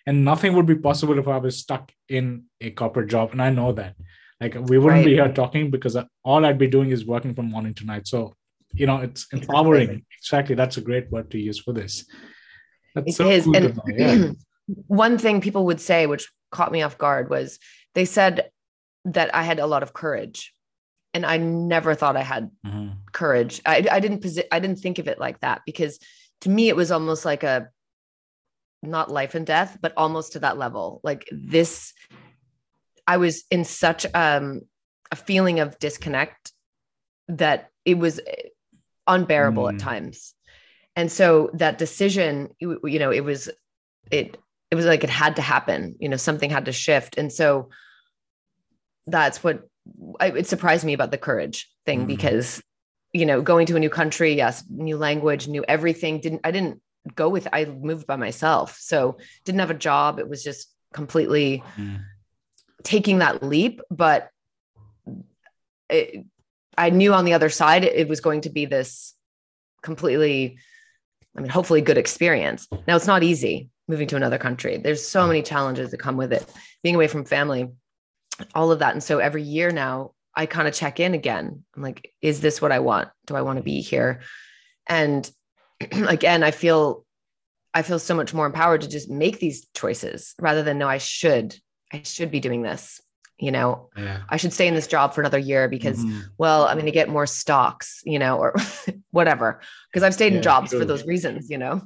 and 0.06 0.24
nothing 0.30 0.54
would 0.56 0.66
be 0.66 0.74
possible 0.88 1.18
if 1.18 1.28
I 1.36 1.38
was 1.38 1.56
stuck 1.64 1.90
in 2.08 2.44
a 2.60 2.70
corporate 2.70 3.08
job. 3.08 3.32
And 3.32 3.40
I 3.40 3.50
know 3.58 3.72
that. 3.80 3.94
Like 4.42 4.54
we 4.68 4.76
wouldn't 4.78 5.04
be 5.04 5.12
here 5.14 5.32
talking 5.32 5.70
because 5.70 5.96
all 6.24 6.44
I'd 6.44 6.58
be 6.58 6.66
doing 6.66 6.90
is 6.90 7.06
working 7.06 7.32
from 7.34 7.46
morning 7.46 7.74
to 7.74 7.84
night. 7.84 8.08
So 8.08 8.34
you 8.74 8.86
know 8.86 8.98
it's 8.98 9.26
empowering. 9.32 10.04
Exactly. 10.20 10.54
That's 10.56 10.76
a 10.78 10.80
great 10.80 11.10
word 11.12 11.30
to 11.30 11.38
use 11.38 11.60
for 11.60 11.72
this. 11.72 12.04
That's 12.94 13.06
It 13.10 13.12
so 13.14 13.30
is. 13.30 13.44
cool 13.44 13.56
And 13.56 13.80
yeah. 13.96 14.30
one 14.88 15.16
thing 15.18 15.40
people 15.40 15.66
would 15.66 15.80
say, 15.80 16.06
which 16.06 16.28
caught 16.50 16.72
me 16.72 16.82
off 16.82 16.98
guard, 16.98 17.30
was 17.30 17.58
they 17.94 18.04
said 18.04 18.50
that 19.04 19.32
I 19.34 19.42
had 19.44 19.60
a 19.60 19.66
lot 19.66 19.82
of 19.84 19.92
courage. 19.92 20.52
And 21.14 21.24
I 21.26 21.36
never 21.36 21.94
thought 21.94 22.16
I 22.16 22.22
had 22.22 22.50
Mhm. 22.66 22.96
courage. 23.12 23.60
I, 23.66 23.86
I 23.90 24.00
didn't 24.00 24.22
posi- 24.22 24.50
I 24.50 24.58
didn't 24.58 24.80
think 24.80 24.98
of 24.98 25.06
it 25.08 25.20
like 25.20 25.38
that 25.40 25.60
because 25.66 25.98
to 26.40 26.48
me 26.50 26.68
it 26.68 26.74
was 26.76 26.90
almost 26.90 27.24
like 27.24 27.42
a 27.44 27.68
not 28.82 29.10
life 29.10 29.34
and 29.36 29.46
death, 29.46 29.76
but 29.80 29.92
almost 29.96 30.32
to 30.32 30.40
that 30.40 30.58
level. 30.58 31.00
Like 31.04 31.28
this, 31.30 31.92
I 33.06 33.16
was 33.16 33.44
in 33.50 33.64
such 33.64 34.06
um, 34.14 34.62
a 35.10 35.16
feeling 35.16 35.60
of 35.60 35.78
disconnect 35.78 36.52
that 37.28 37.70
it 37.84 37.98
was 37.98 38.20
unbearable 39.06 39.64
Mm. 39.64 39.74
at 39.74 39.78
times. 39.80 40.34
And 40.94 41.10
so 41.10 41.50
that 41.54 41.78
decision, 41.78 42.50
you, 42.60 42.78
know, 42.98 43.10
it 43.10 43.24
was 43.24 43.48
it 44.10 44.36
it 44.70 44.74
was 44.74 44.86
like 44.86 45.04
it 45.04 45.10
had 45.10 45.36
to 45.36 45.42
happen. 45.42 45.96
You 46.00 46.08
know, 46.08 46.16
something 46.16 46.50
had 46.50 46.64
to 46.66 46.72
shift, 46.72 47.18
and 47.18 47.32
so 47.32 47.70
that's 49.06 49.42
what 49.42 49.62
I, 50.20 50.26
it 50.28 50.46
surprised 50.46 50.84
me 50.84 50.92
about 50.92 51.10
the 51.10 51.18
courage 51.18 51.68
thing 51.86 52.04
Mhm. 52.04 52.06
because 52.06 52.62
you 53.12 53.26
know 53.26 53.42
going 53.42 53.66
to 53.66 53.76
a 53.76 53.80
new 53.80 53.90
country 53.90 54.34
yes 54.34 54.64
new 54.70 54.96
language 54.96 55.48
new 55.48 55.64
everything 55.66 56.20
didn't 56.20 56.40
i 56.44 56.50
didn't 56.52 56.80
go 57.16 57.28
with 57.28 57.48
i 57.52 57.64
moved 57.64 58.06
by 58.06 58.14
myself 58.16 58.78
so 58.78 59.18
didn't 59.44 59.58
have 59.60 59.70
a 59.72 59.74
job 59.74 60.18
it 60.20 60.28
was 60.28 60.42
just 60.44 60.72
completely 60.94 61.62
Mm. 61.76 62.00
Taking 62.82 63.18
that 63.18 63.42
leap 63.42 63.80
but 63.90 64.30
it, 65.88 66.24
i 66.76 66.90
knew 66.90 67.12
on 67.12 67.24
the 67.24 67.34
other 67.34 67.48
side 67.48 67.84
it 67.84 68.08
was 68.08 68.20
going 68.20 68.40
to 68.40 68.50
be 68.50 68.64
this 68.66 69.14
completely 69.82 70.58
i 71.36 71.40
mean 71.40 71.50
hopefully 71.50 71.80
good 71.80 71.98
experience. 71.98 72.68
Now 72.86 72.96
it's 72.96 73.06
not 73.06 73.22
easy 73.22 73.68
moving 73.88 74.06
to 74.08 74.16
another 74.16 74.38
country. 74.38 74.76
There's 74.76 75.06
so 75.06 75.26
many 75.26 75.42
challenges 75.42 75.90
that 75.90 75.98
come 75.98 76.16
with 76.16 76.32
it. 76.32 76.46
Being 76.82 76.94
away 76.94 77.08
from 77.08 77.24
family 77.24 77.68
all 78.54 78.70
of 78.72 78.78
that. 78.78 78.92
And 78.92 79.02
so 79.02 79.18
every 79.18 79.42
year 79.42 79.70
now 79.70 80.12
i 80.34 80.46
kind 80.46 80.66
of 80.66 80.74
check 80.74 81.00
in 81.00 81.14
again. 81.14 81.64
I'm 81.76 81.82
like 81.82 82.12
is 82.20 82.40
this 82.40 82.62
what 82.62 82.72
i 82.72 82.78
want? 82.78 83.08
Do 83.26 83.34
i 83.34 83.42
want 83.42 83.58
to 83.58 83.62
be 83.62 83.80
here? 83.80 84.20
And 84.86 85.30
again 85.80 86.42
i 86.42 86.50
feel 86.50 87.04
i 87.74 87.82
feel 87.82 87.98
so 87.98 88.14
much 88.14 88.32
more 88.32 88.46
empowered 88.46 88.82
to 88.82 88.88
just 88.88 89.10
make 89.10 89.38
these 89.38 89.66
choices 89.74 90.34
rather 90.38 90.62
than 90.62 90.78
no 90.78 90.88
i 90.88 90.98
should 90.98 91.56
i 91.92 92.02
should 92.02 92.30
be 92.30 92.40
doing 92.40 92.62
this 92.62 93.00
you 93.38 93.50
know 93.50 93.88
Yeah. 93.96 94.20
i 94.28 94.36
should 94.36 94.52
stay 94.52 94.66
in 94.68 94.74
this 94.74 94.86
job 94.86 95.14
for 95.14 95.20
another 95.20 95.38
year 95.38 95.68
because 95.68 95.98
Mhm. 96.04 96.22
well 96.38 96.66
i'm 96.66 96.76
going 96.76 96.86
to 96.86 96.92
get 96.92 97.08
more 97.08 97.26
stocks 97.26 98.00
you 98.04 98.18
know 98.18 98.36
or 98.38 98.54
whatever 99.10 99.60
because 99.90 100.02
i've 100.02 100.14
stayed 100.14 100.32
Yeah, 100.32 100.38
in 100.38 100.42
jobs 100.42 100.72
for 100.72 100.84
those 100.84 101.04
reasons 101.06 101.50
you 101.50 101.58
know 101.58 101.82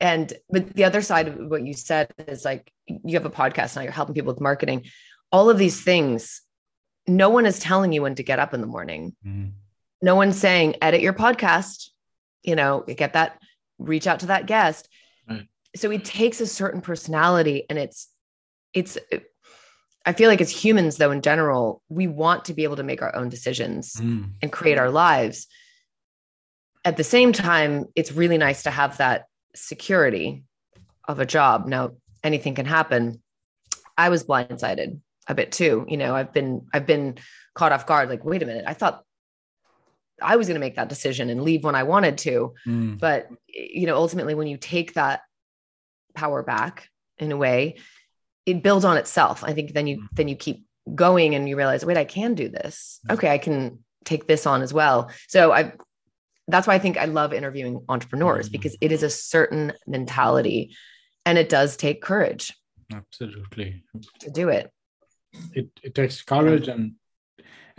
and 0.00 0.32
but 0.48 0.72
the 0.74 0.84
other 0.84 1.02
side 1.02 1.28
of 1.28 1.34
what 1.50 1.64
you 1.66 1.72
said 1.74 2.12
is 2.26 2.44
like 2.44 2.70
you 2.86 3.14
have 3.14 3.26
a 3.26 3.30
podcast 3.30 3.74
now 3.76 3.82
you're 3.82 3.92
helping 3.92 4.14
people 4.14 4.32
with 4.32 4.40
marketing 4.40 4.84
all 5.32 5.50
of 5.50 5.58
these 5.58 5.82
things 5.82 6.42
no 7.06 7.30
one 7.30 7.46
is 7.46 7.58
telling 7.58 7.92
you 7.92 8.02
when 8.02 8.14
to 8.14 8.22
get 8.22 8.38
up 8.38 8.52
in 8.54 8.60
the 8.60 8.66
morning 8.66 9.14
Mhm. 9.26 9.52
no 10.02 10.14
one's 10.16 10.36
saying 10.38 10.76
edit 10.82 11.00
your 11.00 11.12
podcast 11.14 11.88
you 12.42 12.54
know 12.56 12.84
get 12.86 13.14
that 13.14 13.40
reach 13.78 14.06
out 14.06 14.20
to 14.20 14.26
that 14.26 14.46
guest 14.46 14.88
Right. 15.28 15.46
so 15.76 15.90
it 15.90 16.04
takes 16.04 16.40
a 16.40 16.46
certain 16.46 16.80
personality 16.80 17.64
and 17.68 17.78
it's 17.78 18.08
it's 18.78 18.96
i 20.06 20.12
feel 20.12 20.28
like 20.28 20.40
as 20.40 20.50
humans 20.50 20.96
though 20.96 21.10
in 21.10 21.20
general 21.22 21.82
we 21.88 22.06
want 22.06 22.44
to 22.46 22.54
be 22.54 22.64
able 22.64 22.76
to 22.76 22.82
make 22.90 23.02
our 23.02 23.14
own 23.14 23.28
decisions 23.28 23.94
Mm. 23.96 24.30
and 24.42 24.52
create 24.52 24.78
our 24.78 24.90
lives. 24.90 25.46
At 26.84 26.96
the 26.96 27.04
same 27.04 27.32
time 27.32 27.86
it's 27.94 28.12
really 28.12 28.38
nice 28.38 28.62
to 28.62 28.70
have 28.70 28.96
that 28.98 29.26
security 29.54 30.44
of 31.06 31.18
a 31.20 31.26
job. 31.26 31.66
Now 31.66 31.92
anything 32.22 32.54
can 32.54 32.66
happen. 32.66 33.20
I 33.96 34.08
was 34.10 34.24
blindsided 34.24 35.00
a 35.26 35.34
bit 35.34 35.50
too. 35.52 35.84
You 35.88 35.96
know 35.96 36.14
i've 36.14 36.32
been 36.32 36.66
i've 36.72 36.86
been 36.86 37.16
caught 37.54 37.72
off 37.72 37.86
guard. 37.86 38.08
Like 38.08 38.24
wait 38.24 38.42
a 38.42 38.46
minute. 38.46 38.64
I 38.66 38.74
thought 38.74 39.04
i 40.20 40.34
was 40.36 40.46
going 40.48 40.54
to 40.60 40.66
make 40.66 40.76
that 40.76 40.88
decision 40.88 41.30
and 41.30 41.42
leave 41.42 41.62
when 41.64 41.76
i 41.76 41.84
wanted 41.84 42.18
to. 42.18 42.54
Mm. 42.66 42.98
but 42.98 43.28
you 43.46 43.86
know 43.86 43.96
ultimately 43.96 44.34
when 44.34 44.48
you 44.48 44.56
take 44.56 44.94
that 44.94 45.20
power 46.14 46.42
back 46.42 46.88
in 47.18 47.30
a 47.32 47.36
way 47.36 47.76
it 48.50 48.62
builds 48.66 48.84
on 48.90 48.96
itself 49.02 49.36
i 49.50 49.52
think 49.56 49.66
then 49.76 49.86
you 49.90 49.96
then 50.18 50.28
you 50.30 50.36
keep 50.46 50.58
going 51.04 51.34
and 51.34 51.48
you 51.48 51.54
realize 51.56 51.84
wait 51.88 51.98
i 52.04 52.04
can 52.18 52.30
do 52.42 52.46
this 52.58 53.00
okay 53.14 53.30
i 53.36 53.38
can 53.46 53.58
take 54.10 54.26
this 54.26 54.46
on 54.52 54.62
as 54.66 54.72
well 54.80 54.98
so 55.34 55.40
i 55.58 55.62
that's 56.52 56.66
why 56.68 56.74
i 56.78 56.78
think 56.84 56.96
i 56.96 57.04
love 57.20 57.30
interviewing 57.40 57.76
entrepreneurs 57.94 58.46
Mhm. 58.48 58.52
because 58.56 58.74
it 58.80 58.90
is 58.96 59.02
a 59.02 59.10
certain 59.10 59.64
mentality 59.86 60.60
and 61.26 61.36
it 61.42 61.48
does 61.56 61.70
take 61.76 61.98
courage 62.10 62.44
Absolutely. 63.00 63.68
to 64.24 64.28
do 64.40 64.46
it 64.58 64.66
It 65.60 65.66
it 65.86 65.92
takes 66.00 66.16
courage 66.34 66.68
and 66.74 66.82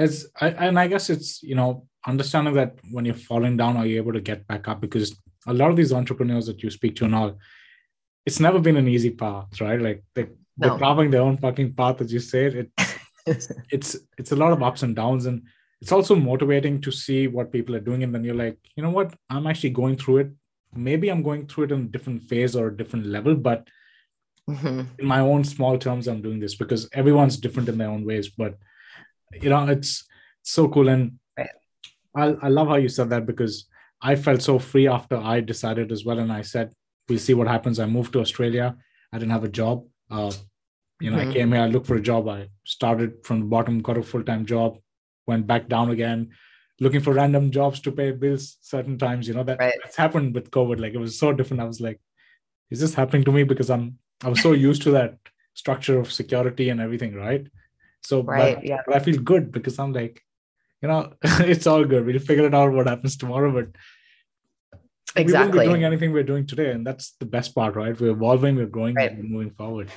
it's 0.04 0.18
I, 0.46 0.48
and 0.68 0.76
I 0.84 0.86
guess 0.92 1.06
it's 1.10 1.30
you 1.50 1.56
know 1.60 1.70
understanding 2.12 2.54
that 2.60 2.72
when 2.96 3.04
you're 3.06 3.24
falling 3.32 3.56
down, 3.62 3.74
are 3.80 3.88
you 3.90 3.98
able 4.04 4.14
to 4.14 4.22
get 4.32 4.40
back 4.52 4.64
up? 4.70 4.80
Because 4.86 5.08
a 5.54 5.54
lot 5.62 5.70
of 5.72 5.78
these 5.80 5.92
entrepreneurs 6.00 6.46
that 6.50 6.60
you 6.64 6.70
speak 6.70 6.94
to 6.98 7.06
and 7.08 7.16
all, 7.20 7.32
it's 8.28 8.40
never 8.40 8.60
been 8.68 8.78
an 8.78 8.88
easy 8.96 9.12
path, 9.24 9.60
right? 9.66 9.82
Like 9.88 10.00
they, 10.16 10.26
they're 10.60 10.72
No. 10.72 10.78
carving 10.78 11.10
their 11.12 11.22
own 11.22 11.38
fucking 11.38 11.74
path, 11.74 12.02
as 12.02 12.12
you 12.14 12.20
said. 12.20 12.54
It 12.56 12.70
it's 13.72 13.96
it's 14.18 14.32
a 14.32 14.36
lot 14.36 14.52
of 14.52 14.64
ups 14.64 14.82
and 14.84 14.96
downs 14.96 15.26
and 15.28 15.44
it's 15.82 15.92
also 15.92 16.16
motivating 16.16 16.82
to 16.82 16.92
see 16.92 17.28
what 17.28 17.52
people 17.52 17.76
are 17.76 17.80
doing 17.90 18.02
and 18.04 18.14
then 18.14 18.24
you're 18.24 18.34
like 18.46 18.58
you 18.76 18.82
know 18.82 18.90
what 18.90 19.14
i'm 19.30 19.46
actually 19.46 19.70
going 19.70 19.96
through 19.96 20.18
it 20.18 20.30
maybe 20.74 21.10
i'm 21.10 21.22
going 21.22 21.46
through 21.46 21.66
it 21.66 21.72
in 21.72 21.82
a 21.82 21.92
different 21.96 22.24
phase 22.24 22.56
or 22.56 22.68
a 22.70 22.76
different 22.76 23.06
level 23.06 23.36
but 23.36 23.68
Mhm. 24.50 24.88
in 24.98 25.06
my 25.06 25.20
own 25.20 25.44
small 25.44 25.78
terms 25.78 26.08
i'm 26.08 26.24
doing 26.24 26.40
this 26.40 26.56
because 26.56 26.90
everyone's 26.94 27.38
different 27.38 27.70
in 27.70 27.78
their 27.78 27.90
own 27.96 28.04
ways 28.04 28.30
but 28.42 28.58
you 29.44 29.50
know 29.50 29.68
it's 29.68 30.08
so 30.42 30.68
cool 30.68 30.90
and 30.90 31.20
I, 32.16 32.26
I 32.42 32.48
love 32.48 32.68
how 32.70 32.78
you 32.78 32.90
said 32.90 33.10
that 33.12 33.28
because 33.28 33.68
I 34.02 34.16
felt 34.16 34.42
so 34.42 34.58
free 34.58 34.88
after 34.88 35.18
I 35.18 35.42
decided 35.42 35.92
as 35.92 36.04
well. 36.06 36.18
And 36.20 36.32
I 36.32 36.42
said, 36.42 36.74
we'll 37.08 37.20
see 37.20 37.36
what 37.36 37.48
happens. 37.48 37.80
I 37.80 37.86
moved 37.86 38.14
to 38.14 38.20
Australia. 38.22 38.76
I 39.14 39.20
didn't 39.20 39.32
have 39.38 39.44
a 39.44 39.50
job. 39.62 39.86
Uh, 40.10 40.32
you 41.00 41.12
know, 41.12 41.18
mm-hmm. 41.18 41.30
I 41.30 41.34
came 41.34 41.52
here, 41.52 41.62
I 41.62 41.68
looked 41.68 41.88
for 41.88 41.96
a 41.96 42.02
job. 42.02 42.28
I 42.28 42.50
started 42.66 43.24
from 43.24 43.40
the 43.42 43.46
bottom, 43.46 43.82
got 43.82 43.98
a 43.98 44.04
full 44.04 44.24
time 44.24 44.46
job, 44.46 44.78
went 45.28 45.48
back 45.48 45.70
down 45.70 45.92
again, 45.92 46.32
looking 46.80 47.00
for 47.00 47.14
random 47.14 47.52
jobs 47.52 47.80
to 47.82 47.92
pay 47.92 48.12
bills 48.12 48.58
certain 48.62 48.98
times. 48.98 49.28
You 49.28 49.34
know, 49.34 49.44
that, 49.44 49.60
right. 49.60 49.76
that's 49.84 49.96
happened 49.96 50.36
with 50.36 50.52
COVID. 50.52 50.80
Like 50.80 50.94
it 50.94 51.00
was 51.00 51.18
so 51.18 51.32
different. 51.32 51.62
I 51.62 51.66
was 51.66 51.80
like, 51.80 52.00
is 52.70 52.80
this 52.80 52.94
happening 52.94 53.24
to 53.26 53.32
me? 53.32 53.44
Because 53.44 53.70
I'm, 53.70 53.98
I 54.24 54.30
was 54.30 54.42
so 54.42 54.52
used 54.52 54.82
to 54.84 54.92
that 54.92 55.18
structure 55.54 56.00
of 56.00 56.12
security 56.12 56.70
and 56.70 56.82
everything, 56.82 57.16
right? 57.16 57.48
So, 58.02 58.22
right, 58.24 58.56
but, 58.56 58.66
yeah. 58.66 58.82
but 58.86 58.96
I 58.96 59.00
feel 59.00 59.20
good 59.22 59.52
because 59.52 59.80
I'm 59.80 59.94
like, 59.94 60.22
you 60.82 60.88
know, 60.88 61.14
it's 61.24 61.68
all 61.68 61.86
good. 61.86 62.06
We'll 62.06 62.20
figure 62.20 62.46
it 62.46 62.54
out 62.54 62.74
what 62.74 62.88
happens 62.88 63.18
tomorrow, 63.18 63.52
but 63.52 63.70
exactly. 65.16 65.52
we 65.52 65.58
won't 65.58 65.68
be 65.68 65.74
doing 65.74 65.84
anything 65.84 66.14
we're 66.14 66.24
doing 66.24 66.46
today. 66.46 66.72
And 66.72 66.86
that's 66.86 67.12
the 67.20 67.26
best 67.26 67.56
part, 67.56 67.76
right? 67.76 68.00
We're 68.00 68.12
evolving, 68.12 68.56
we're 68.56 68.66
growing, 68.66 68.96
right. 68.96 69.16
we're 69.16 69.24
moving 69.24 69.52
forward. 69.52 69.90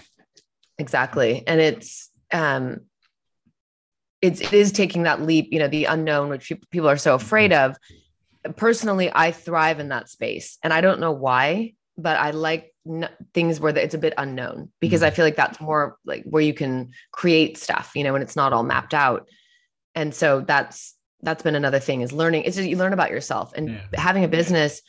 Exactly. 0.79 1.45
And 1.47 1.61
it's, 1.61 2.11
um, 2.33 2.81
it's, 4.21 4.41
it 4.41 4.53
is 4.53 4.73
taking 4.73 5.05
that 5.05 5.23
leap, 5.23 5.49
you 5.53 5.59
know, 5.59 5.69
the 5.69 5.87
unknown, 5.87 6.29
which 6.29 6.53
people 6.71 6.89
are 6.89 6.97
so 6.97 7.15
afraid 7.15 7.53
of. 7.53 7.77
Personally, 8.57 9.11
I 9.13 9.33
thrive 9.33 9.81
in 9.81 9.89
that 9.89 10.09
space 10.09 10.59
and 10.63 10.73
I 10.73 10.81
don't 10.81 11.01
know 11.01 11.13
why, 11.13 11.75
but 11.97 12.19
I 12.19 12.31
like 12.31 12.75
n- 12.89 13.09
things 13.35 13.61
where 13.61 13.77
it's 13.77 13.95
a 13.95 13.99
bit 13.99 14.15
unknown 14.17 14.71
because 14.81 15.01
mm-hmm. 15.01 15.09
I 15.09 15.11
feel 15.11 15.25
like 15.25 15.37
that's 15.37 15.61
more 15.61 15.97
like 16.05 16.25
where 16.25 16.43
you 16.43 16.55
can 16.55 16.91
create 17.13 17.59
stuff, 17.59 17.93
you 17.95 18.05
know, 18.05 18.15
and 18.15 18.23
it's 18.23 18.37
not 18.37 18.53
all 18.53 18.63
mapped 18.63 18.95
out 18.95 19.29
and 19.95 20.15
so 20.15 20.41
that's 20.41 20.95
that's 21.23 21.43
been 21.43 21.55
another 21.55 21.79
thing 21.79 22.01
is 22.01 22.13
learning 22.13 22.43
is 22.43 22.59
you 22.59 22.77
learn 22.77 22.93
about 22.93 23.11
yourself 23.11 23.53
and 23.55 23.71
yeah. 23.71 23.81
having 23.95 24.25
a 24.25 24.29
business 24.29 24.83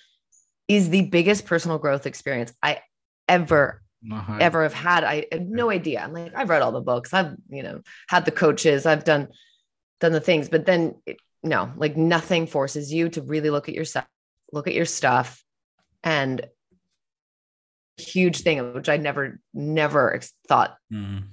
is 0.68 0.89
the 0.89 1.03
biggest 1.03 1.45
personal 1.45 1.78
growth 1.78 2.05
experience 2.05 2.53
i 2.61 2.80
ever 3.28 3.82
uh-huh. 4.11 4.38
ever 4.39 4.64
have 4.64 4.74
had 4.74 5.03
i 5.03 5.26
had 5.32 5.49
no 5.49 5.70
idea 5.70 6.01
i'm 6.01 6.14
like 6.14 6.34
i've 6.36 6.49
read 6.49 6.61
all 6.61 6.72
the 6.72 6.82
books 6.82 7.14
i've 7.14 7.36
you 7.49 7.64
know 7.64 7.82
had 8.09 8.26
the 8.26 8.32
coaches 8.32 8.86
i've 8.86 9.03
done 9.03 9.28
done 9.99 10.11
the 10.11 10.20
things 10.20 10.49
but 10.49 10.66
then 10.66 10.95
it, 11.05 11.18
no 11.41 11.72
like 11.78 11.95
nothing 11.95 12.47
forces 12.47 12.91
you 12.93 13.09
to 13.09 13.22
really 13.22 13.49
look 13.49 13.70
at 13.70 13.76
yourself 13.76 14.05
look 14.51 14.68
at 14.68 14.74
your 14.74 14.86
stuff 14.86 15.43
and 16.03 16.45
huge 17.97 18.41
thing 18.41 18.74
which 18.74 18.89
i 18.89 18.97
never 18.97 19.39
never 19.53 20.20
thought 20.47 20.76
mm. 20.91 21.24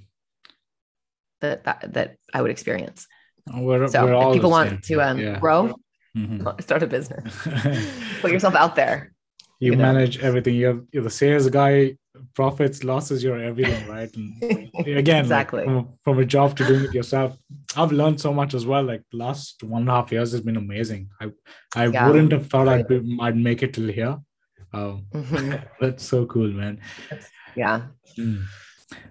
that, 1.41 1.63
that 1.63 1.93
that 1.93 2.15
i 2.33 2.41
would 2.41 2.51
experience 2.51 3.07
we're, 3.53 3.87
so 3.87 4.05
we're 4.05 4.27
if 4.29 4.33
people 4.33 4.51
want 4.51 4.83
to 4.83 5.01
um, 5.01 5.19
yeah. 5.19 5.39
grow, 5.39 5.75
mm-hmm. 6.15 6.47
start 6.59 6.83
a 6.83 6.87
business, 6.87 7.35
put 8.21 8.31
yourself 8.31 8.55
out 8.55 8.75
there. 8.75 9.13
You, 9.61 9.73
you 9.73 9.77
manage 9.77 10.19
know? 10.19 10.27
everything. 10.27 10.55
You're, 10.55 10.83
you're 10.91 11.03
the 11.03 11.09
sales 11.09 11.47
guy, 11.49 11.95
profits, 12.33 12.83
losses, 12.83 13.23
you're 13.23 13.39
everything, 13.39 13.87
right? 13.87 14.09
And 14.15 14.69
again, 14.97 15.21
exactly 15.21 15.65
like 15.65 15.67
from, 15.67 15.89
from, 16.03 16.19
a 16.19 16.25
job 16.25 16.57
to 16.57 16.65
doing 16.65 16.85
it 16.85 16.93
yourself. 16.93 17.37
I've 17.77 17.91
learned 17.91 18.19
so 18.19 18.33
much 18.33 18.55
as 18.55 18.65
well. 18.65 18.83
Like 18.83 19.03
last 19.13 19.61
one 19.63 19.83
and 19.83 19.89
a 19.89 19.93
half 19.93 20.11
years 20.11 20.31
has 20.31 20.41
been 20.41 20.57
amazing. 20.57 21.09
I 21.21 21.31
I 21.75 21.87
yeah. 21.87 22.07
wouldn't 22.07 22.31
have 22.31 22.47
thought 22.47 22.67
I'd 22.67 22.87
be, 22.87 23.17
I'd 23.21 23.37
make 23.37 23.61
it 23.61 23.75
till 23.75 23.87
here. 23.87 24.17
Um, 24.73 25.05
mm-hmm. 25.13 25.55
that's 25.79 26.03
so 26.03 26.25
cool, 26.25 26.49
man. 26.49 26.79
Yeah. 27.55 27.83
Mm. 28.17 28.43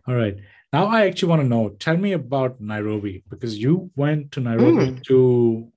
All 0.09 0.17
right. 0.17 0.37
Now 0.73 0.87
I 0.87 1.07
actually 1.07 1.29
want 1.29 1.43
to 1.43 1.49
know. 1.49 1.69
Tell 1.79 1.97
me 1.97 2.13
about 2.13 2.61
Nairobi 2.61 3.23
because 3.31 3.57
you 3.57 3.91
went 3.95 4.33
to 4.33 4.41
Nairobi 4.41 4.93
mm. 4.93 5.03
to 5.05 5.71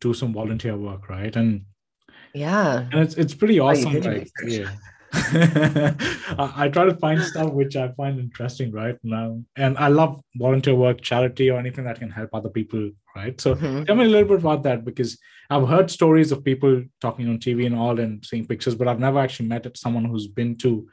do 0.00 0.14
some 0.14 0.32
volunteer 0.32 0.76
work, 0.76 1.08
right? 1.08 1.34
And 1.34 1.66
yeah, 2.34 2.88
and 2.90 3.00
it's 3.00 3.14
it's 3.14 3.34
pretty 3.34 3.58
awesome. 3.60 3.96
Oh, 3.96 4.00
like, 4.00 4.30
yeah. 4.44 4.70
I, 5.12 6.52
I, 6.56 6.68
try 6.68 6.84
to 6.84 6.94
find 6.94 7.20
stuff 7.20 7.52
which 7.52 7.74
I 7.74 7.88
find 7.92 8.20
interesting 8.20 8.70
right 8.70 8.96
now, 9.02 9.42
and 9.56 9.76
I 9.76 9.88
love 9.88 10.20
volunteer 10.36 10.76
work, 10.76 11.00
charity, 11.00 11.50
or 11.50 11.58
anything 11.58 11.84
that 11.84 11.98
can 11.98 12.10
help 12.10 12.30
other 12.32 12.48
people. 12.48 12.90
Right. 13.16 13.40
So 13.40 13.56
mm-hmm. 13.56 13.84
tell 13.84 13.96
me 13.96 14.04
a 14.04 14.08
little 14.08 14.28
bit 14.28 14.38
about 14.38 14.62
that 14.62 14.84
because 14.84 15.18
I've 15.50 15.68
heard 15.68 15.90
stories 15.90 16.30
of 16.30 16.44
people 16.44 16.84
talking 17.00 17.28
on 17.28 17.38
TV 17.38 17.66
and 17.66 17.74
all 17.74 17.98
and 17.98 18.24
seeing 18.24 18.46
pictures, 18.46 18.76
but 18.76 18.86
I've 18.86 19.00
never 19.00 19.18
actually 19.18 19.48
met 19.48 19.76
someone 19.76 20.04
who's 20.04 20.28
been 20.28 20.56
to 20.58 20.86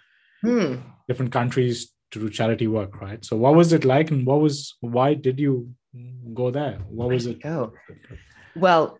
mm. 0.43 0.81
different 1.07 1.31
countries 1.31 1.93
to 2.11 2.19
do 2.19 2.29
charity 2.29 2.67
work, 2.67 2.99
right? 2.99 3.23
So 3.23 3.37
what 3.37 3.53
was 3.53 3.71
it 3.71 3.85
like 3.85 4.09
and 4.09 4.25
what 4.25 4.41
was 4.41 4.75
why 4.81 5.13
did 5.13 5.39
you 5.39 5.69
go 6.33 6.49
there? 6.49 6.79
What 6.89 7.09
was 7.09 7.27
it? 7.27 7.41
Go? 7.41 7.73
Well, 8.55 8.97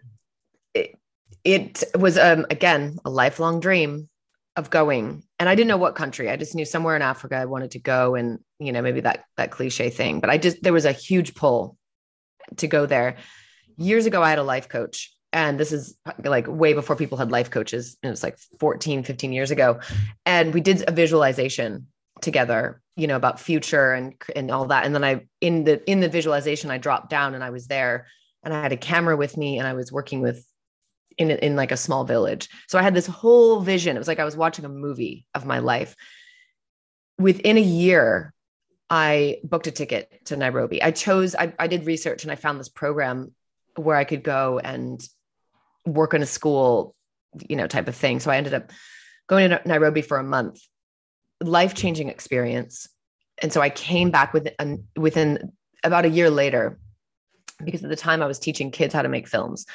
it, 1.47 1.83
was 1.97 2.17
um 2.17 2.45
again 2.49 2.97
a 3.05 3.09
lifelong 3.09 3.59
dream 3.59 4.09
of 4.55 4.69
going. 4.69 5.23
And 5.39 5.47
i 5.47 5.55
didn't 5.55 5.69
know 5.69 5.77
what 5.77 5.95
country. 5.95 6.29
I 6.29 6.35
just 6.35 6.55
knew 6.55 6.65
somewhere 6.65 6.95
in 6.95 7.01
africa 7.01 7.37
i 7.37 7.45
wanted 7.45 7.71
to 7.71 7.79
go 7.79 8.15
and 8.15 8.39
you 8.59 8.71
know 8.71 8.81
maybe 8.81 9.01
that 9.01 9.23
that 9.37 9.51
cliche 9.51 9.89
thing. 9.89 10.19
But 10.19 10.29
i 10.29 10.37
just 10.37 10.61
there 10.61 10.73
was 10.73 10.85
a 10.85 10.91
huge 10.91 11.35
pull 11.35 11.77
to 12.57 12.67
go 12.67 12.85
there. 12.85 13.17
Years 13.77 14.05
ago 14.05 14.21
i 14.21 14.29
had 14.29 14.39
a 14.39 14.43
life 14.43 14.67
coach 14.67 15.13
and 15.33 15.59
this 15.59 15.71
is 15.71 15.97
like 16.23 16.47
way 16.47 16.73
before 16.73 16.95
people 16.95 17.17
had 17.17 17.31
life 17.31 17.51
coaches. 17.51 17.97
It 18.01 18.09
was 18.09 18.23
like 18.23 18.37
14 18.59 19.03
15 19.03 19.33
years 19.33 19.51
ago. 19.51 19.79
And 20.25 20.53
we 20.53 20.61
did 20.61 20.83
a 20.87 20.91
visualization 20.91 21.87
together 22.19 22.81
you 22.95 23.05
know 23.05 23.15
about 23.15 23.39
future 23.39 23.93
and 23.93 24.15
and 24.35 24.49
all 24.49 24.65
that. 24.65 24.85
And 24.85 24.95
then 24.95 25.03
i 25.03 25.25
in 25.39 25.63
the 25.63 25.89
in 25.89 25.99
the 25.99 26.09
visualization 26.09 26.71
i 26.71 26.79
dropped 26.79 27.09
down 27.09 27.35
and 27.35 27.43
i 27.43 27.51
was 27.51 27.67
there. 27.67 28.07
And 28.43 28.53
i 28.53 28.61
had 28.61 28.71
a 28.71 28.77
camera 28.77 29.15
with 29.15 29.37
me 29.37 29.59
and 29.59 29.67
i 29.67 29.73
was 29.73 29.91
working 29.91 30.21
with 30.21 30.46
in 31.17 31.31
in 31.31 31.55
like 31.55 31.71
a 31.71 31.77
small 31.77 32.03
village. 32.03 32.49
So 32.67 32.77
i 32.77 32.81
had 32.81 32.93
this 32.93 33.07
whole 33.07 33.61
vision. 33.61 33.95
It 33.95 33.99
was 33.99 34.07
like 34.07 34.19
i 34.19 34.25
was 34.25 34.37
watching 34.37 34.65
a 34.65 34.69
movie 34.69 35.25
of 35.33 35.45
my 35.45 35.59
life. 35.59 35.95
Within 37.17 37.57
a 37.57 37.61
year 37.61 38.33
i 38.89 39.37
booked 39.43 39.67
a 39.67 39.71
ticket 39.71 40.25
to 40.25 40.37
nairobi. 40.37 40.81
I 40.81 40.91
chose 40.91 41.35
i, 41.35 41.53
I 41.59 41.67
did 41.67 41.85
research 41.85 42.23
and 42.23 42.31
i 42.31 42.35
found 42.35 42.59
this 42.59 42.69
program 42.69 43.33
where 43.75 43.95
i 43.95 44.03
could 44.03 44.23
go 44.23 44.59
and 44.59 45.01
work 45.85 46.13
in 46.13 46.21
a 46.21 46.25
school 46.25 46.95
you 47.49 47.55
know 47.55 47.67
type 47.67 47.87
of 47.87 47.95
thing. 47.95 48.19
So 48.19 48.31
i 48.31 48.37
ended 48.37 48.53
up 48.53 48.71
going 49.27 49.49
to 49.49 49.61
nairobi 49.65 50.01
for 50.01 50.17
a 50.17 50.23
month. 50.23 50.61
Life 51.41 51.75
changing 51.75 52.09
experience. 52.09 52.87
And 53.41 53.53
so 53.53 53.61
I 53.61 53.69
came 53.69 54.09
back 54.09 54.33
within, 54.33 54.53
um, 54.57 54.83
within 54.95 55.51
about 55.83 56.05
a 56.05 56.09
year 56.09 56.29
later, 56.29 56.79
because 57.63 57.83
at 57.83 57.89
the 57.89 57.95
time 57.95 58.23
I 58.23 58.25
was 58.25 58.39
teaching 58.39 58.71
kids 58.71 58.93
how 58.93 59.03
to 59.03 59.09
make 59.09 59.27
films. 59.27 59.65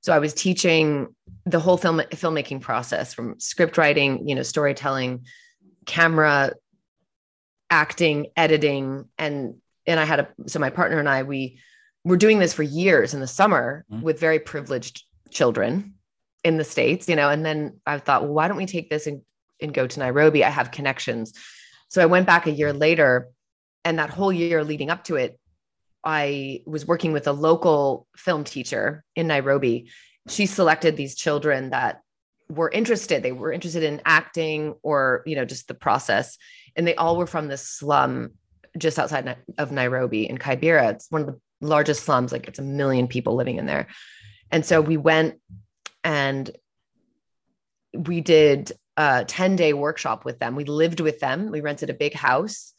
So 0.00 0.12
I 0.12 0.18
was 0.18 0.34
teaching 0.34 1.08
the 1.44 1.60
whole 1.60 1.76
film 1.76 2.00
filmmaking 2.10 2.60
process 2.60 3.14
from 3.14 3.38
script 3.40 3.78
writing, 3.78 4.28
you 4.28 4.34
know, 4.34 4.42
storytelling, 4.42 5.24
camera, 5.86 6.52
acting, 7.70 8.28
editing, 8.36 9.06
and 9.18 9.54
and 9.86 9.98
I 9.98 10.04
had 10.04 10.20
a 10.20 10.28
so 10.46 10.58
my 10.58 10.70
partner 10.70 10.98
and 10.98 11.08
I 11.08 11.22
we 11.22 11.60
were 12.04 12.16
doing 12.16 12.38
this 12.38 12.54
for 12.54 12.62
years 12.62 13.14
in 13.14 13.20
the 13.20 13.26
summer 13.26 13.84
mm-hmm. 13.90 14.02
with 14.02 14.20
very 14.20 14.38
privileged 14.38 15.04
children 15.30 15.94
in 16.44 16.56
the 16.56 16.64
states, 16.64 17.08
you 17.08 17.16
know. 17.16 17.28
And 17.28 17.44
then 17.44 17.80
I 17.86 17.98
thought, 17.98 18.22
well, 18.22 18.34
why 18.34 18.48
don't 18.48 18.56
we 18.56 18.66
take 18.66 18.90
this 18.90 19.06
and 19.06 19.22
and 19.60 19.74
go 19.74 19.86
to 19.86 19.98
Nairobi. 19.98 20.44
I 20.44 20.50
have 20.50 20.70
connections. 20.70 21.32
So 21.88 22.02
I 22.02 22.06
went 22.06 22.26
back 22.26 22.46
a 22.46 22.52
year 22.52 22.72
later, 22.72 23.28
and 23.84 23.98
that 23.98 24.10
whole 24.10 24.32
year 24.32 24.62
leading 24.62 24.90
up 24.90 25.04
to 25.04 25.16
it, 25.16 25.38
I 26.10 26.62
was 26.64 26.86
working 26.86 27.12
with 27.12 27.26
a 27.26 27.32
local 27.32 28.06
film 28.16 28.42
teacher 28.42 29.04
in 29.14 29.26
Nairobi. 29.26 29.90
She 30.26 30.46
selected 30.46 30.96
these 30.96 31.14
children 31.14 31.68
that 31.68 32.00
were 32.48 32.70
interested. 32.70 33.22
They 33.22 33.32
were 33.32 33.52
interested 33.52 33.82
in 33.82 34.00
acting 34.06 34.76
or, 34.82 35.22
you 35.26 35.36
know, 35.36 35.44
just 35.44 35.68
the 35.68 35.74
process. 35.74 36.38
And 36.74 36.86
they 36.86 36.94
all 36.94 37.18
were 37.18 37.26
from 37.26 37.48
this 37.48 37.60
slum 37.60 38.30
just 38.78 38.98
outside 38.98 39.36
of 39.58 39.70
Nairobi 39.70 40.26
in 40.26 40.38
Kibera. 40.38 40.94
It's 40.94 41.10
one 41.10 41.20
of 41.20 41.26
the 41.26 41.38
largest 41.60 42.04
slums, 42.04 42.32
like 42.32 42.48
it's 42.48 42.58
a 42.58 42.62
million 42.62 43.06
people 43.06 43.34
living 43.34 43.58
in 43.58 43.66
there. 43.66 43.88
And 44.50 44.64
so 44.64 44.80
we 44.80 44.96
went 44.96 45.38
and 46.02 46.50
we 47.92 48.22
did 48.22 48.72
a 48.96 49.26
10 49.28 49.56
day 49.56 49.74
workshop 49.74 50.24
with 50.24 50.38
them. 50.38 50.56
We 50.56 50.64
lived 50.64 51.00
with 51.00 51.20
them. 51.20 51.50
We 51.50 51.60
rented 51.60 51.90
a 51.90 51.94
big 51.94 52.14
house. 52.14 52.72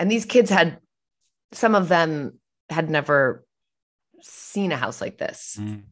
And 0.00 0.10
these 0.10 0.24
kids 0.24 0.50
had, 0.50 0.78
some 1.52 1.74
of 1.74 1.88
them 1.88 2.40
had 2.70 2.90
never 2.90 3.44
seen 4.20 4.72
a 4.72 4.76
house 4.76 5.00
like 5.00 5.18
this, 5.18 5.58
mm. 5.60 5.82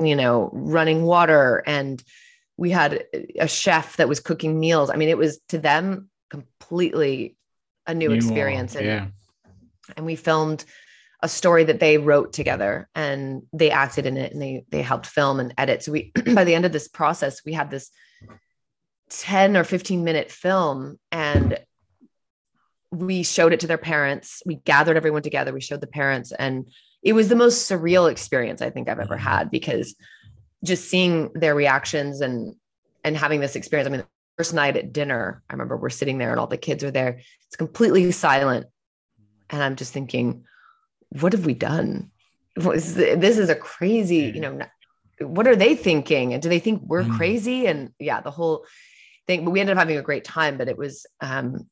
you 0.00 0.16
know, 0.16 0.50
running 0.52 1.02
water. 1.02 1.62
And 1.66 2.02
we 2.56 2.70
had 2.70 3.04
a 3.38 3.48
chef 3.48 3.96
that 3.96 4.08
was 4.08 4.20
cooking 4.20 4.58
meals. 4.58 4.90
I 4.90 4.96
mean, 4.96 5.08
it 5.08 5.18
was 5.18 5.40
to 5.48 5.58
them 5.58 6.10
completely 6.30 7.36
a 7.86 7.94
new, 7.94 8.08
new 8.08 8.14
experience. 8.14 8.74
And, 8.74 8.86
yeah. 8.86 9.06
and 9.96 10.06
we 10.06 10.16
filmed 10.16 10.64
a 11.22 11.28
story 11.28 11.64
that 11.64 11.78
they 11.78 11.98
wrote 11.98 12.32
together 12.32 12.88
and 12.94 13.42
they 13.52 13.70
acted 13.70 14.06
in 14.06 14.16
it 14.16 14.32
and 14.32 14.42
they 14.42 14.64
they 14.70 14.82
helped 14.82 15.06
film 15.06 15.38
and 15.38 15.54
edit. 15.56 15.82
So 15.82 15.92
we 15.92 16.12
by 16.34 16.44
the 16.44 16.54
end 16.54 16.64
of 16.64 16.72
this 16.72 16.88
process, 16.88 17.44
we 17.44 17.52
had 17.52 17.70
this 17.70 17.90
10 19.10 19.56
or 19.56 19.64
15 19.64 20.04
minute 20.04 20.30
film 20.30 20.98
and 21.10 21.58
we 22.92 23.22
showed 23.22 23.52
it 23.52 23.60
to 23.60 23.66
their 23.66 23.78
parents. 23.78 24.42
We 24.46 24.56
gathered 24.56 24.96
everyone 24.96 25.22
together. 25.22 25.52
We 25.52 25.60
showed 25.60 25.80
the 25.80 25.86
parents, 25.86 26.30
and 26.32 26.70
it 27.02 27.14
was 27.14 27.28
the 27.28 27.34
most 27.36 27.68
surreal 27.68 28.10
experience 28.10 28.62
I 28.62 28.70
think 28.70 28.88
I've 28.88 29.00
ever 29.00 29.16
mm-hmm. 29.16 29.28
had 29.28 29.50
because 29.50 29.96
just 30.62 30.88
seeing 30.88 31.30
their 31.34 31.54
reactions 31.54 32.20
and 32.20 32.54
and 33.02 33.16
having 33.16 33.40
this 33.40 33.56
experience. 33.56 33.88
I 33.88 33.90
mean, 33.90 34.04
first 34.36 34.54
night 34.54 34.76
at 34.76 34.92
dinner, 34.92 35.42
I 35.48 35.54
remember 35.54 35.76
we're 35.76 35.90
sitting 35.90 36.18
there 36.18 36.30
and 36.30 36.38
all 36.38 36.46
the 36.46 36.56
kids 36.56 36.84
are 36.84 36.90
there. 36.90 37.20
It's 37.46 37.56
completely 37.56 38.10
silent. 38.12 38.66
And 39.50 39.62
I'm 39.62 39.76
just 39.76 39.92
thinking, 39.92 40.44
what 41.20 41.32
have 41.32 41.46
we 41.46 41.54
done? 41.54 42.10
This 42.56 43.38
is 43.38 43.48
a 43.48 43.54
crazy, 43.54 44.32
you 44.34 44.40
know, 44.40 44.60
what 45.20 45.46
are 45.46 45.56
they 45.56 45.74
thinking? 45.74 46.32
And 46.32 46.42
do 46.42 46.48
they 46.48 46.58
think 46.58 46.82
we're 46.84 47.02
mm. 47.02 47.16
crazy? 47.16 47.66
And 47.66 47.90
yeah, 47.98 48.20
the 48.20 48.30
whole 48.30 48.64
thing, 49.26 49.44
but 49.44 49.50
we 49.50 49.60
ended 49.60 49.76
up 49.76 49.80
having 49.80 49.98
a 49.98 50.02
great 50.02 50.24
time, 50.24 50.58
but 50.58 50.68
it 50.68 50.78
was, 50.78 51.06
um, 51.20 51.68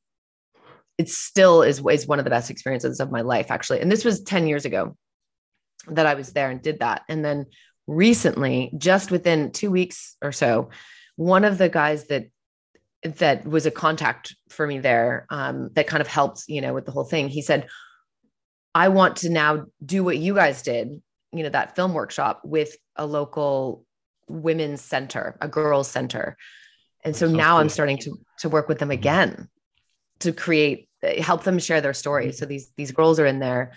it 1.00 1.08
still 1.08 1.62
is, 1.62 1.82
is 1.90 2.06
one 2.06 2.18
of 2.18 2.26
the 2.26 2.30
best 2.30 2.50
experiences 2.50 3.00
of 3.00 3.10
my 3.10 3.22
life, 3.22 3.50
actually. 3.50 3.80
And 3.80 3.90
this 3.90 4.04
was 4.04 4.20
10 4.22 4.46
years 4.46 4.66
ago 4.66 4.98
that 5.88 6.04
I 6.04 6.12
was 6.12 6.34
there 6.34 6.50
and 6.50 6.60
did 6.60 6.80
that. 6.80 7.04
And 7.08 7.24
then 7.24 7.46
recently, 7.86 8.70
just 8.76 9.10
within 9.10 9.50
two 9.50 9.70
weeks 9.70 10.18
or 10.20 10.30
so, 10.30 10.68
one 11.16 11.46
of 11.46 11.56
the 11.56 11.70
guys 11.70 12.08
that 12.08 12.26
that 13.02 13.46
was 13.46 13.64
a 13.64 13.70
contact 13.70 14.36
for 14.50 14.66
me 14.66 14.78
there 14.78 15.26
um, 15.30 15.70
that 15.72 15.86
kind 15.86 16.02
of 16.02 16.06
helped, 16.06 16.44
you 16.48 16.60
know, 16.60 16.74
with 16.74 16.84
the 16.84 16.92
whole 16.92 17.04
thing. 17.04 17.30
He 17.30 17.40
said, 17.40 17.66
I 18.74 18.88
want 18.88 19.16
to 19.16 19.30
now 19.30 19.64
do 19.82 20.04
what 20.04 20.18
you 20.18 20.34
guys 20.34 20.60
did, 20.60 21.00
you 21.32 21.42
know, 21.42 21.48
that 21.48 21.76
film 21.76 21.94
workshop 21.94 22.42
with 22.44 22.76
a 22.96 23.06
local 23.06 23.86
women's 24.28 24.82
center, 24.82 25.38
a 25.40 25.48
girls' 25.48 25.88
center. 25.88 26.36
And 27.02 27.16
so 27.16 27.26
now 27.26 27.54
cool. 27.54 27.60
I'm 27.60 27.70
starting 27.70 27.96
to 28.00 28.18
to 28.40 28.50
work 28.50 28.68
with 28.68 28.80
them 28.80 28.90
again 28.90 29.48
to 30.18 30.32
create 30.34 30.89
help 31.02 31.44
them 31.44 31.58
share 31.58 31.80
their 31.80 31.94
stories. 31.94 32.38
So 32.38 32.46
these 32.46 32.70
these 32.76 32.92
girls 32.92 33.18
are 33.18 33.26
in 33.26 33.38
there 33.38 33.72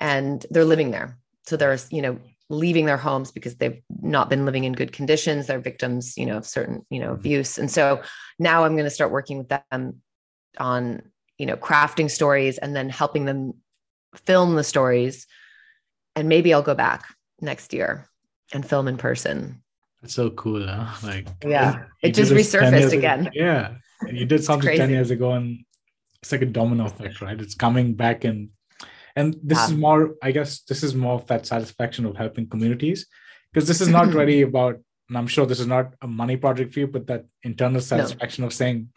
and 0.00 0.44
they're 0.50 0.64
living 0.64 0.90
there. 0.90 1.18
So 1.46 1.56
there's, 1.56 1.90
you 1.92 2.02
know, 2.02 2.18
leaving 2.50 2.86
their 2.86 2.96
homes 2.96 3.30
because 3.30 3.56
they've 3.56 3.82
not 4.02 4.28
been 4.28 4.44
living 4.44 4.64
in 4.64 4.72
good 4.72 4.92
conditions 4.92 5.46
they're 5.46 5.58
victims 5.58 6.16
you 6.16 6.26
know 6.26 6.36
of 6.36 6.46
certain 6.46 6.84
you 6.90 7.00
know 7.00 7.06
mm-hmm. 7.06 7.20
abuse 7.20 7.58
and 7.58 7.70
so 7.70 8.02
now 8.38 8.64
i'm 8.64 8.74
going 8.74 8.84
to 8.84 8.90
start 8.90 9.10
working 9.10 9.38
with 9.38 9.48
them 9.48 10.02
on 10.58 11.02
you 11.38 11.46
know 11.46 11.56
crafting 11.56 12.10
stories 12.10 12.58
and 12.58 12.76
then 12.76 12.88
helping 12.88 13.24
them 13.24 13.54
film 14.14 14.54
the 14.54 14.64
stories 14.64 15.26
and 16.16 16.28
maybe 16.28 16.52
i'll 16.52 16.62
go 16.62 16.74
back 16.74 17.06
next 17.40 17.72
year 17.72 18.08
and 18.52 18.68
film 18.68 18.88
in 18.88 18.96
person 18.96 19.62
it's 20.02 20.14
so 20.14 20.28
cool 20.30 20.66
huh? 20.66 20.94
like 21.02 21.26
yeah 21.46 21.84
it 22.02 22.12
just 22.12 22.30
resurfaced 22.30 22.92
again 22.92 23.28
ago. 23.28 23.30
yeah 23.32 23.74
you 24.12 24.26
did 24.26 24.44
something 24.44 24.76
10 24.76 24.90
years 24.90 25.10
ago 25.10 25.32
and 25.32 25.64
it's 26.24 26.32
like 26.32 26.42
a 26.42 26.46
domino 26.46 26.86
effect 26.86 27.20
right? 27.20 27.40
It's 27.40 27.54
coming 27.54 27.94
back 27.94 28.24
and 28.24 28.50
and 29.16 29.36
this 29.42 29.60
is 29.68 29.72
more 29.72 30.14
i 30.22 30.32
guess 30.32 30.62
this 30.70 30.82
is 30.82 30.92
more 30.92 31.14
of 31.14 31.26
that 31.28 31.46
satisfaction 31.46 32.04
of 32.04 32.16
helping 32.16 32.48
communities 32.48 33.06
because 33.52 33.68
this 33.68 33.80
is 33.80 33.88
not 33.88 34.12
really 34.18 34.42
about 34.42 34.74
and 35.08 35.16
i'm 35.18 35.28
sure 35.28 35.46
this 35.46 35.60
is 35.60 35.68
not 35.68 35.94
a 36.02 36.08
money 36.08 36.36
project 36.36 36.74
for 36.74 36.80
you 36.80 36.88
but 36.88 37.06
that 37.06 37.24
internal 37.44 37.80
satisfaction 37.80 38.42
no. 38.42 38.48
of 38.48 38.52
saying 38.52 38.88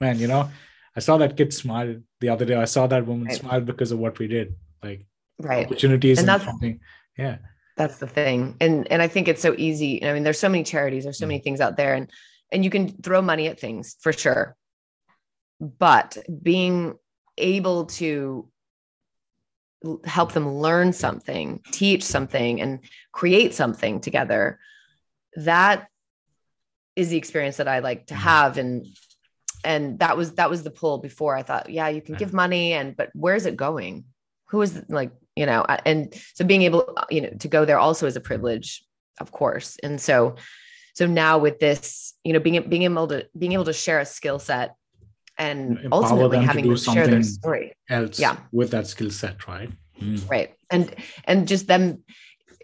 man 0.00 0.18
you 0.18 0.26
know 0.26 0.48
i 0.96 1.00
saw 1.00 1.18
that 1.18 1.36
kid 1.36 1.52
smile 1.52 1.94
the 2.20 2.28
other 2.28 2.44
day. 2.44 2.54
I 2.54 2.66
saw 2.66 2.86
that 2.86 3.06
woman 3.06 3.26
right. 3.26 3.36
smile 3.36 3.60
because 3.60 3.92
of 3.92 3.98
what 3.98 4.18
we 4.18 4.28
did. 4.28 4.54
Like 4.82 5.06
right. 5.38 5.66
opportunities 5.66 6.18
and, 6.18 6.28
and 6.28 6.40
that's 6.40 6.44
something. 6.48 6.80
Yeah. 7.18 7.38
That's 7.76 7.98
the 7.98 8.06
thing. 8.06 8.56
And 8.60 8.90
and 8.92 9.02
i 9.02 9.08
think 9.08 9.28
it's 9.28 9.42
so 9.42 9.54
easy. 9.56 10.04
I 10.04 10.12
mean 10.12 10.22
there's 10.22 10.38
so 10.38 10.48
many 10.48 10.64
charities 10.64 11.04
there's 11.04 11.18
so 11.18 11.24
mm. 11.24 11.28
many 11.28 11.40
things 11.40 11.60
out 11.60 11.76
there 11.76 11.94
and 11.94 12.10
and 12.52 12.64
you 12.64 12.70
can 12.70 12.88
throw 13.02 13.22
money 13.22 13.48
at 13.48 13.58
things 13.58 13.96
for 14.00 14.12
sure 14.12 14.56
but 15.60 16.16
being 16.42 16.94
able 17.36 17.86
to 17.86 18.48
help 20.04 20.32
them 20.32 20.56
learn 20.56 20.92
something, 20.92 21.60
teach 21.72 22.02
something, 22.02 22.60
and 22.60 22.80
create 23.12 23.54
something 23.54 24.00
together. 24.00 24.58
That 25.36 25.88
is 26.96 27.10
the 27.10 27.16
experience 27.16 27.58
that 27.58 27.68
I 27.68 27.78
like 27.78 28.06
to 28.06 28.14
mm-hmm. 28.14 28.22
have. 28.22 28.58
And 28.58 28.86
and 29.64 29.98
that 29.98 30.16
was 30.16 30.32
that 30.32 30.50
was 30.50 30.62
the 30.62 30.70
pull 30.70 30.98
before. 30.98 31.36
I 31.36 31.42
thought, 31.42 31.70
yeah, 31.70 31.88
you 31.88 32.00
can 32.00 32.14
give 32.14 32.32
money, 32.32 32.72
and 32.72 32.96
but 32.96 33.10
where's 33.14 33.46
it 33.46 33.56
going? 33.56 34.04
Who 34.46 34.62
is 34.62 34.82
like, 34.88 35.12
you 35.36 35.46
know, 35.46 35.64
and 35.84 36.12
so 36.34 36.44
being 36.44 36.62
able, 36.62 36.96
you 37.10 37.20
know, 37.20 37.30
to 37.38 37.48
go 37.48 37.64
there 37.64 37.78
also 37.78 38.06
is 38.06 38.16
a 38.16 38.20
privilege, 38.20 38.82
of 39.20 39.30
course. 39.30 39.76
And 39.82 40.00
so 40.00 40.36
so 40.94 41.06
now 41.06 41.38
with 41.38 41.58
this, 41.58 42.14
you 42.24 42.32
know, 42.32 42.40
being 42.40 42.68
being 42.68 42.82
able 42.82 43.06
to 43.08 43.26
being 43.38 43.52
able 43.52 43.64
to 43.64 43.72
share 43.72 44.00
a 44.00 44.06
skill 44.06 44.38
set 44.38 44.74
and 45.40 45.78
Empower 45.78 46.02
ultimately 46.04 46.38
having 46.44 46.64
to, 46.64 46.76
to 46.76 46.76
share 46.76 47.06
their 47.06 47.22
story. 47.22 47.72
else 47.88 48.20
yeah. 48.20 48.36
with 48.52 48.70
that 48.70 48.86
skill 48.86 49.10
set 49.10 49.48
right? 49.48 49.70
Mm. 50.00 50.30
right. 50.30 50.54
And 50.70 50.94
and 51.24 51.48
just 51.48 51.66
them 51.66 52.04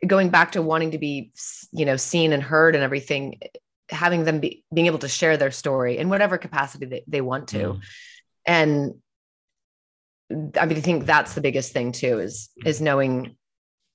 going 0.07 0.29
back 0.29 0.53
to 0.53 0.63
wanting 0.63 0.91
to 0.91 0.99
be 0.99 1.33
you 1.73 1.87
know 1.87 1.97
seen 1.97 2.33
and 2.33 2.43
heard 2.43 2.75
and 2.75 2.85
everything 2.85 3.41
having 3.89 4.25
them 4.25 4.41
be 4.41 4.65
being 4.75 4.87
able 4.87 4.99
to 4.99 5.09
share 5.09 5.37
their 5.37 5.51
story 5.51 5.97
in 5.97 6.09
whatever 6.11 6.37
capacity 6.39 6.87
they, 6.87 7.05
they 7.07 7.21
want 7.21 7.49
to. 7.49 7.59
Mm. 7.59 7.81
and 8.47 8.95
i 10.61 10.67
mean 10.67 10.77
i 10.77 10.81
think 10.81 11.07
that's 11.07 11.35
the 11.35 11.41
biggest 11.41 11.73
thing 11.73 11.93
too 11.93 12.19
is 12.19 12.51
is 12.65 12.81
knowing 12.81 13.37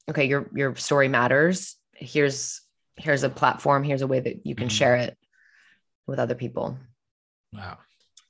okay 0.09 0.25
your 0.25 0.49
your 0.55 0.75
story 0.75 1.07
matters. 1.07 1.75
Here's 1.93 2.61
here's 2.95 3.23
a 3.23 3.29
platform. 3.29 3.84
Here's 3.84 4.01
a 4.01 4.07
way 4.07 4.19
that 4.19 4.45
you 4.45 4.55
can 4.55 4.69
mm. 4.69 4.71
share 4.71 4.95
it 4.95 5.17
with 6.07 6.19
other 6.19 6.36
people. 6.36 6.77
Wow 7.53 7.77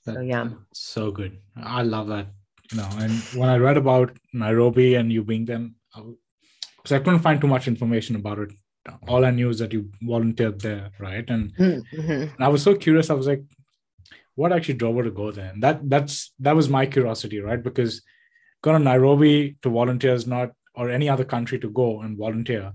that, 0.06 0.16
so 0.16 0.22
yeah, 0.22 0.50
so 0.74 1.12
good. 1.12 1.38
I 1.56 1.84
love 1.84 2.08
that. 2.08 2.28
You 2.72 2.78
know, 2.78 2.90
and 3.00 3.12
when 3.36 3.50
I 3.50 3.58
read 3.58 3.78
about 3.78 4.18
Nairobi 4.34 4.96
and 4.96 5.12
you 5.12 5.24
being 5.24 5.46
them, 5.46 5.76
because 5.94 6.92
I 6.92 7.00
couldn't 7.00 7.20
find 7.20 7.40
too 7.40 7.48
much 7.48 7.68
information 7.68 8.16
about 8.16 8.40
it. 8.40 8.52
All 9.08 9.26
I 9.26 9.32
knew 9.32 9.50
is 9.50 9.60
that 9.60 9.74
you 9.74 9.92
volunteered 10.02 10.60
there, 10.62 10.90
right? 11.00 11.30
And, 11.30 11.54
mm-hmm. 11.56 12.10
and 12.10 12.40
I 12.40 12.48
was 12.48 12.64
so 12.64 12.74
curious. 12.74 13.10
I 13.10 13.14
was 13.14 13.28
like, 13.28 13.44
what 14.36 14.52
actually 14.52 14.76
drove 14.76 14.96
her 14.96 15.04
to 15.04 15.12
go 15.12 15.32
there? 15.32 15.52
And 15.52 15.62
that 15.62 15.88
that's 15.88 16.34
that 16.40 16.56
was 16.56 16.70
my 16.70 16.86
curiosity, 16.86 17.42
right? 17.42 17.62
Because 17.62 18.02
going 18.64 18.78
to 18.78 18.84
Nairobi 18.84 19.58
to 19.62 19.70
volunteer 19.70 20.14
is 20.14 20.26
not, 20.26 20.52
or 20.74 20.90
any 20.90 21.10
other 21.10 21.26
country 21.26 21.60
to 21.60 21.70
go 21.70 22.02
and 22.02 22.18
volunteer. 22.18 22.74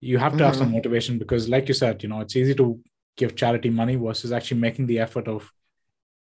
You 0.00 0.18
have 0.18 0.32
to 0.32 0.36
mm-hmm. 0.36 0.44
have 0.44 0.56
some 0.56 0.72
motivation 0.72 1.18
because, 1.18 1.48
like 1.48 1.66
you 1.68 1.74
said, 1.74 2.02
you 2.02 2.08
know, 2.08 2.20
it's 2.20 2.36
easy 2.36 2.54
to 2.56 2.78
give 3.16 3.34
charity 3.34 3.70
money 3.70 3.96
versus 3.96 4.32
actually 4.32 4.60
making 4.60 4.86
the 4.86 4.98
effort 5.00 5.28
of 5.28 5.50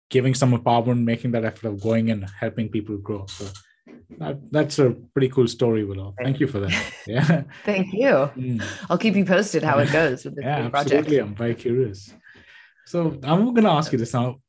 giving 0.09 0.33
some 0.33 0.57
empowerment, 0.57 1.03
making 1.03 1.31
that 1.31 1.45
effort 1.45 1.67
of 1.67 1.81
going 1.81 2.09
and 2.11 2.25
helping 2.39 2.69
people 2.69 2.97
grow. 2.97 3.25
So 3.27 3.47
that, 4.17 4.51
that's 4.51 4.79
a 4.79 4.91
pretty 5.13 5.29
cool 5.29 5.47
story, 5.47 5.83
Willow. 5.83 6.13
Thank 6.21 6.39
you 6.39 6.47
for 6.47 6.59
that. 6.59 6.93
Yeah. 7.07 7.43
Thank 7.65 7.93
you. 7.93 8.29
Mm. 8.35 8.63
I'll 8.89 8.97
keep 8.97 9.15
you 9.15 9.25
posted 9.25 9.63
how 9.63 9.79
it 9.79 9.91
goes 9.91 10.25
with 10.25 10.35
this 10.35 10.43
yeah, 10.43 10.69
project. 10.69 10.75
Absolutely. 10.75 11.17
I'm 11.19 11.35
very 11.35 11.55
curious. 11.55 12.13
So 12.85 13.19
I'm 13.23 13.53
going 13.53 13.63
to 13.63 13.69
ask 13.69 13.91
you 13.91 13.97
this 13.97 14.13
now. 14.13 14.39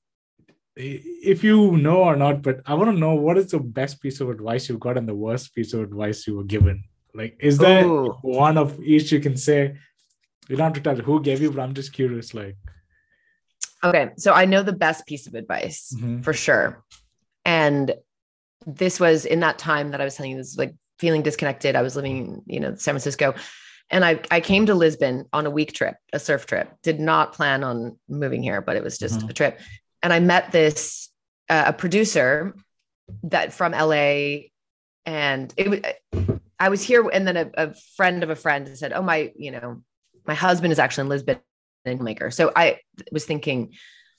If 0.76 1.42
you 1.42 1.76
know 1.76 2.04
or 2.04 2.14
not, 2.14 2.42
but 2.42 2.60
I 2.66 2.74
want 2.74 2.90
to 2.90 2.98
know 2.98 3.14
what 3.14 3.36
is 3.36 3.50
the 3.50 3.58
best 3.58 4.00
piece 4.00 4.20
of 4.20 4.30
advice 4.30 4.68
you've 4.68 4.78
got 4.78 4.96
and 4.96 5.08
the 5.08 5.14
worst 5.14 5.54
piece 5.54 5.72
of 5.72 5.80
advice 5.80 6.24
you 6.26 6.36
were 6.36 6.44
given? 6.44 6.84
Like, 7.14 7.36
is 7.40 7.58
there 7.58 7.84
Ooh. 7.84 8.16
one 8.22 8.56
of 8.56 8.80
each 8.80 9.10
you 9.10 9.18
can 9.18 9.36
say? 9.36 9.76
You 10.48 10.56
don't 10.56 10.72
have 10.72 10.74
to 10.74 10.80
tell 10.80 10.96
who 10.96 11.20
gave 11.20 11.42
you, 11.42 11.50
but 11.50 11.62
I'm 11.62 11.74
just 11.74 11.92
curious. 11.92 12.32
Like, 12.32 12.56
Okay. 13.82 14.10
So 14.16 14.32
I 14.32 14.44
know 14.44 14.62
the 14.62 14.72
best 14.72 15.06
piece 15.06 15.26
of 15.26 15.34
advice 15.34 15.94
mm-hmm. 15.96 16.22
for 16.22 16.32
sure. 16.32 16.84
And 17.44 17.94
this 18.66 18.98
was 18.98 19.24
in 19.24 19.40
that 19.40 19.58
time 19.58 19.92
that 19.92 20.00
I 20.00 20.04
was 20.04 20.16
telling 20.16 20.32
you, 20.32 20.36
this 20.36 20.56
like 20.56 20.74
feeling 20.98 21.22
disconnected. 21.22 21.76
I 21.76 21.82
was 21.82 21.96
living, 21.96 22.42
you 22.46 22.60
know, 22.60 22.74
San 22.74 22.94
Francisco. 22.94 23.34
And 23.90 24.04
I, 24.04 24.20
I 24.30 24.40
came 24.40 24.66
to 24.66 24.74
Lisbon 24.74 25.24
on 25.32 25.46
a 25.46 25.50
week 25.50 25.72
trip, 25.72 25.94
a 26.12 26.18
surf 26.18 26.44
trip. 26.46 26.70
Did 26.82 27.00
not 27.00 27.32
plan 27.32 27.64
on 27.64 27.98
moving 28.08 28.42
here, 28.42 28.60
but 28.60 28.76
it 28.76 28.82
was 28.82 28.98
just 28.98 29.20
mm-hmm. 29.20 29.30
a 29.30 29.32
trip. 29.32 29.60
And 30.02 30.12
I 30.12 30.20
met 30.20 30.52
this 30.52 31.08
uh, 31.48 31.64
a 31.68 31.72
producer 31.72 32.54
that 33.22 33.54
from 33.54 33.72
LA, 33.72 34.50
and 35.06 35.52
it 35.56 35.70
was 35.70 35.80
I 36.60 36.68
was 36.68 36.82
here, 36.82 37.08
and 37.08 37.26
then 37.26 37.36
a, 37.36 37.50
a 37.54 37.74
friend 37.96 38.22
of 38.22 38.30
a 38.30 38.36
friend 38.36 38.68
said, 38.76 38.92
"Oh 38.92 39.02
my, 39.02 39.32
you 39.36 39.50
know, 39.50 39.82
my 40.26 40.34
husband 40.34 40.72
is 40.72 40.78
actually 40.78 41.02
in 41.02 41.08
Lisbon 41.08 41.38
maker. 41.96 42.30
So 42.30 42.52
I 42.54 42.78
was 43.12 43.24
thinking, 43.24 43.74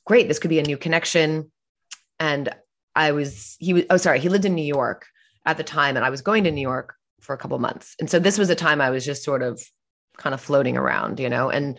great, 0.05 0.27
this 0.27 0.39
could 0.39 0.49
be 0.49 0.59
a 0.59 0.63
new 0.63 0.77
connection. 0.77 1.51
And 2.19 2.49
I 2.95 3.11
was, 3.11 3.55
he 3.59 3.73
was, 3.73 3.83
oh, 3.89 3.97
sorry, 3.97 4.19
he 4.19 4.29
lived 4.29 4.45
in 4.45 4.55
New 4.55 4.61
York 4.61 5.05
at 5.45 5.57
the 5.57 5.63
time, 5.63 5.95
and 5.95 6.05
I 6.05 6.09
was 6.09 6.21
going 6.21 6.43
to 6.43 6.51
New 6.51 6.61
York 6.61 6.95
for 7.21 7.33
a 7.33 7.37
couple 7.37 7.57
months. 7.59 7.95
And 7.99 8.09
so 8.09 8.19
this 8.19 8.37
was 8.37 8.49
a 8.49 8.55
time 8.55 8.81
I 8.81 8.89
was 8.89 9.05
just 9.05 9.23
sort 9.23 9.41
of 9.41 9.61
kind 10.17 10.33
of 10.33 10.41
floating 10.41 10.77
around, 10.77 11.19
you 11.19 11.29
know, 11.29 11.49
and 11.49 11.77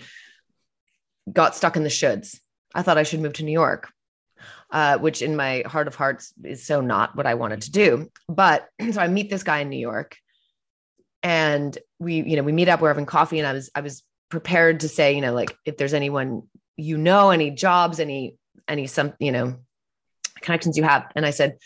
got 1.31 1.57
stuck 1.57 1.77
in 1.77 1.83
the 1.83 1.89
shoulds. 1.89 2.39
I 2.75 2.83
thought 2.83 2.99
I 2.99 3.03
should 3.03 3.21
move 3.21 3.35
to 3.35 3.45
New 3.45 3.53
York, 3.53 3.91
uh, 4.71 4.99
which 4.99 5.23
in 5.23 5.37
my 5.37 5.63
heart 5.67 5.89
of 5.89 5.95
hearts 5.95 6.33
is 6.45 6.67
so 6.67 6.81
not 6.81 7.17
what 7.17 7.27
I 7.27 7.35
wanted 7.35 7.63
to 7.63 7.71
do. 7.71 8.11
But 8.29 8.69
so 8.93 9.01
I 9.01 9.09
meet 9.09 9.31
this 9.31 9.43
guy 9.43 9.59
in 9.59 9.69
New 9.69 9.79
York 9.79 10.17
and 11.23 11.77
we, 11.99 12.23
you 12.23 12.37
know, 12.37 12.43
we 12.43 12.53
meet 12.53 12.69
up, 12.69 12.81
we're 12.81 12.89
having 12.89 13.07
coffee 13.07 13.39
and 13.39 13.47
I 13.47 13.53
was, 13.53 13.71
I 13.75 13.81
was 13.81 14.03
prepared 14.31 14.81
to 14.81 14.89
say, 14.89 15.15
you 15.15 15.21
know, 15.21 15.35
like 15.35 15.55
if 15.67 15.77
there's 15.77 15.95
anyone 15.95 16.45
you 16.81 16.97
know, 16.97 17.31
any 17.31 17.51
jobs, 17.51 18.01
any 18.01 18.37
any 18.67 18.87
some, 18.87 19.13
you 19.19 19.33
know, 19.33 19.57
connections 20.41 20.77
you 20.77 20.85
have. 20.85 21.11
And 21.15 21.27
I 21.27 21.31
said, 21.31 21.59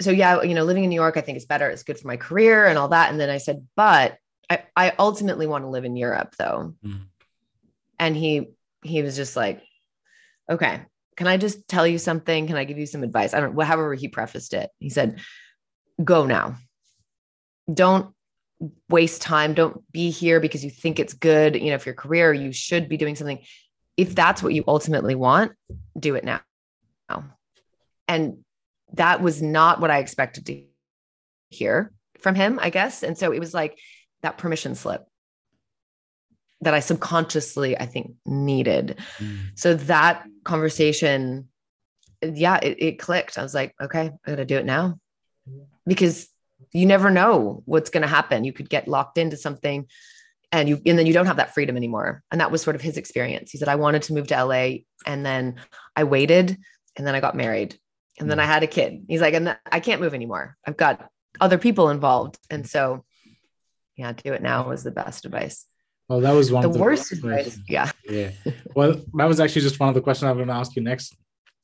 so 0.00 0.10
yeah, 0.10 0.42
you 0.42 0.54
know, 0.54 0.64
living 0.64 0.84
in 0.84 0.90
New 0.90 0.96
York, 0.96 1.16
I 1.16 1.20
think 1.20 1.36
it's 1.36 1.46
better. 1.46 1.68
It's 1.68 1.82
good 1.82 1.98
for 1.98 2.08
my 2.08 2.16
career 2.16 2.66
and 2.66 2.78
all 2.78 2.88
that. 2.88 3.10
And 3.10 3.20
then 3.20 3.30
I 3.30 3.38
said, 3.38 3.66
but 3.76 4.16
I, 4.48 4.64
I 4.76 4.92
ultimately 4.98 5.46
want 5.46 5.64
to 5.64 5.68
live 5.68 5.84
in 5.84 5.96
Europe 5.96 6.34
though. 6.38 6.74
Mm. 6.84 7.02
And 7.98 8.16
he 8.16 8.50
he 8.82 9.02
was 9.02 9.16
just 9.16 9.36
like, 9.36 9.62
okay, 10.50 10.82
can 11.16 11.26
I 11.26 11.36
just 11.36 11.68
tell 11.68 11.86
you 11.86 11.98
something? 11.98 12.46
Can 12.46 12.56
I 12.56 12.64
give 12.64 12.78
you 12.78 12.86
some 12.86 13.02
advice? 13.02 13.34
I 13.34 13.40
don't 13.40 13.60
however 13.60 13.94
he 13.94 14.08
prefaced 14.08 14.54
it. 14.54 14.70
He 14.78 14.90
said, 14.90 15.20
go 16.02 16.26
now. 16.26 16.56
Don't 17.72 18.14
waste 18.88 19.22
time. 19.22 19.54
Don't 19.54 19.82
be 19.92 20.10
here 20.10 20.40
because 20.40 20.64
you 20.64 20.70
think 20.70 20.98
it's 20.98 21.14
good. 21.14 21.56
You 21.56 21.70
know, 21.70 21.74
if 21.74 21.86
your 21.86 21.94
career, 21.94 22.32
you 22.32 22.52
should 22.52 22.88
be 22.88 22.96
doing 22.96 23.16
something. 23.16 23.40
If 23.96 24.14
that's 24.14 24.42
what 24.42 24.54
you 24.54 24.64
ultimately 24.66 25.14
want, 25.14 25.52
do 25.98 26.14
it 26.14 26.24
now. 26.24 26.40
And 28.10 28.38
that 28.94 29.22
was 29.22 29.40
not 29.40 29.80
what 29.80 29.92
I 29.92 29.98
expected 29.98 30.46
to 30.46 30.64
hear 31.48 31.92
from 32.18 32.34
him, 32.34 32.58
I 32.60 32.70
guess. 32.70 33.04
And 33.04 33.16
so 33.16 33.32
it 33.32 33.38
was 33.38 33.54
like 33.54 33.78
that 34.22 34.36
permission 34.36 34.74
slip 34.74 35.06
that 36.60 36.74
I 36.74 36.80
subconsciously, 36.80 37.78
I 37.78 37.86
think, 37.86 38.14
needed. 38.26 38.98
Mm. 39.18 39.38
So 39.54 39.74
that 39.74 40.26
conversation, 40.42 41.48
yeah, 42.20 42.58
it, 42.60 42.76
it, 42.80 42.98
clicked. 42.98 43.38
I 43.38 43.44
was 43.44 43.54
like, 43.54 43.76
okay, 43.80 44.10
I 44.26 44.30
gotta 44.30 44.44
do 44.44 44.56
it 44.56 44.66
now. 44.66 44.98
Because 45.86 46.28
you 46.72 46.86
never 46.86 47.10
know 47.10 47.62
what's 47.66 47.90
gonna 47.90 48.06
happen. 48.06 48.44
You 48.44 48.52
could 48.52 48.70
get 48.70 48.88
locked 48.88 49.18
into 49.18 49.36
something 49.36 49.86
and 50.52 50.68
you 50.68 50.80
and 50.84 50.98
then 50.98 51.06
you 51.06 51.12
don't 51.12 51.26
have 51.26 51.36
that 51.36 51.54
freedom 51.54 51.76
anymore. 51.76 52.22
And 52.30 52.40
that 52.40 52.50
was 52.50 52.62
sort 52.62 52.76
of 52.76 52.82
his 52.82 52.96
experience. 52.96 53.50
He 53.50 53.58
said, 53.58 53.68
I 53.68 53.76
wanted 53.76 54.02
to 54.02 54.14
move 54.14 54.26
to 54.28 54.44
LA 54.44 54.78
and 55.06 55.24
then 55.24 55.56
I 55.96 56.04
waited 56.04 56.58
and 56.96 57.06
then 57.06 57.14
I 57.14 57.20
got 57.20 57.36
married 57.36 57.78
and 58.18 58.30
then 58.30 58.38
mm. 58.38 58.42
I 58.42 58.46
had 58.46 58.62
a 58.62 58.66
kid. 58.66 59.04
He's 59.08 59.20
like, 59.20 59.34
and 59.34 59.56
I 59.70 59.80
can't 59.80 60.00
move 60.00 60.14
anymore. 60.14 60.56
I've 60.66 60.76
got 60.76 61.08
other 61.40 61.58
people 61.58 61.90
involved. 61.90 62.38
And 62.50 62.68
so, 62.68 63.04
yeah, 63.96 64.12
do 64.12 64.32
it 64.32 64.42
now 64.42 64.68
was 64.68 64.82
the 64.82 64.90
best 64.90 65.24
advice. 65.24 65.66
Well, 66.08 66.20
that 66.20 66.32
was 66.32 66.50
one 66.50 66.62
the 66.62 66.68
of 66.68 66.74
the 66.74 66.80
worst 66.80 67.12
advice. 67.12 67.58
Yeah. 67.68 67.90
Yeah. 68.08 68.32
Well, 68.74 69.00
that 69.14 69.28
was 69.28 69.40
actually 69.40 69.62
just 69.62 69.78
one 69.78 69.88
of 69.88 69.94
the 69.94 70.00
questions 70.00 70.26
I 70.26 70.32
was 70.32 70.38
going 70.38 70.48
to 70.48 70.54
ask 70.54 70.74
you 70.74 70.82
next. 70.82 71.16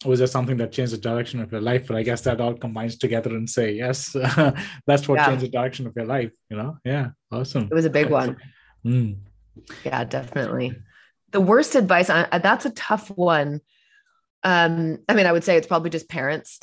Was 0.04 0.18
there 0.18 0.28
something 0.28 0.56
that 0.58 0.72
changed 0.72 0.92
the 0.92 0.98
direction 0.98 1.40
of 1.40 1.50
your 1.50 1.60
life? 1.60 1.86
But 1.86 1.96
I 1.96 2.02
guess 2.02 2.20
that 2.22 2.40
all 2.40 2.54
combines 2.54 2.98
together 2.98 3.30
and 3.30 3.48
say, 3.48 3.72
yes, 3.72 4.12
that's 4.86 5.08
what 5.08 5.16
yeah. 5.16 5.26
changed 5.26 5.44
the 5.44 5.48
direction 5.48 5.86
of 5.86 5.94
your 5.96 6.04
life. 6.04 6.32
You 6.50 6.58
know? 6.58 6.78
Yeah. 6.84 7.10
Awesome. 7.32 7.64
It 7.64 7.74
was 7.74 7.86
a 7.86 7.90
big 7.90 8.10
one. 8.10 8.36
Mm. 8.84 9.16
Yeah, 9.84 10.04
definitely. 10.04 10.76
The 11.32 11.40
worst 11.40 11.74
advice, 11.74 12.10
I, 12.10 12.38
that's 12.38 12.66
a 12.66 12.70
tough 12.70 13.08
one. 13.08 13.60
Um, 14.44 14.98
I 15.08 15.14
mean, 15.14 15.26
I 15.26 15.32
would 15.32 15.44
say 15.44 15.56
it's 15.56 15.66
probably 15.66 15.90
just 15.90 16.08
parents. 16.08 16.60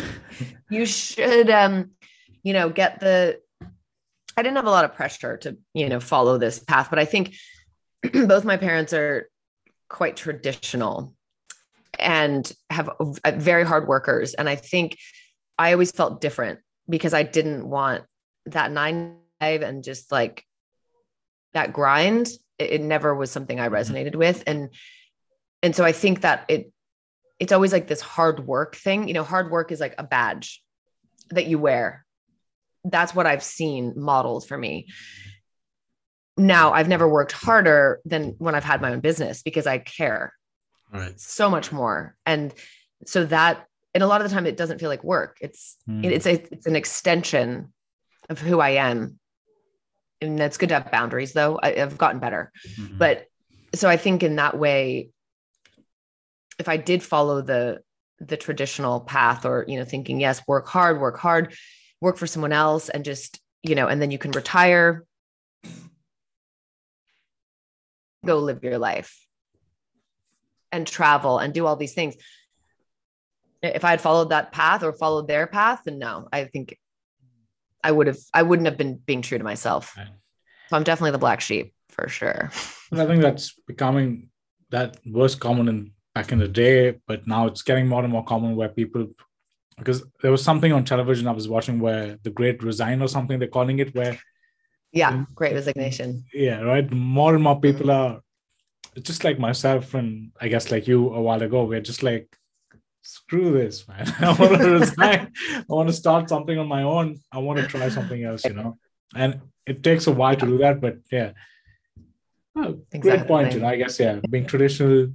you 0.70 0.86
should, 0.86 1.48
um, 1.50 1.92
you 2.42 2.52
know, 2.52 2.68
get 2.68 3.00
the 3.00 3.40
I 4.36 4.42
didn't 4.42 4.56
have 4.56 4.66
a 4.66 4.70
lot 4.70 4.84
of 4.84 4.94
pressure 4.94 5.38
to, 5.38 5.56
you 5.72 5.88
know, 5.88 5.98
follow 5.98 6.36
this 6.36 6.58
path, 6.58 6.88
but 6.90 6.98
I 6.98 7.06
think 7.06 7.34
both 8.12 8.44
my 8.44 8.58
parents 8.58 8.92
are 8.92 9.30
quite 9.88 10.16
traditional 10.16 11.15
and 11.98 12.50
have 12.70 12.90
very 13.34 13.64
hard 13.64 13.88
workers. 13.88 14.34
And 14.34 14.48
I 14.48 14.56
think 14.56 14.96
I 15.58 15.72
always 15.72 15.90
felt 15.90 16.20
different 16.20 16.60
because 16.88 17.14
I 17.14 17.22
didn't 17.22 17.68
want 17.68 18.04
that 18.46 18.70
nine 18.70 19.16
five 19.40 19.62
and 19.62 19.84
just 19.84 20.10
like 20.10 20.44
that 21.52 21.72
grind. 21.72 22.28
It, 22.58 22.70
it 22.70 22.80
never 22.80 23.14
was 23.14 23.30
something 23.30 23.60
I 23.60 23.68
mm-hmm. 23.68 23.74
resonated 23.74 24.16
with. 24.16 24.42
And 24.46 24.70
and 25.62 25.74
so 25.74 25.84
I 25.84 25.92
think 25.92 26.22
that 26.22 26.44
it 26.48 26.72
it's 27.38 27.52
always 27.52 27.72
like 27.72 27.86
this 27.86 28.00
hard 28.00 28.46
work 28.46 28.76
thing. 28.76 29.08
You 29.08 29.14
know, 29.14 29.24
hard 29.24 29.50
work 29.50 29.72
is 29.72 29.80
like 29.80 29.94
a 29.98 30.04
badge 30.04 30.62
that 31.30 31.46
you 31.46 31.58
wear 31.58 32.06
that's 32.90 33.14
what 33.14 33.26
I've 33.26 33.42
seen 33.42 33.92
modeled 33.96 34.46
for 34.46 34.56
me. 34.56 34.88
Now, 36.36 36.72
I've 36.72 36.88
never 36.88 37.08
worked 37.08 37.32
harder 37.32 38.00
than 38.04 38.34
when 38.38 38.54
I've 38.54 38.64
had 38.64 38.82
my 38.82 38.92
own 38.92 39.00
business 39.00 39.42
because 39.42 39.66
I 39.66 39.78
care 39.78 40.32
right. 40.92 41.18
so 41.18 41.50
much 41.50 41.72
more. 41.72 42.16
And 42.24 42.52
so 43.04 43.24
that, 43.26 43.66
and 43.94 44.02
a 44.02 44.06
lot 44.06 44.20
of 44.20 44.28
the 44.28 44.34
time, 44.34 44.46
it 44.46 44.56
doesn't 44.56 44.78
feel 44.78 44.88
like 44.88 45.04
work. 45.04 45.38
It's 45.40 45.76
mm. 45.88 46.04
it's 46.04 46.26
a, 46.26 46.34
it's 46.52 46.66
an 46.66 46.76
extension 46.76 47.72
of 48.28 48.38
who 48.38 48.60
I 48.60 48.70
am, 48.70 49.18
and 50.20 50.38
that's 50.38 50.58
good 50.58 50.68
to 50.68 50.74
have 50.74 50.90
boundaries. 50.90 51.32
Though 51.32 51.58
I, 51.62 51.72
have 51.72 51.96
gotten 51.96 52.20
better, 52.20 52.52
mm-hmm. 52.78 52.98
but 52.98 53.26
so 53.74 53.88
I 53.88 53.96
think 53.96 54.22
in 54.22 54.36
that 54.36 54.58
way, 54.58 55.10
if 56.58 56.68
I 56.68 56.76
did 56.76 57.02
follow 57.02 57.40
the 57.40 57.80
the 58.18 58.36
traditional 58.36 59.00
path, 59.00 59.46
or 59.46 59.64
you 59.66 59.78
know, 59.78 59.84
thinking 59.84 60.20
yes, 60.20 60.42
work 60.46 60.68
hard, 60.68 61.00
work 61.00 61.18
hard, 61.18 61.54
work 62.00 62.18
for 62.18 62.26
someone 62.26 62.52
else 62.52 62.88
and 62.88 63.04
just, 63.04 63.40
you 63.62 63.74
know, 63.74 63.86
and 63.86 64.00
then 64.00 64.10
you 64.10 64.18
can 64.18 64.30
retire, 64.32 65.04
go 68.24 68.38
live 68.38 68.62
your 68.62 68.78
life 68.78 69.25
and 70.76 70.86
travel 70.86 71.38
and 71.38 71.52
do 71.52 71.66
all 71.66 71.76
these 71.76 71.94
things. 71.94 72.14
If 73.62 73.84
I 73.84 73.90
had 73.90 74.00
followed 74.00 74.30
that 74.30 74.52
path 74.52 74.82
or 74.82 74.92
followed 74.92 75.26
their 75.26 75.46
path, 75.46 75.82
then 75.84 75.98
no, 75.98 76.28
I 76.32 76.44
think 76.44 76.78
I 77.82 77.90
would 77.90 78.06
have, 78.06 78.18
I 78.32 78.42
wouldn't 78.42 78.66
have 78.66 78.76
been 78.76 78.96
being 78.96 79.22
true 79.22 79.38
to 79.38 79.44
myself. 79.44 79.96
Right. 79.96 80.08
So 80.68 80.76
I'm 80.76 80.84
definitely 80.84 81.12
the 81.12 81.18
black 81.18 81.40
sheep 81.40 81.74
for 81.88 82.08
sure. 82.08 82.50
I 82.92 83.06
think 83.06 83.22
that's 83.22 83.54
becoming 83.66 84.28
that 84.70 84.98
was 85.06 85.34
common 85.34 85.68
in 85.68 85.92
back 86.14 86.32
in 86.32 86.38
the 86.38 86.48
day, 86.48 86.96
but 87.06 87.26
now 87.26 87.46
it's 87.46 87.62
getting 87.62 87.86
more 87.86 88.02
and 88.02 88.12
more 88.12 88.24
common 88.24 88.56
where 88.56 88.68
people 88.68 89.08
because 89.78 90.02
there 90.22 90.30
was 90.30 90.42
something 90.42 90.72
on 90.72 90.84
television 90.84 91.28
I 91.28 91.32
was 91.32 91.48
watching 91.48 91.78
where 91.78 92.18
the 92.22 92.30
Great 92.30 92.62
Resign 92.62 93.02
or 93.02 93.08
something 93.08 93.38
they're 93.38 93.48
calling 93.48 93.78
it, 93.78 93.94
where 93.94 94.18
yeah, 94.92 95.24
Great 95.34 95.54
Resignation. 95.54 96.24
Yeah, 96.32 96.60
right. 96.60 96.90
More 96.90 97.34
and 97.34 97.44
more 97.44 97.60
people 97.60 97.86
mm-hmm. 97.86 98.14
are 98.14 98.20
just 99.02 99.24
like 99.24 99.38
myself 99.38 99.94
and 99.94 100.32
I 100.40 100.48
guess 100.48 100.70
like 100.70 100.86
you 100.86 101.12
a 101.14 101.20
while 101.20 101.42
ago. 101.42 101.64
We're 101.64 101.80
just 101.80 102.02
like, 102.02 102.36
screw 103.02 103.52
this, 103.52 103.86
man. 103.88 104.12
I 104.20 104.32
want 104.32 104.60
to 104.60 104.70
resign. 104.70 105.32
I 105.52 105.64
want 105.68 105.88
to 105.88 105.92
start 105.92 106.28
something 106.28 106.58
on 106.58 106.66
my 106.66 106.82
own. 106.82 107.20
I 107.30 107.38
want 107.38 107.60
to 107.60 107.66
try 107.66 107.88
something 107.88 108.22
else, 108.22 108.44
you 108.44 108.54
know. 108.54 108.78
And 109.14 109.40
it 109.66 109.82
takes 109.82 110.06
a 110.06 110.12
while 110.12 110.36
to 110.36 110.46
do 110.46 110.58
that, 110.58 110.80
but 110.80 110.98
yeah. 111.10 111.32
Oh, 112.56 112.80
exactly. 112.90 113.00
Great 113.00 113.26
point, 113.26 113.52
you 113.54 113.60
know. 113.60 113.68
I 113.68 113.76
guess 113.76 114.00
yeah, 114.00 114.20
being 114.30 114.46
traditional, 114.46 115.08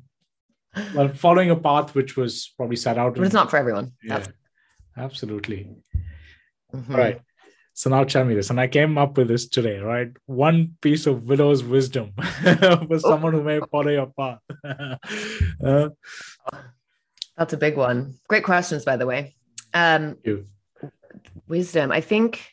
well, 0.94 1.10
following 1.10 1.50
a 1.50 1.56
path 1.56 1.96
which 1.96 2.16
was 2.16 2.54
probably 2.56 2.76
set 2.76 2.98
out. 2.98 3.16
But 3.16 3.24
it's 3.24 3.34
not 3.34 3.50
for 3.50 3.58
everyone. 3.58 3.94
Yeah 4.04 4.24
absolutely. 4.98 5.70
Mm-hmm. 6.74 6.94
All 6.94 7.00
right. 7.00 7.22
So 7.82 7.90
now 7.90 8.04
tell 8.04 8.24
me 8.24 8.36
this, 8.36 8.52
and 8.52 8.60
I 8.60 8.68
came 8.68 9.00
up 9.00 9.18
with 9.18 9.28
this 9.28 9.48
today, 9.48 9.80
right? 9.80 10.10
One 10.28 10.78
piece 10.82 11.08
of 11.08 11.24
Willow's 11.24 11.64
wisdom 11.64 12.14
for 12.44 12.88
oh. 12.92 12.98
someone 13.00 13.34
who 13.34 13.42
may 13.42 13.60
follow 13.72 13.90
your 13.90 14.06
path. 14.06 14.38
uh, 15.66 15.90
That's 17.36 17.54
a 17.54 17.58
big 17.58 17.78
one. 17.78 18.20
Great 18.30 18.44
questions, 18.44 18.86
by 18.86 18.98
the 18.98 19.08
way. 19.08 19.36
Um, 19.74 20.18
wisdom. 21.48 21.92
I 21.92 22.02
think 22.02 22.46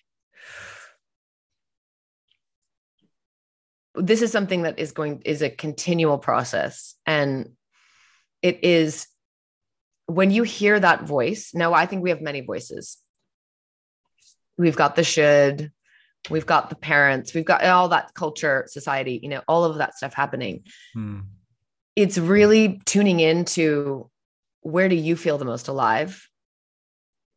this 3.96 4.22
is 4.22 4.32
something 4.32 4.62
that 4.62 4.78
is 4.78 4.92
going 4.92 5.20
is 5.26 5.42
a 5.42 5.50
continual 5.50 6.16
process, 6.16 6.94
and 7.04 7.50
it 8.40 8.64
is 8.64 9.06
when 10.06 10.30
you 10.30 10.42
hear 10.42 10.80
that 10.80 11.02
voice, 11.02 11.50
now 11.52 11.74
I 11.74 11.84
think 11.84 12.02
we 12.02 12.08
have 12.08 12.22
many 12.22 12.40
voices. 12.40 12.96
We've 14.58 14.76
got 14.76 14.96
the 14.96 15.04
should, 15.04 15.72
we've 16.30 16.46
got 16.46 16.68
the 16.68 16.76
parents, 16.76 17.32
we've 17.32 17.44
got 17.44 17.64
all 17.64 17.88
that 17.88 18.12
culture, 18.14 18.64
society, 18.68 19.20
you 19.22 19.28
know, 19.28 19.42
all 19.48 19.64
of 19.64 19.78
that 19.78 19.96
stuff 19.96 20.14
happening. 20.14 20.64
Hmm. 20.94 21.20
It's 21.96 22.18
really 22.18 22.80
tuning 22.84 23.20
into 23.20 24.10
where 24.62 24.88
do 24.88 24.94
you 24.96 25.16
feel 25.16 25.38
the 25.38 25.44
most 25.44 25.68
alive? 25.68 26.28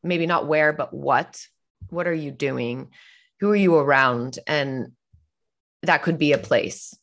Maybe 0.04 0.26
not 0.26 0.48
where, 0.48 0.74
but 0.74 0.94
what? 0.94 1.40
What 1.90 2.08
are 2.08 2.14
you 2.14 2.32
doing? 2.32 2.90
Who 3.40 3.52
are 3.52 3.56
you 3.56 3.76
around? 3.76 4.40
And 4.48 4.92
that 5.84 6.04
could 6.04 6.18
be 6.18 6.34
a 6.34 6.38
place 6.38 6.96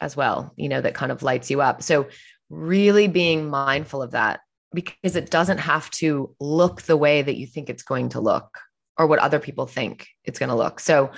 as 0.00 0.16
well, 0.16 0.52
you 0.56 0.68
know, 0.68 0.80
that 0.80 0.94
kind 0.94 1.12
of 1.12 1.22
lights 1.22 1.50
you 1.50 1.60
up. 1.60 1.82
So, 1.82 2.08
really 2.50 3.08
being 3.08 3.48
mindful 3.48 4.02
of 4.02 4.10
that 4.10 4.40
because 4.74 5.16
it 5.16 5.30
doesn't 5.30 5.58
have 5.58 5.90
to 5.90 6.34
look 6.38 6.82
the 6.82 6.96
way 6.96 7.22
that 7.22 7.36
you 7.36 7.46
think 7.46 7.70
it's 7.70 7.82
going 7.82 8.10
to 8.10 8.20
look 8.20 8.58
or 8.98 9.06
what 9.06 9.18
other 9.18 9.38
people 9.38 9.66
think 9.66 10.08
it's 10.24 10.38
going 10.38 10.48
to 10.48 10.56
look. 10.56 10.80
So 10.80 11.10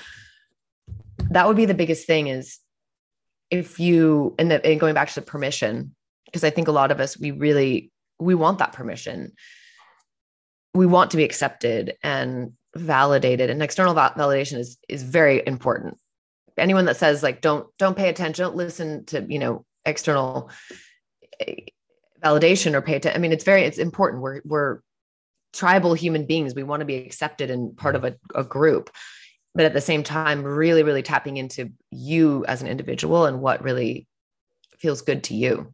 that 1.30 1.46
would 1.46 1.56
be 1.56 1.66
the 1.66 1.74
biggest 1.74 2.06
thing 2.06 2.28
is 2.28 2.58
if 3.50 3.78
you 3.78 4.34
and, 4.38 4.50
the, 4.50 4.64
and 4.64 4.80
going 4.80 4.94
back 4.94 5.08
to 5.08 5.14
the 5.16 5.22
permission 5.22 5.94
because 6.26 6.44
I 6.44 6.50
think 6.50 6.68
a 6.68 6.72
lot 6.72 6.90
of 6.90 7.00
us 7.00 7.18
we 7.18 7.30
really 7.30 7.90
we 8.18 8.34
want 8.34 8.58
that 8.58 8.72
permission. 8.72 9.32
We 10.74 10.86
want 10.86 11.12
to 11.12 11.16
be 11.16 11.24
accepted 11.24 11.96
and 12.02 12.52
validated 12.76 13.50
and 13.50 13.62
external 13.62 13.94
validation 13.94 14.58
is 14.58 14.78
is 14.88 15.02
very 15.02 15.42
important. 15.46 15.98
Anyone 16.56 16.84
that 16.86 16.96
says 16.96 17.22
like 17.22 17.40
don't 17.40 17.66
don't 17.78 17.96
pay 17.96 18.08
attention, 18.08 18.44
don't 18.44 18.56
listen 18.56 19.04
to, 19.06 19.24
you 19.28 19.38
know, 19.38 19.64
external 19.84 20.50
eh, 21.40 21.54
validation 22.22 22.74
or 22.74 22.82
pay 22.82 22.96
attention. 22.96 23.18
I 23.18 23.20
mean, 23.20 23.32
it's 23.32 23.44
very, 23.44 23.62
it's 23.62 23.78
important. 23.78 24.22
We're, 24.22 24.40
we're 24.44 24.80
tribal 25.54 25.94
human 25.94 26.26
beings. 26.26 26.54
We 26.54 26.62
want 26.64 26.80
to 26.80 26.86
be 26.86 26.96
accepted 26.96 27.50
and 27.50 27.76
part 27.76 27.96
of 27.96 28.04
a, 28.04 28.16
a 28.34 28.44
group. 28.44 28.90
but 29.54 29.64
at 29.64 29.72
the 29.72 29.80
same 29.80 30.02
time 30.02 30.42
really 30.42 30.82
really 30.82 31.02
tapping 31.02 31.36
into 31.36 31.70
you 31.90 32.44
as 32.46 32.60
an 32.60 32.68
individual 32.68 33.26
and 33.26 33.40
what 33.40 33.62
really 33.62 34.06
feels 34.78 35.02
good 35.02 35.24
to 35.24 35.34
you 35.34 35.72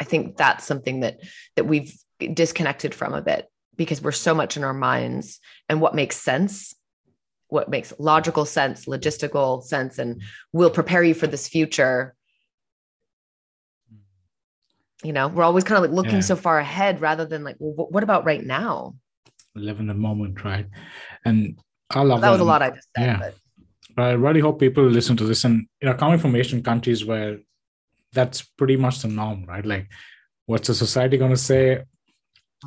i 0.00 0.04
think 0.04 0.36
that's 0.36 0.64
something 0.64 1.00
that 1.00 1.20
that 1.56 1.64
we've 1.64 1.94
disconnected 2.34 2.94
from 2.94 3.14
a 3.14 3.22
bit 3.22 3.48
because 3.76 4.02
we're 4.02 4.12
so 4.12 4.34
much 4.34 4.56
in 4.56 4.64
our 4.64 4.74
minds 4.74 5.40
and 5.68 5.80
what 5.80 5.94
makes 5.94 6.16
sense 6.16 6.74
what 7.48 7.68
makes 7.68 7.92
logical 7.98 8.44
sense 8.44 8.86
logistical 8.86 9.62
sense 9.62 9.98
and 9.98 10.22
will 10.52 10.70
prepare 10.70 11.02
you 11.02 11.14
for 11.14 11.26
this 11.26 11.48
future 11.48 12.14
you 15.02 15.12
know 15.12 15.28
we're 15.28 15.42
always 15.44 15.64
kind 15.64 15.76
of 15.82 15.90
like 15.90 15.94
looking 15.96 16.20
Yeah. 16.20 16.30
so 16.30 16.36
far 16.36 16.58
ahead 16.58 17.00
rather 17.00 17.24
than 17.24 17.44
like 17.44 17.56
well, 17.58 17.86
what 17.90 18.02
about 18.02 18.24
right 18.24 18.44
now 18.44 18.94
live 19.54 19.80
in 19.80 19.86
the 19.86 19.94
moment, 19.94 20.44
right? 20.44 20.66
And 21.24 21.58
I 21.90 22.00
love 22.02 22.20
that 22.20 22.28
that 22.28 22.32
was 22.32 22.40
a 22.40 22.44
lot 22.44 22.62
i 22.62 22.70
just 22.70 22.88
said 22.96 23.04
Yeah. 23.06 23.18
but 23.18 23.34
But 23.96 24.02
I 24.04 24.12
really 24.12 24.40
hope 24.40 24.58
people 24.60 24.84
listen 24.84 25.16
to 25.18 25.24
this. 25.24 25.44
And 25.44 25.66
you 25.80 25.88
know, 25.88 25.94
coming 25.94 26.18
from 26.18 26.34
Asian 26.36 26.62
countries 26.62 27.04
where 27.04 27.38
that's 28.14 28.40
pretty 28.42 28.76
much 28.76 29.02
the 29.02 29.08
norm, 29.08 29.44
right? 29.46 29.66
Like, 29.66 29.88
what's 30.46 30.68
the 30.68 30.74
society 30.74 31.16
going 31.18 31.30
to 31.32 31.36
say? 31.36 31.82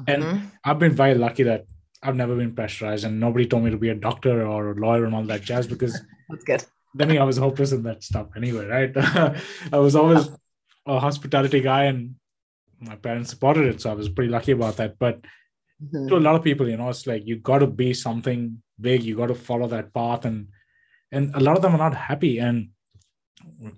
And 0.08 0.24
Mhm. 0.24 0.42
I've 0.64 0.78
been 0.78 0.94
very 0.94 1.16
lucky 1.16 1.44
that 1.44 1.66
I've 2.04 2.16
never 2.16 2.36
been 2.36 2.54
pressurized, 2.54 3.06
and 3.06 3.20
nobody 3.20 3.48
told 3.48 3.64
me 3.64 3.72
to 3.72 3.78
be 3.78 3.90
a 3.90 3.96
doctor 3.96 4.46
or 4.46 4.72
a 4.72 4.76
lawyer 4.76 5.06
and 5.06 5.16
all 5.16 5.24
that 5.24 5.42
jazz 5.42 5.66
because 5.66 5.94
that's 6.30 6.44
good 6.44 6.64
then 6.98 7.18
I 7.18 7.24
was 7.24 7.38
hopeless 7.38 7.72
in 7.74 7.84
that 7.84 8.04
stuff 8.04 8.28
anyway, 8.38 8.66
right? 8.68 8.92
I 9.74 9.80
was 9.80 9.96
always 9.98 10.30
a 10.86 11.00
hospitality 11.00 11.60
guy, 11.60 11.86
and 11.86 12.16
my 12.80 12.96
parents 12.96 13.30
supported 13.30 13.66
it, 13.66 13.82
so 13.82 13.92
I 13.92 13.94
was 13.94 14.10
pretty 14.10 14.32
lucky 14.32 14.52
about 14.52 14.78
that. 14.78 14.98
But 15.00 15.22
Mhm. 15.84 16.08
to 16.10 16.18
a 16.18 16.26
lot 16.28 16.36
of 16.36 16.44
people, 16.44 16.70
you 16.70 16.78
know, 16.78 16.90
it's 16.90 17.08
like 17.08 17.26
you 17.26 17.38
got 17.38 17.60
to 17.60 17.68
be 17.68 17.94
something 17.94 18.62
big. 18.80 19.04
You 19.04 19.16
got 19.16 19.28
to 19.28 19.36
follow 19.36 19.68
that 19.68 19.94
path, 19.94 20.26
and 20.26 20.48
and 21.12 21.34
a 21.36 21.40
lot 21.40 21.56
of 21.56 21.62
them 21.62 21.74
are 21.76 21.78
not 21.90 21.96
happy. 21.96 22.40
And 22.40 22.70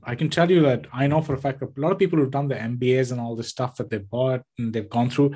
I 0.03 0.15
can 0.15 0.29
tell 0.29 0.49
you 0.49 0.61
that 0.61 0.87
I 0.93 1.07
know 1.07 1.21
for 1.21 1.33
a 1.33 1.37
fact 1.37 1.61
a 1.61 1.69
lot 1.75 1.91
of 1.91 1.99
people 1.99 2.17
who've 2.17 2.31
done 2.31 2.47
the 2.47 2.55
MBAs 2.55 3.11
and 3.11 3.19
all 3.19 3.35
this 3.35 3.49
stuff 3.49 3.75
that 3.77 3.89
they 3.89 3.97
bought 3.97 4.43
and 4.57 4.73
they've 4.73 4.89
gone 4.89 5.09
through, 5.09 5.31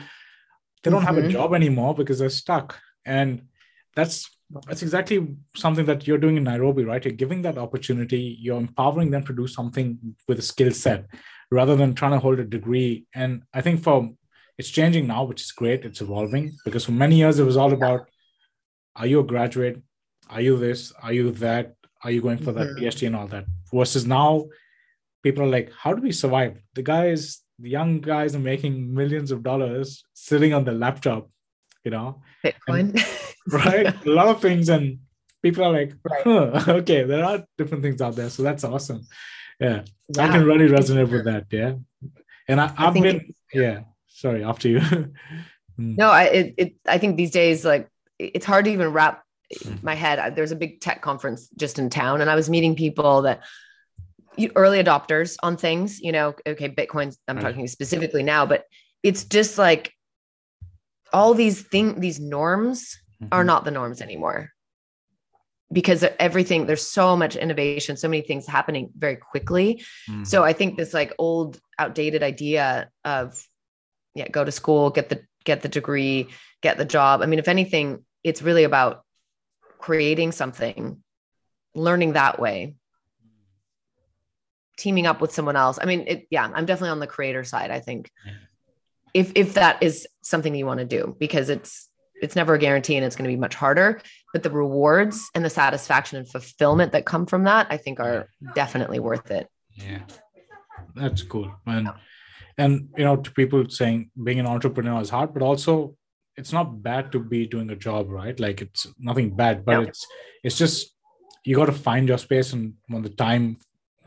they 0.83 0.89
don't 0.91 1.03
have 1.03 1.17
a 1.17 1.21
Mhm. 1.23 1.31
job 1.31 1.53
anymore 1.53 1.93
because 1.93 2.19
they're 2.19 2.29
stuck. 2.29 2.79
And 3.05 3.47
that's 3.95 4.29
that's 4.65 4.81
exactly 4.81 5.17
something 5.55 5.85
that 5.85 6.05
you're 6.05 6.17
doing 6.17 6.35
in 6.35 6.43
Nairobi, 6.43 6.83
right? 6.83 7.05
You're 7.05 7.13
giving 7.13 7.41
that 7.43 7.57
opportunity. 7.57 8.37
You're 8.41 8.57
empowering 8.59 9.09
them 9.09 9.23
to 9.27 9.33
do 9.33 9.47
something 9.47 9.97
with 10.27 10.39
a 10.39 10.41
skill 10.41 10.71
set 10.71 11.05
rather 11.51 11.75
than 11.75 11.93
trying 11.93 12.11
to 12.11 12.19
hold 12.19 12.39
a 12.39 12.45
degree. 12.45 13.05
And 13.13 13.43
I 13.53 13.61
think 13.61 13.83
for 13.83 14.09
it's 14.57 14.69
changing 14.69 15.07
now, 15.07 15.23
which 15.25 15.41
is 15.41 15.51
great. 15.51 15.85
It's 15.85 16.01
evolving 16.01 16.53
because 16.65 16.85
for 16.85 16.91
many 16.93 17.15
years 17.17 17.39
it 17.39 17.43
was 17.45 17.57
all 17.57 17.73
about 17.73 18.07
are 18.95 19.07
you 19.07 19.19
a 19.19 19.23
graduate? 19.23 19.81
Are 20.29 20.41
you 20.41 20.57
this? 20.57 20.91
Are 21.01 21.13
you 21.13 21.31
that? 21.31 21.75
Are 22.03 22.11
you 22.11 22.21
going 22.21 22.37
for 22.37 22.51
that 22.53 22.67
Mhm. 22.69 22.79
PhD 22.79 23.07
and 23.07 23.15
all 23.15 23.27
that? 23.27 23.45
Versus 23.73 24.05
now, 24.05 24.47
people 25.23 25.43
are 25.43 25.47
like, 25.57 25.71
how 25.71 25.93
do 25.93 26.01
we 26.01 26.11
survive? 26.11 26.57
The 26.73 26.81
guys, 26.83 27.41
the 27.59 27.69
young 27.69 28.01
guys 28.01 28.35
are 28.35 28.39
making 28.39 28.93
millions 28.93 29.31
of 29.31 29.43
dollars 29.43 30.03
sitting 30.13 30.53
on 30.53 30.63
the 30.65 30.71
laptop, 30.73 31.29
you 31.85 31.91
know, 31.91 32.21
bitcoin 32.43 32.85
right? 33.47 33.87
a 34.05 34.09
lot 34.09 34.27
of 34.27 34.41
things. 34.41 34.67
And 34.69 34.99
people 35.41 35.63
are 35.63 35.71
like, 35.71 35.93
huh, 36.23 36.63
okay, 36.79 37.03
there 37.03 37.23
are 37.23 37.45
different 37.57 37.83
things 37.83 38.01
out 38.01 38.15
there. 38.15 38.29
So 38.29 38.43
that's 38.43 38.63
awesome. 38.63 39.01
Yeah. 39.61 39.83
I 40.19 40.27
can 40.27 40.43
really 40.45 40.67
resonate 40.67 41.09
with 41.11 41.25
that. 41.25 41.45
Yeah. 41.51 41.75
And 42.47 42.59
I, 42.59 42.91
think 42.91 43.03
been, 43.05 43.33
yeah. 43.53 43.81
Sorry, 44.07 44.43
after 44.43 44.67
you. 44.67 44.81
Mm. 45.79 45.97
no 45.97 46.09
i 46.09 46.23
it, 46.25 46.53
it 46.57 46.73
i 46.85 46.97
think 46.97 47.15
these 47.15 47.31
days 47.31 47.63
like 47.63 47.87
it's 48.19 48.45
hard 48.45 48.65
to 48.65 48.71
even 48.71 48.91
wrap 48.91 49.23
Mhm. 49.63 49.81
my 49.81 49.95
head 49.95 50.35
there's 50.35 50.51
a 50.51 50.55
big 50.63 50.81
tech 50.81 51.01
conference 51.01 51.47
just 51.57 51.79
in 51.79 51.89
town 51.89 52.19
and 52.21 52.29
i 52.29 52.35
was 52.35 52.49
meeting 52.49 52.75
people 52.75 53.21
that 53.21 53.39
early 54.57 54.83
adopters 54.83 55.37
on 55.43 55.55
things 55.55 56.01
you 56.01 56.11
know 56.11 56.35
okay 56.45 56.67
bitcoin 56.69 57.15
i'm 57.29 57.37
Right. 57.37 57.43
talking 57.43 57.67
specifically 57.69 58.21
now 58.21 58.45
but 58.45 58.65
it's 59.01 59.23
just 59.23 59.57
like 59.57 59.93
all 61.13 61.33
these 61.33 61.61
thing 61.61 61.99
these 62.01 62.19
norms 62.19 62.99
are 63.31 63.43
Mhm. 63.43 63.47
not 63.47 63.63
the 63.65 63.71
norms 63.71 64.01
anymore 64.01 64.51
because 65.71 66.03
everything 66.19 66.65
there's 66.65 66.85
so 66.85 67.15
much 67.15 67.35
innovation 67.35 67.95
so 67.97 68.07
many 68.09 68.21
things 68.21 68.45
happening 68.47 68.89
very 68.97 69.15
quickly 69.15 69.81
Mm. 70.09 70.25
so 70.27 70.43
i 70.43 70.53
think 70.53 70.77
this 70.77 70.93
like 70.93 71.13
old 71.17 71.59
outdated 71.79 72.23
idea 72.23 72.89
of 73.05 73.41
yeah 74.15 74.27
go 74.27 74.43
to 74.43 74.51
school 74.51 74.89
get 74.89 75.09
the 75.09 75.21
get 75.45 75.61
the 75.61 75.69
degree 75.69 76.27
get 76.61 76.77
the 76.77 76.85
job 76.85 77.21
i 77.21 77.25
mean 77.25 77.39
if 77.39 77.47
anything 77.47 78.03
it's 78.23 78.41
really 78.41 78.63
about 78.65 79.03
creating 79.79 80.31
something 80.31 81.01
learning 81.73 82.13
that 82.13 82.39
way 82.39 82.75
teaming 84.77 85.05
up 85.05 85.21
with 85.21 85.31
someone 85.33 85.55
else 85.55 85.77
i 85.81 85.85
mean 85.85 86.03
it 86.07 86.27
yeah 86.29 86.49
i'm 86.53 86.65
definitely 86.65 86.89
on 86.89 86.99
the 86.99 87.07
creator 87.07 87.43
side 87.43 87.71
i 87.71 87.79
think 87.79 88.09
Yeah. 88.25 88.33
if 89.13 89.31
if 89.35 89.53
that 89.55 89.81
is 89.83 90.07
something 90.21 90.55
you 90.55 90.65
want 90.65 90.79
to 90.79 90.85
do 90.85 91.15
because 91.19 91.49
it's 91.49 91.87
it's 92.21 92.35
never 92.35 92.53
a 92.53 92.59
guarantee 92.59 92.95
and 92.95 93.05
it's 93.05 93.15
going 93.15 93.29
to 93.29 93.35
be 93.35 93.39
much 93.39 93.55
harder 93.55 94.01
but 94.33 94.43
the 94.43 94.49
rewards 94.49 95.29
and 95.35 95.43
the 95.43 95.49
satisfaction 95.49 96.17
and 96.19 96.27
fulfillment 96.29 96.91
that 96.93 97.05
come 97.05 97.25
from 97.25 97.43
that 97.43 97.67
i 97.69 97.77
think 97.77 97.99
are 97.99 98.29
definitely 98.55 98.99
worth 98.99 99.31
it 99.31 99.47
Yeah, 99.75 100.03
that's 100.95 101.23
cool. 101.23 101.49
And 101.65 101.89
and 102.57 102.89
you 102.97 103.05
know, 103.05 103.15
to 103.25 103.31
people 103.31 103.61
saying 103.69 104.11
being 104.25 104.39
an 104.39 104.45
entrepreneur 104.55 104.99
is 105.01 105.09
hard, 105.09 105.33
but 105.33 105.41
also 105.41 105.95
it's 106.39 106.53
not 106.57 106.83
bad 106.89 107.11
to 107.13 107.19
be 107.33 107.47
doing 107.53 107.69
a 107.71 107.75
job, 107.87 108.09
right? 108.09 108.37
Like 108.45 108.61
it's 108.65 108.85
nothing 108.99 109.29
bad, 109.41 109.55
but 109.65 109.73
No. 109.77 109.81
it's 109.87 110.01
it's 110.43 110.57
just 110.63 110.77
you 111.45 111.55
got 111.55 111.67
to 111.71 111.77
find 111.89 112.07
your 112.11 112.17
space 112.27 112.49
and 112.55 112.73
when 112.91 113.01
the 113.07 113.09
time 113.27 113.45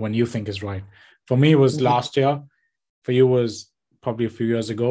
when 0.03 0.13
you 0.19 0.27
think 0.27 0.49
is 0.49 0.63
right. 0.63 0.85
For 1.29 1.37
me, 1.43 1.49
it 1.53 1.61
was 1.67 1.75
Mhm. 1.79 1.83
last 1.91 2.11
year. 2.21 2.35
For 3.05 3.13
you, 3.19 3.27
was 3.27 3.53
probably 4.05 4.27
a 4.27 4.37
few 4.39 4.47
years 4.55 4.69
ago. 4.71 4.91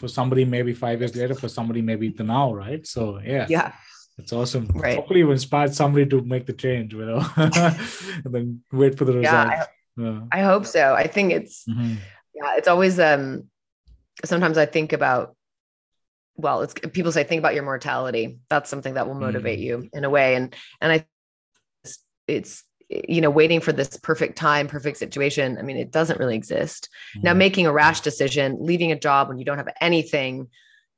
For 0.00 0.08
somebody, 0.08 0.44
maybe 0.46 0.72
five 0.72 0.98
years 1.00 1.14
later. 1.14 1.34
For 1.34 1.48
somebody, 1.48 1.82
maybe 1.82 2.08
the 2.08 2.24
now, 2.24 2.54
right? 2.54 2.82
So 2.86 3.20
yeah, 3.20 3.46
yeah 3.48 3.72
it's 4.18 4.32
awesome. 4.32 4.66
Right. 4.74 4.96
Hopefully, 4.96 5.20
you 5.20 5.30
inspired 5.30 5.74
somebody 5.74 6.06
to 6.06 6.22
make 6.22 6.44
the 6.46 6.52
change, 6.64 6.92
you 6.94 7.04
know, 7.04 7.22
and 7.36 8.30
then 8.34 8.62
wait 8.72 8.96
for 8.98 9.04
the 9.04 9.12
yeah 9.20 9.42
results. 9.44 9.66
I, 9.66 10.02
Yeah. 10.04 10.20
I 10.38 10.40
hope 10.50 10.64
so 10.76 10.82
i 11.04 11.06
think 11.14 11.26
it's 11.38 11.56
Mhm. 11.68 11.96
yeah 12.38 12.56
it's 12.58 12.68
always 12.72 12.96
um 13.10 13.24
sometimes 14.24 14.56
i 14.56 14.66
think 14.76 14.92
about 14.98 15.36
well 16.44 16.62
it's 16.64 16.74
people 16.98 17.12
say 17.12 17.24
think 17.24 17.40
about 17.42 17.54
your 17.56 17.64
mortality 17.72 18.24
that's 18.48 18.70
something 18.72 18.94
that 18.94 19.06
will 19.06 19.20
motivate 19.26 19.58
Mm. 19.58 19.66
you 19.68 19.74
in 19.92 20.02
a 20.04 20.10
way 20.16 20.28
and 20.38 20.46
and 20.80 20.88
i 20.94 20.96
it's, 21.84 21.94
it's 22.36 22.52
you 22.90 23.20
know 23.20 23.30
waiting 23.30 23.60
for 23.60 23.72
this 23.72 23.96
perfect 23.98 24.36
time 24.36 24.66
perfect 24.66 24.96
situation 24.98 25.56
i 25.58 25.62
mean 25.62 25.76
it 25.76 25.92
doesn't 25.92 26.18
really 26.18 26.34
exist 26.34 26.88
now 27.22 27.32
Mhm. 27.32 27.36
making 27.38 27.66
a 27.66 27.72
rash 27.72 28.00
decision 28.00 28.56
leaving 28.60 28.90
a 28.90 28.98
job 28.98 29.28
when 29.28 29.38
you 29.38 29.44
don't 29.44 29.58
have 29.58 29.68
anything 29.80 30.48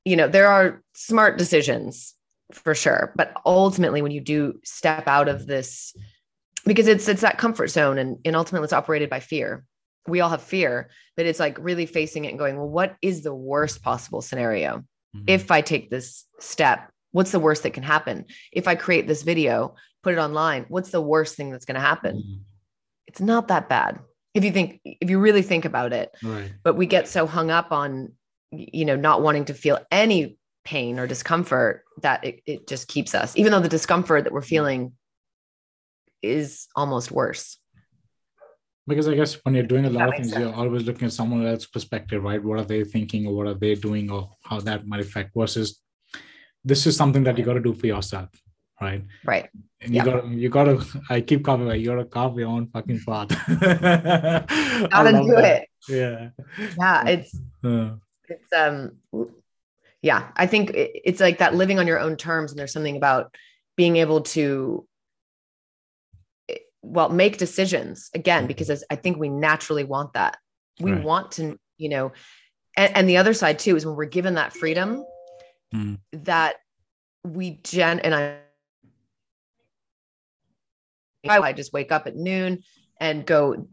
you 0.05 0.17
know 0.17 0.27
there 0.27 0.49
are 0.49 0.83
smart 0.95 1.37
decisions 1.39 2.15
for 2.53 2.75
sure 2.75 3.13
but 3.15 3.33
ultimately 3.45 4.01
when 4.03 4.11
you 4.13 4.21
do 4.21 4.59
step 4.65 5.07
out 5.07 5.29
of 5.29 5.47
this 5.47 5.95
because 6.65 6.89
it's 6.89 7.09
it's 7.09 7.21
that 7.23 7.39
comfort 7.39 7.69
zone 7.69 7.99
and, 7.99 8.19
and 8.25 8.37
ultimately 8.37 8.65
it's 8.65 8.73
operated 8.73 9.11
by 9.11 9.21
fear 9.21 9.65
we 10.07 10.21
all 10.21 10.31
have 10.31 10.43
fear 10.43 10.89
but 11.17 11.27
it's 11.27 11.41
like 11.41 11.57
really 11.61 11.87
facing 11.87 12.25
it 12.25 12.31
and 12.31 12.39
going 12.39 12.57
well 12.57 12.69
what 12.69 12.97
is 13.03 13.23
the 13.23 13.35
worst 13.35 13.83
possible 13.83 14.23
scenario 14.23 14.83
Mhm. 15.15 15.25
if 15.27 15.51
i 15.51 15.61
take 15.61 15.91
this 15.91 16.25
step 16.41 16.91
what's 17.11 17.33
the 17.33 17.39
worst 17.39 17.65
that 17.65 17.75
can 17.75 17.83
happen 17.83 18.25
if 18.51 18.67
i 18.67 18.75
create 18.75 19.07
this 19.07 19.23
video 19.23 19.75
put 20.03 20.15
it 20.15 20.19
online 20.19 20.67
what's 20.69 20.91
the 20.91 21.01
worst 21.01 21.37
thing 21.37 21.51
that's 21.51 21.65
going 21.65 21.75
to 21.77 21.81
happen? 21.81 22.17
Mhm. 22.17 22.41
it's 23.07 23.21
not 23.21 23.49
that 23.49 23.69
bad 23.69 23.99
if 24.35 24.45
you 24.45 24.53
think 24.53 24.81
if 24.85 25.11
you 25.11 25.19
really 25.19 25.43
think 25.43 25.65
about 25.65 25.93
it. 25.93 26.11
Right. 26.23 26.53
but 26.63 26.75
we 26.77 26.87
get 26.87 27.07
so 27.09 27.27
hung 27.27 27.51
up 27.51 27.73
on 27.73 28.13
you 28.51 28.85
know 28.85 28.97
not 28.97 29.23
wanting 29.23 29.45
to 29.47 29.55
feel 29.55 29.79
any 29.91 30.39
pain 30.65 30.99
or 30.99 31.07
discomfort 31.07 31.85
that 32.03 32.25
it, 32.25 32.41
it 32.47 32.69
just 32.69 32.87
keeps 32.89 33.15
us 33.15 33.37
even 33.37 33.51
though 33.53 33.61
the 33.61 33.69
discomfort 33.69 34.25
that 34.25 34.33
we're 34.33 34.43
feeling 34.43 34.93
is 36.23 36.69
almost 36.77 37.11
worse. 37.11 37.59
Because 38.87 39.07
I 39.09 39.15
guess 39.15 39.35
when 39.45 39.55
you're 39.55 39.65
doing 39.73 39.85
a 39.85 39.91
lot 39.91 40.09
of 40.09 40.15
things, 40.15 40.33
you're 40.33 40.53
always 40.55 40.85
looking 40.85 41.07
at 41.07 41.13
someone 41.13 41.47
else's 41.47 41.67
perspective, 41.69 42.23
right? 42.23 42.43
What 42.43 42.59
are 42.59 42.65
they 42.65 42.83
thinking 42.85 43.27
or 43.27 43.35
what 43.35 43.47
are 43.47 43.55
they 43.55 43.75
doing 43.75 44.11
or 44.11 44.31
how 44.45 44.59
that 44.61 44.87
might 44.87 45.01
affect 45.01 45.31
versus 45.37 45.81
this 46.65 46.87
is 46.87 46.97
something 46.97 47.25
that 47.25 47.39
you 47.39 47.45
got 47.45 47.55
to 47.55 47.61
do 47.61 47.75
for 47.75 47.87
yourself, 47.87 48.29
right? 48.83 49.05
right 49.25 49.49
And 49.81 49.91
you 49.95 49.97
Yeah. 49.99 50.05
gotta 50.05 50.29
you 50.43 50.49
gotta 50.49 50.77
I 51.11 51.21
keep 51.21 51.45
coming 51.45 51.67
like 51.69 51.81
you 51.81 51.87
gotta 51.93 52.05
carve 52.05 52.39
your 52.39 52.49
own 52.49 52.67
fucking 52.75 53.01
path. 53.07 53.29
Gotta 54.91 55.13
do 55.23 55.35
that. 55.37 55.63
it 55.63 55.69
Yeah. 55.89 56.31
yeah 56.79 56.99
it's 57.15 57.31
Uh, 57.65 57.91
it's 58.29 58.53
um 58.53 58.77
yeah 60.03 60.31
i 60.37 60.47
think 60.47 60.71
it- 60.71 60.93
it's 61.09 61.21
like 61.21 61.39
that 61.39 61.55
living 61.55 61.79
on 61.79 61.87
your 61.87 62.01
own 62.01 62.17
terms 62.17 62.51
and 62.53 62.59
there's 62.59 62.73
something 62.73 62.97
about 62.97 63.35
being 63.77 63.97
able 63.97 64.21
to 64.37 64.87
eh, 66.49 66.57
well 66.83 67.09
make 67.09 67.39
decisions 67.39 68.11
again 68.15 68.47
because 68.47 68.69
as- 68.71 68.85
i 68.91 68.97
think 68.97 69.17
we 69.19 69.29
naturally 69.29 69.85
want 69.85 70.13
that 70.15 70.37
we 70.81 70.93
Right. 70.93 71.05
want 71.05 71.33
to 71.33 71.59
you 71.79 71.89
know 71.89 72.13
and, 72.77 72.97
and 72.97 73.09
the 73.09 73.17
other 73.19 73.35
side 73.35 73.59
too 73.59 73.77
is 73.77 73.85
when 73.87 73.97
we're 73.97 74.07
given 74.19 74.35
that 74.35 74.53
freedom 74.53 75.05
Mm. 75.75 75.99
that 76.13 76.57
we 77.25 77.59
gen 77.65 78.01
and 78.01 78.15
i 78.15 78.37
I 81.29 81.53
just 81.53 81.73
wake 81.73 81.93
up 81.93 82.07
at 82.07 82.17
noon 82.17 82.63
and 83.01 83.25
go, 83.25 83.69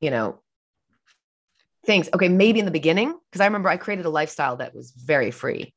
you 0.00 0.10
know, 0.10 0.40
things. 1.84 2.08
Okay, 2.12 2.28
maybe 2.28 2.58
in 2.58 2.64
the 2.64 2.70
beginning, 2.70 3.16
because 3.30 3.40
I 3.40 3.46
remember 3.46 3.68
I 3.68 3.76
created 3.76 4.06
a 4.06 4.10
lifestyle 4.10 4.56
that 4.56 4.74
was 4.74 4.90
very 4.92 5.30
free. 5.30 5.72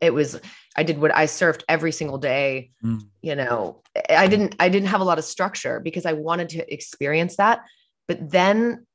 It 0.00 0.14
was, 0.14 0.40
I 0.76 0.82
did 0.82 0.98
what 0.98 1.14
I 1.14 1.26
surfed 1.26 1.62
every 1.68 1.92
single 1.92 2.18
day. 2.18 2.70
Mm. 2.82 3.02
You 3.20 3.34
know, 3.36 3.82
I 4.08 4.28
didn't, 4.28 4.56
I 4.58 4.68
didn't 4.68 4.88
have 4.88 5.02
a 5.02 5.04
lot 5.04 5.18
of 5.18 5.24
structure 5.24 5.80
because 5.80 6.06
I 6.06 6.14
wanted 6.14 6.50
to 6.50 6.72
experience 6.72 7.36
that. 7.36 7.60
But 8.08 8.30
then 8.30 8.86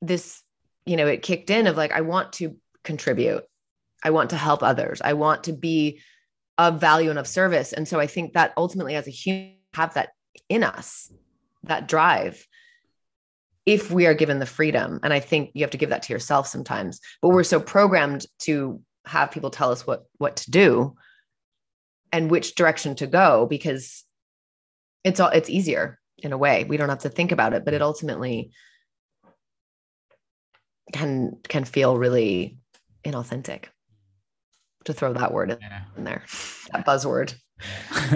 this, 0.00 0.40
you 0.86 0.96
know, 0.96 1.06
it 1.06 1.22
kicked 1.22 1.50
in 1.50 1.66
of 1.66 1.76
like, 1.76 1.92
I 1.92 2.02
want 2.02 2.34
to 2.34 2.56
contribute. 2.84 3.42
I 4.02 4.10
want 4.10 4.30
to 4.30 4.36
help 4.36 4.62
others. 4.62 5.00
I 5.02 5.14
want 5.14 5.44
to 5.44 5.52
be 5.52 6.00
of 6.56 6.80
value 6.80 7.10
and 7.10 7.18
of 7.18 7.26
service. 7.26 7.72
And 7.72 7.88
so 7.88 7.98
I 7.98 8.06
think 8.06 8.34
that 8.34 8.52
ultimately 8.56 8.94
as 8.94 9.08
a 9.08 9.10
human 9.10 9.56
have 9.74 9.94
that 9.94 10.10
in 10.48 10.62
us, 10.62 11.12
that 11.64 11.88
drive 11.88 12.46
if 13.66 13.90
we 13.90 14.06
are 14.06 14.14
given 14.14 14.38
the 14.38 14.46
freedom 14.46 15.00
and 15.02 15.12
i 15.12 15.20
think 15.20 15.50
you 15.54 15.62
have 15.62 15.70
to 15.70 15.78
give 15.78 15.90
that 15.90 16.02
to 16.02 16.12
yourself 16.12 16.46
sometimes 16.46 17.00
but 17.22 17.30
we're 17.30 17.44
so 17.44 17.60
programmed 17.60 18.26
to 18.38 18.80
have 19.06 19.30
people 19.30 19.50
tell 19.50 19.70
us 19.70 19.86
what 19.86 20.04
what 20.18 20.36
to 20.36 20.50
do 20.50 20.94
and 22.12 22.30
which 22.30 22.54
direction 22.54 22.94
to 22.94 23.06
go 23.06 23.46
because 23.46 24.04
it's 25.02 25.20
all 25.20 25.30
it's 25.30 25.50
easier 25.50 25.98
in 26.18 26.32
a 26.32 26.38
way 26.38 26.64
we 26.64 26.76
don't 26.76 26.88
have 26.88 27.00
to 27.00 27.08
think 27.08 27.32
about 27.32 27.52
it 27.52 27.64
but 27.64 27.74
it 27.74 27.82
ultimately 27.82 28.50
can 30.92 31.36
can 31.48 31.64
feel 31.64 31.96
really 31.96 32.58
inauthentic 33.04 33.64
to 34.84 34.92
throw 34.92 35.14
that 35.14 35.32
word 35.32 35.50
in, 35.50 35.58
yeah. 35.60 35.82
in 35.96 36.04
there 36.04 36.22
that 36.72 36.86
buzzword 36.86 37.34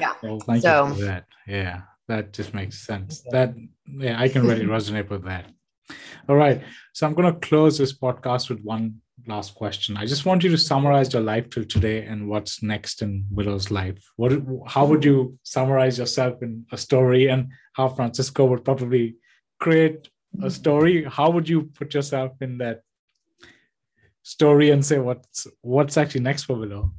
yeah. 0.00 0.14
Well, 0.22 0.40
thank 0.40 0.62
so, 0.62 0.88
you 0.88 0.94
for 0.94 1.04
that. 1.04 1.26
Yeah 1.46 1.82
that 2.08 2.32
just 2.32 2.54
makes 2.54 2.78
sense. 2.78 3.22
That 3.30 3.54
yeah 3.86 4.20
i 4.20 4.28
can 4.28 4.46
really 4.46 4.66
resonate 4.76 5.08
with 5.08 5.24
that. 5.24 5.46
All 6.28 6.36
right 6.36 6.62
so 6.92 7.06
i'm 7.06 7.14
going 7.14 7.32
to 7.32 7.48
close 7.48 7.78
this 7.78 7.96
podcast 7.96 8.48
with 8.50 8.60
one 8.62 9.00
last 9.26 9.54
question. 9.54 9.96
I 9.96 10.06
just 10.06 10.24
want 10.24 10.42
you 10.44 10.50
to 10.50 10.58
summarize 10.58 11.12
your 11.12 11.22
life 11.22 11.50
till 11.50 11.64
today 11.64 12.04
and 12.04 12.28
what's 12.28 12.62
next 12.62 13.02
in 13.02 13.24
willow's 13.30 13.70
life. 13.70 13.98
What 14.16 14.32
how 14.66 14.86
would 14.86 15.04
you 15.04 15.38
summarize 15.42 15.98
yourself 15.98 16.42
in 16.42 16.66
a 16.72 16.78
story 16.78 17.28
and 17.28 17.48
how 17.74 17.88
francisco 17.88 18.46
would 18.46 18.64
probably 18.64 19.16
create 19.60 20.08
a 20.34 20.36
mm-hmm. 20.36 20.48
story? 20.48 21.04
How 21.04 21.30
would 21.30 21.48
you 21.48 21.62
put 21.78 21.94
yourself 21.94 22.32
in 22.40 22.58
that 22.58 22.82
story 24.22 24.70
and 24.70 24.84
say 24.84 24.98
what's 24.98 25.46
what's 25.62 25.96
actually 25.96 26.20
next 26.20 26.44
for 26.44 26.56
willow 26.56 26.92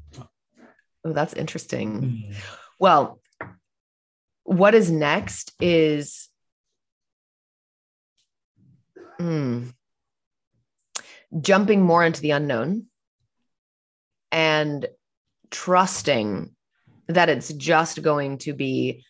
oh 1.09 1.13
that's 1.13 1.33
interesting 1.33 2.01
mm. 2.01 2.35
well 2.79 3.19
what 4.43 4.73
is 4.73 4.89
next 4.89 5.53
is 5.59 6.29
hmm, 9.17 9.67
jumping 11.39 11.81
more 11.81 12.03
into 12.03 12.21
the 12.21 12.31
unknown 12.31 12.85
and 14.31 14.87
trusting 15.51 16.55
that 17.07 17.29
it's 17.29 17.51
just 17.53 18.01
going 18.01 18.37
to 18.37 18.53
be 18.53 19.03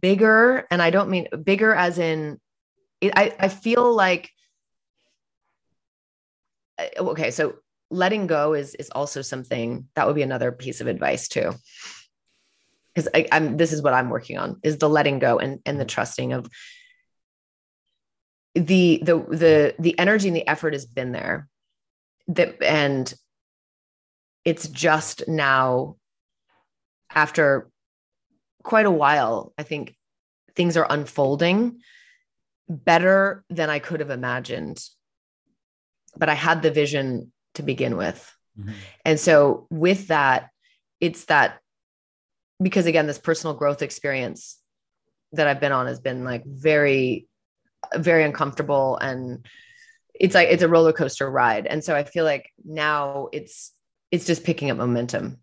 bigger 0.00 0.66
and 0.70 0.80
i 0.80 0.90
don't 0.90 1.10
mean 1.10 1.26
bigger 1.42 1.74
as 1.74 1.98
in 1.98 2.40
I, 3.02 3.34
I 3.38 3.48
feel 3.48 3.94
like 3.94 4.30
uh, 6.78 6.86
okay 6.98 7.30
so 7.30 7.56
letting 7.94 8.26
go 8.26 8.54
is 8.54 8.74
is 8.74 8.90
also 8.90 9.22
something 9.22 9.88
that 9.94 10.06
would 10.06 10.16
be 10.16 10.22
another 10.22 10.52
piece 10.52 10.80
of 10.80 10.86
advice 10.86 11.28
too. 11.28 11.52
Because 12.94 13.08
i'm 13.32 13.56
this 13.56 13.72
is 13.72 13.82
what 13.82 13.94
i'm 13.94 14.10
working 14.10 14.38
on 14.38 14.60
is 14.62 14.78
the 14.78 14.88
letting 14.88 15.18
go 15.18 15.38
and 15.38 15.60
and 15.64 15.78
the 15.78 15.84
mm-hmm. 15.84 15.88
trusting 15.88 16.32
of 16.32 16.48
the 18.54 19.00
the 19.02 19.18
the 19.18 19.74
the 19.78 19.98
energy 19.98 20.28
and 20.28 20.36
the 20.36 20.46
effort 20.46 20.74
has 20.74 20.86
been 20.86 21.12
there. 21.12 21.48
That 22.28 22.62
and 22.62 23.12
it's 24.44 24.68
just 24.68 25.28
now 25.28 25.96
after 27.10 27.70
quite 28.62 28.86
a 28.86 28.90
while 28.90 29.52
i 29.58 29.62
think 29.62 29.94
things 30.56 30.76
are 30.76 30.86
unfolding 30.88 31.80
better 32.68 33.44
than 33.50 33.70
i 33.70 33.78
could 33.78 34.00
have 34.00 34.10
imagined. 34.10 34.82
But 36.16 36.28
i 36.28 36.34
had 36.34 36.62
the 36.62 36.70
vision 36.70 37.32
to 37.54 37.62
begin 37.62 37.96
with. 37.96 38.30
Mm-hmm. 38.58 38.70
and 39.04 39.18
so 39.18 39.66
with 39.68 40.06
that 40.08 40.50
it's 41.00 41.24
that 41.24 41.58
because 42.62 42.86
again 42.86 43.08
this 43.08 43.18
personal 43.18 43.56
growth 43.56 43.82
experience 43.82 44.60
that 45.32 45.48
i've 45.48 45.58
been 45.58 45.72
on 45.72 45.88
has 45.88 45.98
been 45.98 46.22
like 46.22 46.44
very 46.46 47.26
very 47.96 48.22
uncomfortable 48.22 48.96
and 48.96 49.44
it's 50.14 50.34
like 50.34 50.48
it's 50.48 50.62
a 50.62 50.68
roller 50.68 50.92
coaster 50.92 51.28
ride. 51.28 51.66
And 51.66 51.82
so 51.82 51.94
i 51.94 52.04
feel 52.04 52.24
like 52.24 52.50
now 52.64 53.28
it's 53.32 53.72
it's 54.10 54.26
just 54.26 54.44
picking 54.44 54.70
up 54.70 54.76
momentum. 54.76 55.38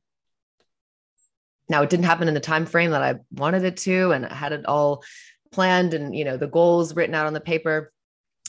Now 1.67 1.83
it 1.83 1.89
didn't 1.89 2.05
happen 2.05 2.27
in 2.27 2.33
the 2.33 2.39
time 2.39 2.65
frame 2.65 2.91
that 2.91 3.03
i 3.03 3.15
wanted 3.31 3.63
it 3.63 3.77
to 3.77 4.11
and 4.11 4.25
i 4.25 4.33
had 4.33 4.53
it 4.53 4.65
all 4.65 5.03
planned 5.51 5.93
and 5.93 6.15
you 6.15 6.23
know 6.23 6.37
the 6.37 6.47
goals 6.47 6.95
written 6.95 7.15
out 7.15 7.27
on 7.27 7.33
the 7.33 7.41
paper. 7.41 7.91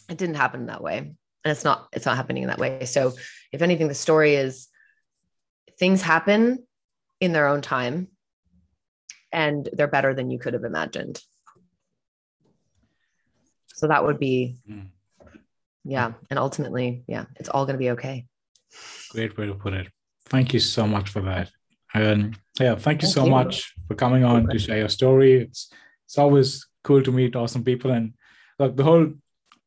It 0.08 0.18
didn't 0.18 0.36
happen 0.36 0.66
that 0.66 0.82
way 0.82 1.12
and 1.44 1.52
it's 1.52 1.64
not 1.64 1.88
it's 1.92 2.06
not 2.06 2.16
happening 2.16 2.42
in 2.42 2.48
that 2.48 2.58
way 2.58 2.84
so 2.84 3.12
if 3.52 3.62
anything 3.62 3.88
the 3.88 3.94
story 3.94 4.34
is 4.34 4.68
things 5.78 6.02
happen 6.02 6.64
in 7.20 7.32
their 7.32 7.46
own 7.46 7.60
time 7.60 8.08
and 9.32 9.68
they're 9.72 9.86
better 9.86 10.14
than 10.14 10.30
you 10.30 10.38
could 10.38 10.54
have 10.54 10.64
imagined 10.64 11.20
so 13.82 13.88
that 13.88 14.04
would 14.04 14.20
be, 14.20 14.58
mm. 14.70 14.86
yeah. 15.84 16.12
And 16.30 16.38
ultimately, 16.38 17.02
yeah, 17.08 17.24
it's 17.34 17.48
all 17.48 17.66
going 17.66 17.74
to 17.74 17.78
be 17.78 17.90
okay. 17.90 18.26
Great 19.10 19.36
way 19.36 19.46
to 19.46 19.54
put 19.54 19.72
it. 19.72 19.88
Thank 20.26 20.54
you 20.54 20.60
so 20.60 20.86
much 20.86 21.10
for 21.10 21.20
that. 21.22 21.50
And 21.92 22.38
yeah, 22.60 22.76
thank 22.76 23.02
you 23.02 23.08
thank 23.08 23.14
so 23.14 23.24
you. 23.24 23.30
much 23.32 23.74
for 23.88 23.96
coming 23.96 24.22
on 24.22 24.48
to 24.50 24.58
share 24.60 24.78
your 24.78 24.88
story. 24.88 25.32
It's 25.32 25.72
it's 26.06 26.16
always 26.16 26.64
cool 26.84 27.02
to 27.02 27.10
meet 27.10 27.34
awesome 27.34 27.64
people. 27.64 27.90
And 27.90 28.14
look, 28.60 28.76
the 28.76 28.84
whole 28.84 29.14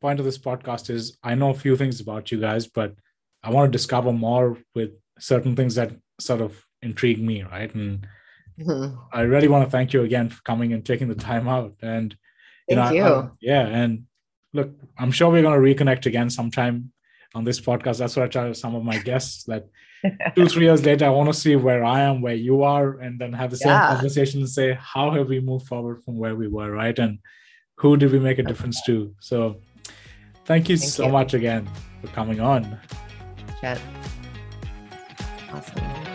point 0.05 0.19
of 0.19 0.25
this 0.25 0.37
podcast 0.37 0.91
is 0.91 1.17
I 1.23 1.33
know 1.33 1.49
a 1.49 1.61
few 1.65 1.75
things 1.75 1.99
about 1.99 2.31
you 2.31 2.39
guys, 2.39 2.67
but 2.67 2.93
I 3.43 3.49
want 3.49 3.65
to 3.67 3.77
discover 3.77 4.11
more 4.11 4.55
with 4.75 4.91
certain 5.17 5.55
things 5.55 5.73
that 5.75 5.93
sort 6.19 6.41
of 6.41 6.51
intrigue 6.83 7.21
me, 7.29 7.41
right? 7.41 7.73
And 7.73 8.07
mm-hmm. 8.59 8.97
I 9.11 9.21
really 9.21 9.47
want 9.47 9.65
to 9.65 9.71
thank 9.75 9.93
you 9.93 10.03
again 10.03 10.29
for 10.29 10.39
coming 10.43 10.73
and 10.73 10.85
taking 10.85 11.07
the 11.07 11.21
time 11.31 11.47
out. 11.47 11.73
And 11.81 12.15
you 12.69 12.75
Thank 12.75 12.99
know, 12.99 13.05
you. 13.07 13.13
I, 13.13 13.29
yeah, 13.41 13.65
and 13.79 14.05
look, 14.53 14.69
I'm 14.99 15.11
sure 15.11 15.31
we're 15.31 15.47
going 15.47 15.59
to 15.59 15.69
reconnect 15.69 16.05
again 16.05 16.29
sometime 16.29 16.91
on 17.33 17.43
this 17.43 17.59
podcast. 17.59 17.97
That's 17.97 18.15
what 18.15 18.25
I 18.25 18.29
tell 18.29 18.53
some 18.53 18.75
of 18.75 18.83
my 18.83 18.99
guests 18.99 19.45
that 19.45 19.63
two, 20.35 20.47
three 20.47 20.65
years 20.65 20.85
later, 20.85 21.05
I 21.05 21.09
want 21.17 21.29
to 21.33 21.39
see 21.43 21.55
where 21.55 21.83
I 21.83 22.01
am, 22.01 22.21
where 22.21 22.41
you 22.49 22.61
are, 22.61 22.99
and 22.99 23.17
then 23.19 23.33
have 23.33 23.49
the 23.49 23.57
same 23.57 23.77
yeah. 23.79 23.93
conversation 23.93 24.41
and 24.41 24.49
say, 24.49 24.77
how 24.79 25.09
have 25.15 25.29
we 25.29 25.39
moved 25.39 25.65
forward 25.65 26.03
from 26.03 26.19
where 26.19 26.35
we 26.35 26.47
were, 26.47 26.71
right? 26.71 26.97
And 26.99 27.17
who 27.79 27.97
did 27.97 28.11
we 28.11 28.19
make 28.19 28.37
a 28.37 28.43
difference 28.51 28.79
to? 28.85 29.15
So 29.19 29.61
thank 30.45 30.69
you 30.69 30.77
thank 30.77 30.91
so 30.91 31.05
you. 31.05 31.11
much 31.11 31.33
again 31.33 31.67
for 32.01 32.07
coming 32.07 32.39
on. 32.39 32.79
Chet. 33.61 33.79
Awesome. 35.51 36.14